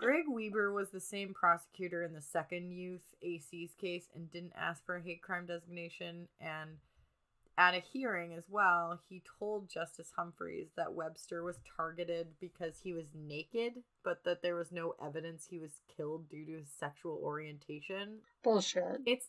Greg 0.01 0.25
Weber 0.27 0.73
was 0.73 0.89
the 0.89 1.01
same 1.01 1.35
prosecutor 1.35 2.03
in 2.03 2.15
the 2.15 2.23
second 2.23 2.73
youth 2.73 3.15
AC's 3.23 3.75
case 3.79 4.09
and 4.15 4.31
didn't 4.31 4.55
ask 4.57 4.83
for 4.87 4.97
a 4.97 5.03
hate 5.03 5.21
crime 5.21 5.45
designation. 5.45 6.27
And 6.41 6.79
at 7.61 7.75
a 7.75 7.81
hearing 7.93 8.33
as 8.33 8.45
well, 8.49 8.99
he 9.07 9.23
told 9.39 9.69
Justice 9.69 10.13
Humphries 10.17 10.69
that 10.79 10.95
Webster 10.95 11.45
was 11.45 11.59
targeted 11.77 12.29
because 12.41 12.79
he 12.83 12.95
was 12.95 13.05
naked, 13.15 13.75
but 14.03 14.25
that 14.25 14.41
there 14.41 14.57
was 14.57 14.73
no 14.73 14.95
evidence 15.05 15.47
he 15.49 15.59
was 15.59 15.83
killed 15.95 16.31
due 16.31 16.47
to 16.47 16.53
his 16.53 16.71
sexual 16.71 17.21
orientation. 17.23 18.21
Bullshit. 18.43 19.03
It's 19.05 19.27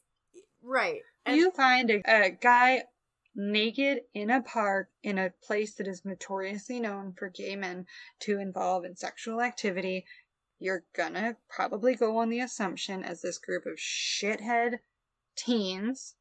right. 0.63 1.01
And 1.25 1.35
you 1.35 1.51
find 1.51 1.91
a, 1.91 2.01
a 2.05 2.29
guy 2.29 2.83
naked 3.35 4.03
in 4.13 4.29
a 4.29 4.41
park 4.41 4.87
in 5.03 5.17
a 5.17 5.33
place 5.43 5.75
that 5.75 5.87
is 5.87 6.05
notoriously 6.05 6.79
known 6.79 7.11
for 7.11 7.27
gay 7.27 7.57
men 7.57 7.85
to 8.21 8.39
involve 8.39 8.85
in 8.85 8.95
sexual 8.95 9.41
activity, 9.41 10.05
you're 10.57 10.85
gonna 10.95 11.35
probably 11.49 11.95
go 11.95 12.17
on 12.17 12.29
the 12.29 12.39
assumption 12.39 13.03
as 13.03 13.21
this 13.21 13.39
group 13.39 13.65
of 13.65 13.75
shithead 13.75 14.79
teens 15.35 16.15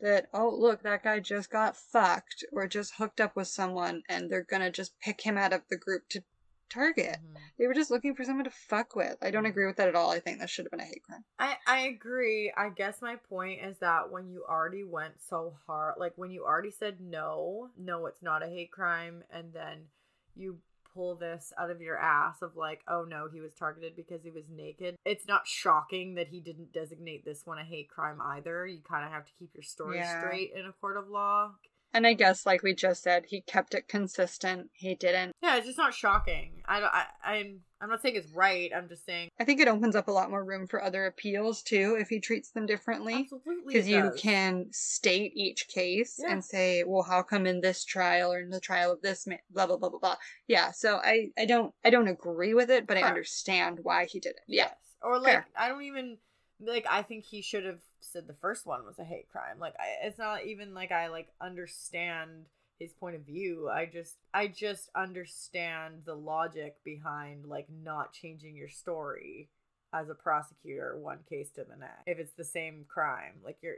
that 0.00 0.28
oh 0.32 0.48
look 0.48 0.82
that 0.82 1.02
guy 1.04 1.20
just 1.20 1.50
got 1.50 1.76
fucked 1.76 2.44
or 2.52 2.66
just 2.66 2.94
hooked 2.94 3.20
up 3.20 3.36
with 3.36 3.48
someone 3.48 4.02
and 4.08 4.30
they're 4.30 4.42
gonna 4.42 4.70
just 4.70 4.98
pick 5.00 5.20
him 5.20 5.36
out 5.36 5.52
of 5.52 5.62
the 5.68 5.76
group 5.76 6.08
to 6.08 6.22
target. 6.68 7.18
Mhm. 7.20 7.36
They 7.58 7.66
were 7.66 7.74
just 7.74 7.90
looking 7.90 8.14
for 8.14 8.24
someone 8.24 8.44
to 8.44 8.50
fuck 8.50 8.94
with. 8.94 9.18
I 9.20 9.30
don't 9.30 9.44
agree 9.44 9.66
with 9.66 9.76
that 9.76 9.88
at 9.88 9.96
all. 9.96 10.10
I 10.10 10.20
think 10.20 10.38
that 10.38 10.48
should 10.48 10.64
have 10.66 10.70
been 10.70 10.80
a 10.80 10.84
hate 10.84 11.02
crime. 11.02 11.24
I 11.38 11.58
I 11.66 11.78
agree. 11.80 12.52
I 12.56 12.70
guess 12.70 13.02
my 13.02 13.16
point 13.16 13.62
is 13.62 13.78
that 13.80 14.10
when 14.10 14.30
you 14.30 14.44
already 14.48 14.84
went 14.84 15.20
so 15.20 15.56
hard, 15.66 15.96
like 15.98 16.12
when 16.16 16.30
you 16.30 16.44
already 16.44 16.70
said 16.70 17.00
no, 17.00 17.70
no, 17.76 18.06
it's 18.06 18.22
not 18.22 18.42
a 18.42 18.46
hate 18.48 18.70
crime, 18.70 19.24
and 19.30 19.52
then 19.52 19.88
you 20.36 20.60
pull 20.94 21.14
this 21.16 21.52
out 21.58 21.70
of 21.70 21.80
your 21.80 21.98
ass 21.98 22.42
of 22.42 22.56
like, 22.56 22.80
oh 22.88 23.04
no, 23.08 23.28
he 23.32 23.40
was 23.40 23.54
targeted 23.54 23.96
because 23.96 24.22
he 24.22 24.30
was 24.30 24.44
naked. 24.50 24.96
It's 25.04 25.26
not 25.26 25.46
shocking 25.46 26.14
that 26.14 26.28
he 26.28 26.40
didn't 26.40 26.72
designate 26.72 27.24
this 27.24 27.46
one 27.46 27.58
a 27.58 27.64
hate 27.64 27.88
crime 27.88 28.20
either. 28.20 28.66
You 28.66 28.80
kind 28.88 29.04
of 29.04 29.10
have 29.12 29.24
to 29.26 29.32
keep 29.38 29.50
your 29.54 29.62
story 29.62 29.98
Yeah. 29.98 30.20
straight 30.20 30.52
in 30.54 30.66
a 30.66 30.72
court 30.72 30.96
of 30.96 31.08
law. 31.08 31.52
And 31.92 32.06
I 32.06 32.12
guess, 32.14 32.46
like 32.46 32.62
we 32.62 32.74
just 32.74 33.02
said, 33.02 33.24
he 33.28 33.40
kept 33.40 33.74
it 33.74 33.88
consistent. 33.88 34.68
He 34.72 34.94
didn't. 34.94 35.32
Yeah, 35.42 35.56
it's 35.56 35.66
just 35.66 35.78
not 35.78 35.92
shocking. 35.94 36.62
I 36.66 36.80
don't. 36.80 36.92
I, 36.92 37.04
I'm. 37.24 37.60
I'm 37.82 37.88
not 37.88 38.02
saying 38.02 38.16
it's 38.16 38.30
right. 38.34 38.70
I'm 38.76 38.88
just 38.90 39.06
saying 39.06 39.30
I 39.40 39.44
think 39.44 39.58
it 39.58 39.66
opens 39.66 39.96
up 39.96 40.06
a 40.08 40.12
lot 40.12 40.28
more 40.28 40.44
room 40.44 40.66
for 40.66 40.84
other 40.84 41.06
appeals 41.06 41.62
too 41.62 41.96
if 41.98 42.08
he 42.08 42.20
treats 42.20 42.50
them 42.50 42.66
differently. 42.66 43.14
absolutely 43.14 43.72
Because 43.72 43.88
you 43.88 44.12
can 44.18 44.66
state 44.70 45.32
each 45.34 45.66
case 45.68 46.20
Yeah. 46.22 46.30
and 46.32 46.44
say, 46.44 46.84
well, 46.86 47.02
how 47.02 47.22
come 47.22 47.46
in 47.46 47.62
this 47.62 47.82
trial 47.86 48.34
or 48.34 48.40
in 48.40 48.50
the 48.50 48.60
trial 48.60 48.92
of 48.92 49.00
this 49.00 49.26
man, 49.26 49.38
blah 49.50 49.66
blah 49.66 49.78
blah 49.78 49.88
blah 49.88 49.98
blah. 49.98 50.16
Yeah, 50.46 50.72
so 50.72 51.00
I 51.02 51.30
I 51.38 51.46
don't 51.46 51.72
I 51.82 51.88
don't 51.88 52.06
agree 52.08 52.52
with 52.52 52.70
it, 52.70 52.86
but 52.86 52.98
I 52.98 53.02
understand 53.02 53.78
why 53.82 54.04
he 54.04 54.20
did 54.20 54.30
it. 54.32 54.42
Yeah, 54.46 54.64
Yes. 54.64 54.74
Or 55.02 55.18
like 55.18 55.32
Fair. 55.32 55.46
I 55.56 55.68
don't 55.68 55.82
even 55.84 56.18
like 56.60 56.86
I 56.88 57.02
think 57.02 57.24
he 57.24 57.42
should 57.42 57.64
have 57.64 57.80
said 58.00 58.26
the 58.26 58.34
first 58.34 58.66
one 58.66 58.84
was 58.84 58.98
a 58.98 59.04
hate 59.04 59.28
crime. 59.30 59.58
Like 59.58 59.74
I, 59.78 60.06
it's 60.06 60.18
not 60.18 60.44
even 60.44 60.74
like 60.74 60.92
I 60.92 61.08
like 61.08 61.28
understand 61.40 62.46
his 62.78 62.92
point 62.92 63.16
of 63.16 63.22
view. 63.22 63.68
I 63.68 63.86
just 63.86 64.16
I 64.34 64.46
just 64.48 64.90
understand 64.94 66.02
the 66.04 66.14
logic 66.14 66.76
behind 66.84 67.46
like 67.46 67.66
not 67.70 68.12
changing 68.12 68.56
your 68.56 68.68
story 68.68 69.48
as 69.92 70.08
a 70.08 70.14
prosecutor 70.14 70.96
one 70.98 71.18
case 71.28 71.50
to 71.52 71.64
the 71.64 71.76
next. 71.76 72.02
If 72.06 72.18
it's 72.18 72.34
the 72.34 72.44
same 72.44 72.84
crime, 72.88 73.34
like 73.44 73.58
you're 73.62 73.76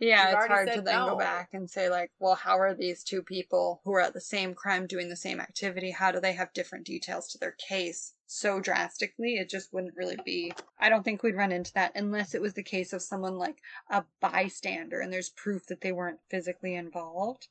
yeah. 0.00 0.30
You've 0.30 0.38
It's 0.38 0.46
hard 0.48 0.72
to 0.72 0.82
then 0.82 0.94
no. 0.96 1.10
go 1.10 1.18
back 1.18 1.50
and 1.52 1.70
say 1.70 1.88
like, 1.88 2.10
well, 2.18 2.34
how 2.34 2.58
are 2.58 2.74
these 2.74 3.04
two 3.04 3.22
people 3.22 3.80
who 3.84 3.92
are 3.94 4.00
at 4.00 4.12
the 4.12 4.20
same 4.20 4.54
crime 4.54 4.86
doing 4.86 5.08
the 5.08 5.16
same 5.16 5.40
activity? 5.40 5.90
How 5.90 6.10
do 6.10 6.20
they 6.20 6.32
have 6.32 6.52
different 6.52 6.84
details 6.84 7.28
to 7.28 7.38
their 7.38 7.52
case 7.52 8.14
so 8.34 8.60
drastically? 8.60 9.36
It 9.36 9.48
just 9.48 9.72
wouldn't 9.72 9.96
really 9.96 10.18
be. 10.24 10.52
I 10.78 10.88
don't 10.88 11.02
think 11.02 11.22
we'd 11.22 11.36
run 11.36 11.52
into 11.52 11.72
that 11.74 11.92
unless 11.94 12.34
it 12.34 12.42
was 12.42 12.54
the 12.54 12.62
case 12.62 12.92
of 12.92 13.02
someone 13.02 13.38
like 13.38 13.58
a 13.90 14.04
bystander 14.20 15.00
and 15.00 15.12
there's 15.12 15.30
proof 15.30 15.66
that 15.66 15.80
they 15.80 15.92
weren't 15.92 16.20
physically 16.28 16.74
involved. 16.74 17.48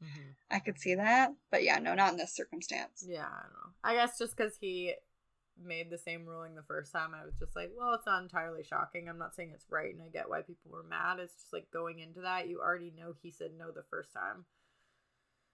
I 0.51 0.59
could 0.59 0.79
see 0.79 0.95
that, 0.95 1.33
but 1.49 1.63
yeah, 1.63 1.79
no, 1.79 1.95
not 1.95 2.11
in 2.11 2.17
this 2.17 2.35
circumstance. 2.35 3.03
Yeah, 3.07 3.25
I 3.25 3.41
don't 3.41 3.53
know. 3.53 3.71
I 3.83 3.95
guess 3.95 4.17
just 4.19 4.37
because 4.37 4.57
he 4.59 4.93
made 5.63 5.89
the 5.89 5.97
same 5.97 6.25
ruling 6.25 6.55
the 6.55 6.63
first 6.63 6.91
time, 6.91 7.11
I 7.19 7.25
was 7.25 7.35
just 7.39 7.55
like, 7.55 7.71
well, 7.77 7.93
it's 7.93 8.05
not 8.05 8.23
entirely 8.23 8.63
shocking. 8.63 9.07
I'm 9.07 9.17
not 9.17 9.35
saying 9.35 9.51
it's 9.53 9.65
right, 9.69 9.93
and 9.93 10.03
I 10.03 10.09
get 10.09 10.29
why 10.29 10.41
people 10.41 10.71
were 10.71 10.83
mad. 10.83 11.19
It's 11.19 11.33
just 11.33 11.53
like 11.53 11.71
going 11.71 11.99
into 11.99 12.21
that, 12.21 12.47
you 12.47 12.59
already 12.59 12.91
know 12.95 13.13
he 13.21 13.31
said 13.31 13.51
no 13.57 13.71
the 13.71 13.83
first 13.89 14.09
time. 14.13 14.45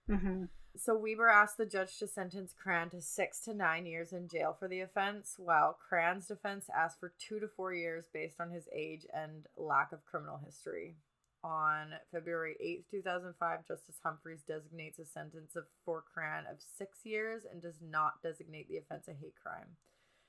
hmm 0.08 0.44
So 0.76 0.96
Weber 0.96 1.28
asked 1.28 1.58
the 1.58 1.66
judge 1.66 1.98
to 1.98 2.06
sentence 2.06 2.54
Cran 2.54 2.90
to 2.90 3.02
six 3.02 3.40
to 3.40 3.54
nine 3.54 3.86
years 3.86 4.12
in 4.12 4.28
jail 4.28 4.56
for 4.58 4.68
the 4.68 4.80
offense, 4.80 5.34
while 5.36 5.76
Cran's 5.88 6.28
defense 6.28 6.70
asked 6.74 7.00
for 7.00 7.12
two 7.18 7.40
to 7.40 7.48
four 7.48 7.74
years 7.74 8.06
based 8.12 8.40
on 8.40 8.50
his 8.50 8.68
age 8.74 9.06
and 9.12 9.46
lack 9.56 9.92
of 9.92 10.04
criminal 10.06 10.40
history. 10.44 10.96
On 11.42 11.92
February 12.12 12.56
8th, 12.62 12.90
2005, 12.90 13.66
Justice 13.66 14.00
Humphries 14.04 14.42
designates 14.46 14.98
a 14.98 15.06
sentence 15.06 15.56
of 15.56 15.64
for 15.84 16.04
Cran 16.12 16.44
of 16.50 16.58
six 16.60 16.98
years 17.04 17.44
and 17.50 17.62
does 17.62 17.80
not 17.82 18.22
designate 18.22 18.68
the 18.68 18.76
offense 18.76 19.08
a 19.08 19.12
hate 19.12 19.34
crime. 19.42 19.76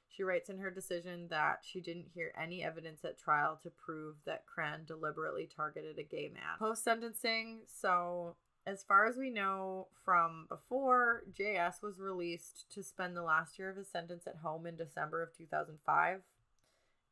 She 0.07 0.23
writes 0.23 0.49
in 0.49 0.59
her 0.59 0.71
decision 0.71 1.27
that 1.29 1.59
she 1.63 1.81
didn't 1.81 2.11
hear 2.13 2.33
any 2.41 2.63
evidence 2.63 3.03
at 3.05 3.17
trial 3.17 3.59
to 3.63 3.69
prove 3.69 4.15
that 4.25 4.45
Cran 4.45 4.85
deliberately 4.85 5.49
targeted 5.53 5.99
a 5.99 6.03
gay 6.03 6.29
man. 6.33 6.59
Post 6.59 6.83
sentencing, 6.83 7.61
so 7.67 8.35
as 8.65 8.83
far 8.83 9.05
as 9.05 9.17
we 9.17 9.29
know 9.29 9.87
from 10.05 10.45
before, 10.49 11.23
JS 11.33 11.81
was 11.81 11.99
released 11.99 12.71
to 12.73 12.83
spend 12.83 13.15
the 13.15 13.23
last 13.23 13.57
year 13.59 13.69
of 13.69 13.77
his 13.77 13.89
sentence 13.89 14.27
at 14.27 14.37
home 14.37 14.65
in 14.65 14.75
December 14.75 15.21
of 15.21 15.35
2005. 15.35 16.21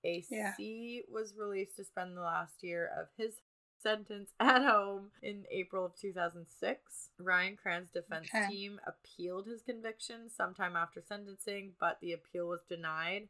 AC 0.03 0.27
Yeah. 0.35 1.01
was 1.13 1.35
released 1.35 1.75
to 1.77 1.83
spend 1.83 2.15
the 2.15 2.21
last 2.21 2.63
year 2.63 2.89
of 2.97 3.07
his 3.17 3.41
sentence 3.81 4.31
at 4.39 4.63
home 4.63 5.11
in 5.21 5.45
April 5.51 5.85
of 5.85 5.95
2006. 5.95 7.09
Ryan 7.19 7.57
Cran's 7.57 7.89
defense 7.89 8.29
Okay. 8.33 8.47
team 8.47 8.79
appealed 8.85 9.47
his 9.47 9.61
conviction 9.61 10.29
sometime 10.29 10.75
after 10.75 11.01
sentencing, 11.01 11.73
but 11.79 11.99
the 11.99 12.13
appeal 12.13 12.47
was 12.47 12.61
denied 12.69 13.27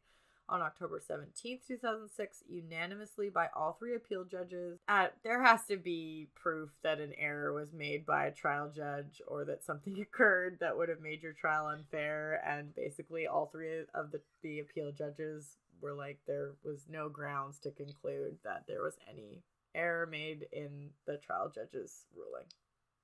on 0.50 0.60
October 0.60 1.00
17th, 1.00 1.66
2006, 1.66 2.42
unanimously 2.48 3.30
by 3.30 3.46
all 3.54 3.76
three 3.78 3.94
appeal 3.94 4.24
judges. 4.24 4.80
Uh, 4.88 5.06
there 5.22 5.42
has 5.42 5.64
to 5.66 5.76
be 5.76 6.28
proof 6.34 6.70
that 6.82 6.98
an 7.00 7.12
error 7.16 7.52
was 7.52 7.72
made 7.72 8.04
by 8.04 8.26
a 8.26 8.32
trial 8.32 8.70
judge 8.74 9.22
or 9.26 9.44
that 9.44 9.64
something 9.64 9.98
occurred 10.02 10.58
that 10.60 10.76
would 10.76 10.88
have 10.88 11.00
made 11.00 11.22
your 11.22 11.32
trial 11.32 11.68
unfair. 11.68 12.42
And 12.46 12.74
basically, 12.74 13.26
all 13.26 13.46
three 13.46 13.84
of 13.94 14.10
the, 14.10 14.20
the 14.42 14.58
appeal 14.58 14.90
judges 14.92 15.56
were 15.80 15.94
like, 15.94 16.18
there 16.26 16.52
was 16.64 16.86
no 16.90 17.08
grounds 17.08 17.58
to 17.60 17.70
conclude 17.70 18.36
that 18.44 18.64
there 18.66 18.82
was 18.82 18.96
any 19.08 19.42
error 19.74 20.06
made 20.06 20.46
in 20.52 20.90
the 21.06 21.16
trial 21.16 21.50
judge's 21.54 22.04
ruling. 22.14 22.46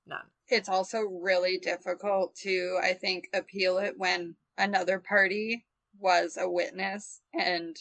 None. 0.05 0.25
It's 0.49 0.69
also 0.69 1.01
really 1.01 1.57
difficult 1.57 2.35
to, 2.37 2.77
I 2.81 2.93
think, 2.93 3.29
appeal 3.33 3.77
it 3.77 3.95
when 3.97 4.35
another 4.57 4.99
party 4.99 5.65
was 5.99 6.37
a 6.39 6.49
witness 6.49 7.21
and 7.33 7.75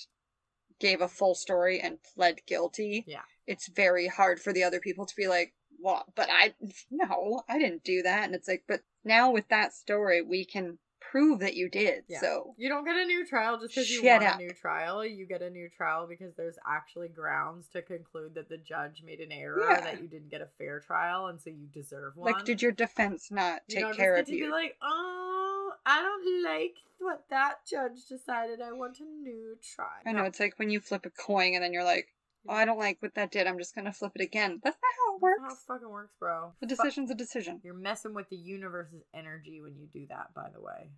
gave 0.78 1.00
a 1.00 1.08
full 1.08 1.34
story 1.34 1.80
and 1.80 1.98
pled 2.14 2.40
guilty. 2.46 3.04
Yeah. 3.06 3.22
It's 3.46 3.68
very 3.68 4.06
hard 4.06 4.40
for 4.40 4.52
the 4.52 4.64
other 4.64 4.80
people 4.80 5.06
to 5.06 5.16
be 5.16 5.28
like, 5.28 5.54
well, 5.78 6.04
but 6.14 6.28
I, 6.30 6.54
no, 6.90 7.42
I 7.48 7.58
didn't 7.58 7.84
do 7.84 8.02
that. 8.02 8.24
And 8.24 8.34
it's 8.34 8.48
like, 8.48 8.64
but 8.66 8.80
now 9.04 9.30
with 9.30 9.48
that 9.48 9.74
story, 9.74 10.22
we 10.22 10.44
can 10.44 10.78
prove 11.16 11.40
that 11.40 11.54
you 11.54 11.68
did. 11.68 12.04
Yeah. 12.08 12.20
So, 12.20 12.54
You 12.58 12.68
don't 12.68 12.84
get 12.84 12.96
a 12.96 13.04
new 13.04 13.26
trial 13.26 13.58
just 13.58 13.74
because 13.74 13.90
you 13.90 14.04
want 14.04 14.24
up. 14.24 14.34
a 14.36 14.38
new 14.38 14.52
trial. 14.52 15.04
You 15.04 15.26
get 15.26 15.42
a 15.42 15.50
new 15.50 15.68
trial 15.68 16.06
because 16.06 16.34
there's 16.36 16.58
actually 16.68 17.08
grounds 17.08 17.68
to 17.68 17.82
conclude 17.82 18.34
that 18.34 18.48
the 18.48 18.58
judge 18.58 19.02
made 19.04 19.20
an 19.20 19.32
error, 19.32 19.60
Yeah. 19.68 19.80
that 19.80 20.02
you 20.02 20.08
didn't 20.08 20.30
get 20.30 20.40
a 20.40 20.48
fair 20.58 20.80
trial, 20.80 21.28
and 21.28 21.40
so 21.40 21.50
you 21.50 21.66
deserve 21.72 22.16
one. 22.16 22.32
like, 22.32 22.44
did 22.44 22.60
your 22.62 22.72
defense 22.72 23.30
not 23.30 23.62
you 23.68 23.76
take 23.76 23.84
don't 23.84 23.96
care 23.96 24.16
of 24.16 24.28
you? 24.28 24.44
be 24.46 24.50
like, 24.50 24.76
oh, 24.82 25.72
I 25.86 26.02
don't 26.02 26.44
like 26.44 26.74
what 26.98 27.24
that 27.30 27.66
judge 27.66 28.06
decided. 28.08 28.60
I 28.60 28.72
want 28.72 28.98
a 29.00 29.04
new 29.04 29.56
trial. 29.74 29.88
I 30.04 30.12
know 30.12 30.24
it's 30.24 30.40
like 30.40 30.58
when 30.58 30.70
you 30.70 30.80
flip 30.80 31.06
a 31.06 31.10
coin 31.10 31.54
and 31.54 31.62
then 31.62 31.72
you're 31.72 31.84
like, 31.84 32.08
oh, 32.48 32.54
I 32.54 32.64
don't 32.64 32.78
like 32.78 32.98
what 33.00 33.14
that 33.14 33.30
did. 33.30 33.46
I'm 33.46 33.58
just 33.58 33.74
gonna 33.74 33.92
flip 33.92 34.12
it 34.14 34.22
again. 34.22 34.60
That's 34.62 34.76
not 34.82 34.92
how 34.96 35.16
it 35.16 35.36
That's 35.42 35.54
how 35.68 35.74
it 35.74 35.78
fucking 35.78 35.90
works, 35.90 36.14
bro. 36.18 36.52
The 36.60 36.66
decision's 36.66 37.10
a 37.10 37.14
decision. 37.14 37.60
You're 37.62 37.74
messing 37.74 38.14
with 38.14 38.28
the 38.30 38.36
universe's 38.36 39.02
energy 39.14 39.60
when 39.60 39.76
you 39.76 39.86
do 39.92 40.06
that, 40.08 40.34
by 40.34 40.48
the 40.52 40.60
way. 40.60 40.90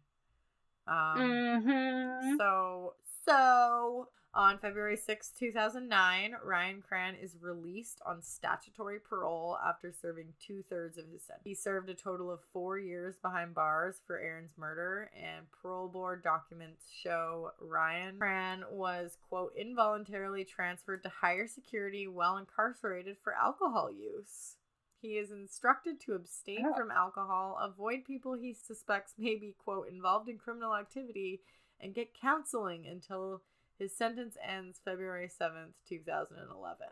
Um, 0.88 1.20
Mm-hmm. 1.20 2.36
So, 2.38 2.94
so 3.26 4.08
on 4.34 4.58
February 4.58 4.96
6, 4.96 5.30
2009, 5.38 6.34
Ryan 6.44 6.82
Cran 6.86 7.14
is 7.14 7.36
released 7.40 8.00
on 8.06 8.22
statutory 8.22 8.98
parole 9.00 9.58
after 9.66 9.92
serving 9.92 10.34
two 10.38 10.62
thirds 10.68 10.98
of 10.98 11.06
his 11.12 11.22
sentence. 11.22 11.42
He 11.44 11.54
served 11.54 11.88
a 11.88 11.94
total 11.94 12.30
of 12.30 12.40
four 12.52 12.78
years 12.78 13.16
behind 13.20 13.54
bars 13.54 14.00
for 14.06 14.18
Aaron's 14.18 14.56
murder, 14.56 15.10
and 15.16 15.46
parole 15.50 15.88
board 15.88 16.22
documents 16.22 16.84
show 17.02 17.50
Ryan 17.60 18.18
Cran 18.18 18.64
was, 18.70 19.16
quote, 19.28 19.52
involuntarily 19.56 20.44
transferred 20.44 21.02
to 21.02 21.08
higher 21.08 21.46
security 21.46 22.06
while 22.06 22.36
incarcerated 22.36 23.16
for 23.22 23.34
alcohol 23.34 23.90
use. 23.90 24.56
He 25.00 25.16
is 25.18 25.30
instructed 25.30 26.00
to 26.02 26.14
abstain 26.14 26.66
Oh. 26.66 26.74
from 26.76 26.90
alcohol, 26.90 27.56
avoid 27.60 28.04
people 28.04 28.34
he 28.34 28.52
suspects 28.52 29.14
may 29.18 29.36
be, 29.36 29.54
quote, 29.58 29.88
involved 29.88 30.28
in 30.28 30.38
criminal 30.38 30.74
activity, 30.74 31.40
and 31.80 31.94
get 31.94 32.12
counseling 32.14 32.86
until 32.86 33.42
his 33.78 33.94
sentence 33.96 34.36
ends 34.42 34.80
February 34.84 35.28
7th, 35.28 35.74
2011. 35.88 36.88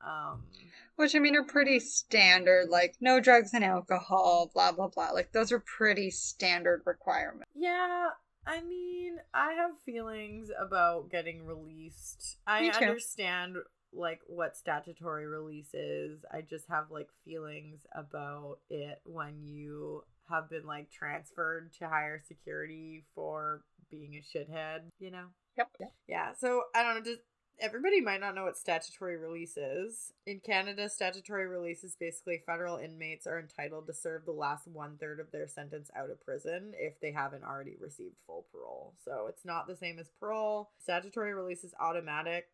Um, 0.00 0.46
Which 0.94 1.16
I 1.16 1.18
mean 1.18 1.34
are 1.34 1.42
pretty 1.42 1.80
standard, 1.80 2.68
like 2.68 2.94
no 3.00 3.18
drugs 3.18 3.52
and 3.52 3.64
alcohol, 3.64 4.48
blah 4.54 4.70
blah 4.70 4.86
blah. 4.86 5.10
Like 5.10 5.32
those 5.32 5.50
are 5.50 5.58
pretty 5.58 6.10
standard 6.10 6.82
requirements. 6.86 7.50
yeah, 7.56 8.10
I 8.46 8.60
mean, 8.60 9.18
I 9.34 9.54
have 9.54 9.72
feelings 9.84 10.50
about 10.56 11.10
getting 11.10 11.44
released. 11.44 12.38
I 12.46 12.68
understand 12.68 13.56
like 13.92 14.20
what 14.26 14.56
statutory 14.56 15.26
release 15.26 15.74
is. 15.74 16.24
I 16.32 16.42
just 16.42 16.68
have 16.68 16.90
like 16.90 17.08
feelings 17.24 17.86
about 17.94 18.58
it 18.70 19.00
when 19.04 19.42
you 19.44 20.04
have 20.28 20.50
been 20.50 20.66
like 20.66 20.90
transferred 20.90 21.72
to 21.78 21.88
higher 21.88 22.20
security 22.26 23.04
for 23.14 23.62
being 23.90 24.14
a 24.14 24.38
shithead, 24.38 24.80
you 24.98 25.10
know? 25.10 25.26
Yep. 25.56 25.68
Yeah, 26.06 26.32
so 26.38 26.62
I 26.74 26.82
don't 26.82 26.96
know. 26.96 27.02
Just 27.02 27.22
everybody 27.60 28.00
might 28.00 28.20
not 28.20 28.34
know 28.34 28.44
what 28.44 28.56
statutory 28.56 29.16
release 29.16 29.56
is. 29.56 30.12
In 30.26 30.40
Canada, 30.40 30.88
statutory 30.88 31.46
release 31.46 31.82
is 31.82 31.96
basically 31.98 32.42
federal 32.46 32.76
inmates 32.76 33.26
are 33.26 33.40
entitled 33.40 33.86
to 33.86 33.92
serve 33.92 34.24
the 34.24 34.32
last 34.32 34.68
one 34.68 34.96
third 34.98 35.20
of 35.20 35.32
their 35.32 35.48
sentence 35.48 35.90
out 35.96 36.10
of 36.10 36.24
prison 36.24 36.72
if 36.78 37.00
they 37.00 37.10
haven't 37.10 37.44
already 37.44 37.76
received 37.80 38.16
full 38.26 38.46
parole. 38.52 38.94
So 39.04 39.26
it's 39.28 39.44
not 39.44 39.66
the 39.66 39.76
same 39.76 39.98
as 39.98 40.10
parole. 40.20 40.70
Statutory 40.78 41.34
release 41.34 41.64
is 41.64 41.74
automatic 41.80 42.46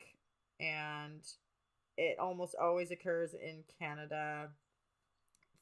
and 0.60 1.20
it 1.96 2.18
almost 2.18 2.54
always 2.60 2.90
occurs 2.90 3.34
in 3.34 3.62
Canada 3.78 4.48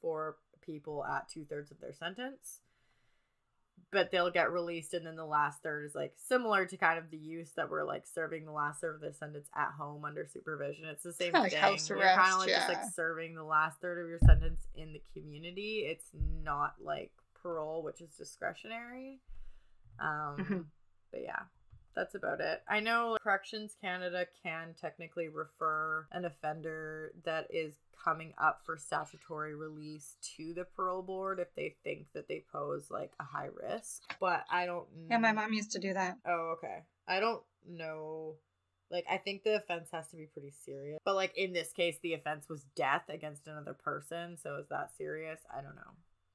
for 0.00 0.36
people 0.60 1.04
at 1.04 1.28
two 1.28 1.44
thirds 1.44 1.70
of 1.70 1.80
their 1.80 1.92
sentence 1.92 2.60
but 3.90 4.10
they'll 4.10 4.30
get 4.30 4.50
released 4.50 4.94
and 4.94 5.04
then 5.06 5.16
the 5.16 5.24
last 5.24 5.62
third 5.62 5.84
is 5.84 5.94
like 5.94 6.14
similar 6.16 6.64
to 6.64 6.76
kind 6.78 6.98
of 6.98 7.10
the 7.10 7.16
use 7.18 7.50
that 7.56 7.68
we're 7.68 7.84
like 7.84 8.06
serving 8.06 8.46
the 8.46 8.52
last 8.52 8.80
third 8.80 8.94
of 8.94 9.00
their 9.02 9.12
sentence 9.12 9.48
at 9.54 9.70
home 9.78 10.04
under 10.04 10.26
supervision. 10.26 10.86
It's 10.86 11.02
the 11.02 11.12
same 11.12 11.32
thing. 11.50 11.50
you're 11.98 11.98
kind 12.16 12.32
of 12.32 12.38
like 12.38 12.48
just 12.48 12.68
like 12.68 12.84
serving 12.94 13.34
the 13.34 13.44
last 13.44 13.80
third 13.82 13.98
of 14.02 14.08
your 14.08 14.18
sentence 14.24 14.62
in 14.74 14.94
the 14.94 15.02
community. 15.12 15.84
It's 15.86 16.06
not 16.42 16.74
like 16.82 17.10
parole 17.42 17.82
which 17.82 18.00
is 18.00 18.10
discretionary. 18.16 19.18
Um 20.00 20.36
Mhm. 20.38 20.64
but 21.10 21.20
yeah 21.22 21.42
that's 21.94 22.14
about 22.14 22.40
it. 22.40 22.62
I 22.68 22.80
know 22.80 23.16
Corrections 23.22 23.76
Canada 23.80 24.26
can 24.42 24.74
technically 24.80 25.28
refer 25.28 26.06
an 26.12 26.24
offender 26.24 27.12
that 27.24 27.46
is 27.50 27.74
coming 28.02 28.34
up 28.38 28.62
for 28.64 28.76
statutory 28.76 29.54
release 29.54 30.16
to 30.36 30.52
the 30.54 30.64
parole 30.64 31.02
board 31.02 31.38
if 31.38 31.54
they 31.54 31.76
think 31.84 32.06
that 32.14 32.28
they 32.28 32.44
pose 32.52 32.90
like 32.90 33.12
a 33.20 33.24
high 33.24 33.48
risk. 33.62 34.02
But 34.20 34.44
I 34.50 34.66
don't 34.66 34.86
Yeah, 35.10 35.18
my 35.18 35.32
mom 35.32 35.52
used 35.52 35.72
to 35.72 35.78
do 35.78 35.94
that. 35.94 36.18
Oh, 36.26 36.54
okay. 36.56 36.82
I 37.06 37.20
don't 37.20 37.42
know. 37.68 38.36
Like, 38.90 39.06
I 39.10 39.16
think 39.16 39.42
the 39.42 39.56
offense 39.56 39.88
has 39.92 40.08
to 40.08 40.16
be 40.16 40.26
pretty 40.26 40.52
serious. 40.64 40.98
But, 41.02 41.14
like, 41.14 41.32
in 41.34 41.54
this 41.54 41.72
case, 41.72 41.96
the 42.02 42.12
offense 42.12 42.46
was 42.48 42.66
death 42.76 43.04
against 43.08 43.48
another 43.48 43.72
person. 43.72 44.36
So, 44.36 44.56
is 44.56 44.68
that 44.68 44.90
serious? 44.98 45.40
I 45.50 45.62
don't 45.62 45.76
know. 45.76 45.92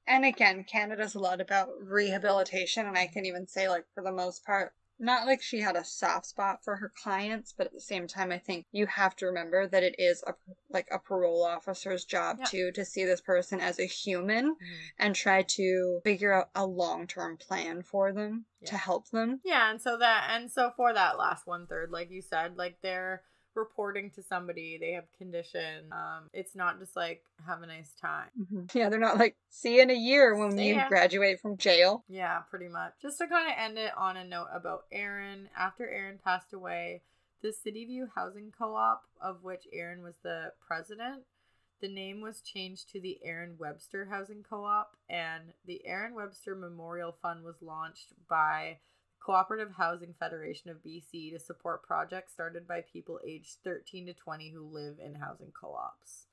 And 0.08 0.24
again, 0.24 0.64
Canada's 0.64 1.14
a 1.14 1.20
lot 1.20 1.40
about 1.40 1.68
rehabilitation, 1.80 2.86
and 2.86 2.98
I 2.98 3.06
can 3.06 3.26
even 3.26 3.46
say, 3.46 3.68
like, 3.68 3.84
for 3.94 4.02
the 4.02 4.10
most 4.10 4.44
part, 4.44 4.72
not 4.98 5.26
like 5.26 5.42
she 5.42 5.60
had 5.60 5.76
a 5.76 5.84
soft 5.84 6.26
spot 6.26 6.64
for 6.64 6.76
her 6.76 6.92
clients, 7.02 7.54
but 7.56 7.66
at 7.66 7.72
the 7.72 7.80
same 7.80 8.06
time, 8.06 8.32
I 8.32 8.38
think 8.38 8.66
you 8.72 8.86
have 8.86 9.14
to 9.16 9.26
remember 9.26 9.66
that 9.66 9.82
it 9.82 9.94
is 9.98 10.22
a 10.26 10.34
like 10.70 10.88
a 10.90 10.98
parole 10.98 11.44
officer's 11.44 12.04
job 12.04 12.38
Yeah. 12.40 12.44
too 12.46 12.72
to 12.72 12.84
see 12.84 13.04
this 13.04 13.20
person 13.20 13.60
as 13.60 13.78
a 13.78 13.84
human 13.84 14.54
mm-hmm. 14.54 14.74
and 14.98 15.14
try 15.14 15.42
to 15.42 16.00
figure 16.04 16.32
out 16.32 16.50
a 16.54 16.66
long 16.66 17.06
term 17.06 17.36
plan 17.36 17.82
for 17.82 18.12
them 18.12 18.46
to 18.66 18.76
help 18.76 19.08
them. 19.10 19.40
Yeah, 19.44 19.70
and 19.70 19.80
so 19.80 19.96
that 19.98 20.30
and 20.30 20.50
so 20.50 20.72
for 20.76 20.92
that 20.92 21.18
last 21.18 21.46
one 21.46 21.66
third, 21.66 21.90
like 21.90 22.10
you 22.10 22.22
said, 22.22 22.56
like 22.56 22.78
they're 22.82 23.22
reporting 23.58 24.10
to 24.12 24.22
somebody, 24.22 24.78
they 24.78 24.92
have 24.92 25.04
condition. 25.18 25.86
Um, 25.92 26.30
it's 26.32 26.54
not 26.54 26.78
just 26.78 26.96
like 26.96 27.22
have 27.46 27.62
a 27.62 27.66
nice 27.66 27.92
time. 28.00 28.68
Yeah, 28.72 28.88
they're 28.88 28.98
not 28.98 29.18
like 29.18 29.36
see 29.50 29.76
you 29.76 29.82
in 29.82 29.90
a 29.90 29.94
year 29.94 30.34
when 30.36 30.56
See 30.56 30.68
you 30.68 30.82
graduate 30.88 31.40
from 31.40 31.56
jail. 31.56 32.04
Yeah, 32.08 32.38
pretty 32.50 32.68
much. 32.68 32.94
Just 33.02 33.18
to 33.18 33.26
kind 33.26 33.48
of 33.48 33.54
end 33.58 33.78
it 33.78 33.92
on 33.96 34.16
a 34.16 34.24
note 34.24 34.48
about 34.54 34.84
Aaron. 34.92 35.48
After 35.56 35.88
Aaron 35.88 36.18
passed 36.24 36.52
away, 36.52 37.02
the 37.42 37.52
City 37.52 37.84
View 37.84 38.08
Housing 38.14 38.52
Co-op, 38.56 39.02
of 39.20 39.42
which 39.42 39.66
Aaron 39.72 40.02
was 40.02 40.14
the 40.22 40.52
president, 40.66 41.22
the 41.80 41.88
name 41.88 42.20
was 42.20 42.40
changed 42.40 42.90
to 42.90 43.00
the 43.00 43.18
Aaron 43.22 43.54
Webster 43.58 44.06
Housing 44.10 44.44
Co-op, 44.48 44.96
and 45.08 45.52
the 45.66 45.86
Aaron 45.86 46.14
Webster 46.14 46.56
Memorial 46.56 47.14
Fund 47.22 47.44
was 47.44 47.62
launched 47.62 48.12
by 48.28 48.78
Cooperative 49.20 49.72
Housing 49.76 50.14
Federation 50.18 50.70
of 50.70 50.78
BC 50.78 51.32
to 51.32 51.38
support 51.38 51.82
projects 51.82 52.32
started 52.32 52.66
by 52.66 52.82
people 52.92 53.20
aged 53.26 53.58
13 53.64 54.06
to 54.06 54.14
20 54.14 54.50
who 54.50 54.66
live 54.66 54.96
in 55.04 55.14
housing 55.14 55.52
co-ops. 55.58 56.26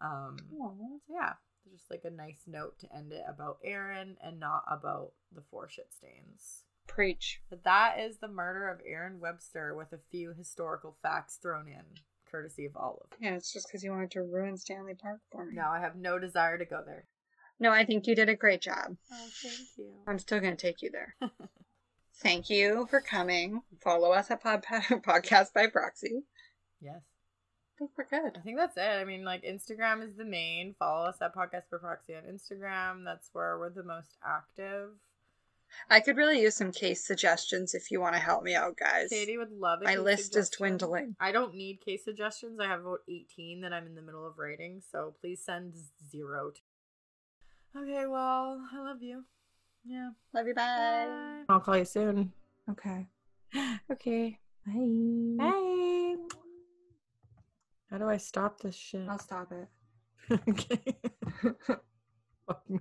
Um, 0.00 0.36
so 0.50 0.74
yeah, 1.08 1.34
just 1.70 1.90
like 1.90 2.02
a 2.04 2.10
nice 2.10 2.44
note 2.46 2.78
to 2.80 2.96
end 2.96 3.12
it 3.12 3.24
about 3.28 3.58
Aaron 3.62 4.16
and 4.22 4.40
not 4.40 4.64
about 4.68 5.12
the 5.34 5.42
four 5.50 5.68
shit 5.68 5.92
stains. 5.92 6.64
Preach. 6.86 7.40
But 7.50 7.64
that 7.64 8.00
is 8.00 8.18
the 8.18 8.28
murder 8.28 8.68
of 8.68 8.80
Aaron 8.86 9.20
Webster 9.20 9.74
with 9.74 9.92
a 9.92 10.00
few 10.10 10.32
historical 10.32 10.96
facts 11.02 11.38
thrown 11.40 11.68
in, 11.68 11.84
courtesy 12.30 12.64
of 12.64 12.76
Olive. 12.76 13.10
Yeah, 13.20 13.34
it's 13.34 13.52
just 13.52 13.68
because 13.68 13.84
you 13.84 13.90
wanted 13.90 14.10
to 14.12 14.22
ruin 14.22 14.56
Stanley 14.56 14.94
Park 14.94 15.20
for 15.30 15.44
me. 15.44 15.54
Now 15.54 15.70
I 15.70 15.80
have 15.80 15.96
no 15.96 16.18
desire 16.18 16.58
to 16.58 16.64
go 16.64 16.82
there. 16.84 17.06
No, 17.60 17.70
I 17.70 17.84
think 17.84 18.06
you 18.06 18.14
did 18.14 18.30
a 18.30 18.34
great 18.34 18.62
job. 18.62 18.96
Oh, 19.12 19.28
thank 19.42 19.54
you. 19.76 19.92
I'm 20.06 20.18
still 20.18 20.40
going 20.40 20.56
to 20.56 20.66
take 20.66 20.80
you 20.80 20.90
there. 20.90 21.14
Thank 22.22 22.50
you 22.50 22.86
for 22.90 23.00
coming. 23.00 23.62
Follow 23.82 24.12
us 24.12 24.30
at 24.30 24.42
Pod- 24.42 24.64
Podcast 24.68 25.52
by 25.54 25.66
Proxy. 25.68 26.22
yes. 26.80 27.00
I 27.76 27.78
think 27.78 27.92
we're 27.96 28.04
good. 28.04 28.36
I 28.36 28.40
think 28.42 28.58
that's 28.58 28.76
it. 28.76 28.80
I 28.82 29.04
mean, 29.04 29.24
like 29.24 29.42
Instagram 29.42 30.02
is 30.06 30.14
the 30.14 30.24
main. 30.24 30.74
Follow 30.78 31.06
us 31.06 31.16
at 31.22 31.34
Podcast 31.34 31.62
by 31.72 31.78
Proxy 31.80 32.14
on 32.14 32.24
Instagram. 32.24 33.04
That's 33.06 33.30
where 33.32 33.58
we're 33.58 33.70
the 33.70 33.82
most 33.82 34.18
active. 34.22 34.90
I 35.88 36.00
could 36.00 36.18
really 36.18 36.42
use 36.42 36.56
some 36.56 36.72
case 36.72 37.06
suggestions 37.06 37.74
if 37.74 37.90
you 37.90 37.98
want 38.00 38.16
to 38.16 38.20
help 38.20 38.42
me 38.42 38.54
out, 38.54 38.76
guys. 38.76 39.08
Katie 39.08 39.38
would 39.38 39.52
love 39.52 39.80
it. 39.80 39.86
My 39.86 39.96
list 39.96 40.36
is 40.36 40.50
dwindling. 40.50 41.16
I 41.20 41.32
don't 41.32 41.54
need 41.54 41.80
case 41.80 42.04
suggestions. 42.04 42.60
I 42.60 42.66
have 42.66 42.80
about 42.80 43.00
18 43.08 43.62
that 43.62 43.72
I'm 43.72 43.86
in 43.86 43.94
the 43.94 44.02
middle 44.02 44.26
of 44.26 44.36
writing, 44.36 44.82
so 44.92 45.14
please 45.20 45.40
send 45.42 45.72
zero 46.10 46.50
to. 46.50 47.80
Okay, 47.80 48.06
well, 48.06 48.60
I 48.74 48.78
love 48.82 49.00
you. 49.00 49.24
Yeah. 49.84 50.10
Love 50.34 50.46
you. 50.46 50.54
Bye. 50.54 51.42
I'll 51.48 51.60
call 51.60 51.76
you 51.76 51.84
soon. 51.84 52.32
Okay. 52.70 53.06
Okay. 53.90 54.38
Bye. 54.64 55.36
Bye. 55.36 56.16
How 57.90 57.98
do 57.98 58.08
I 58.08 58.18
stop 58.18 58.60
this 58.60 58.76
shit? 58.76 59.08
I'll 59.08 59.18
stop 59.18 59.50
it. 59.50 59.68
okay. 60.48 60.80
Fuck 62.46 62.70
me. 62.70 62.78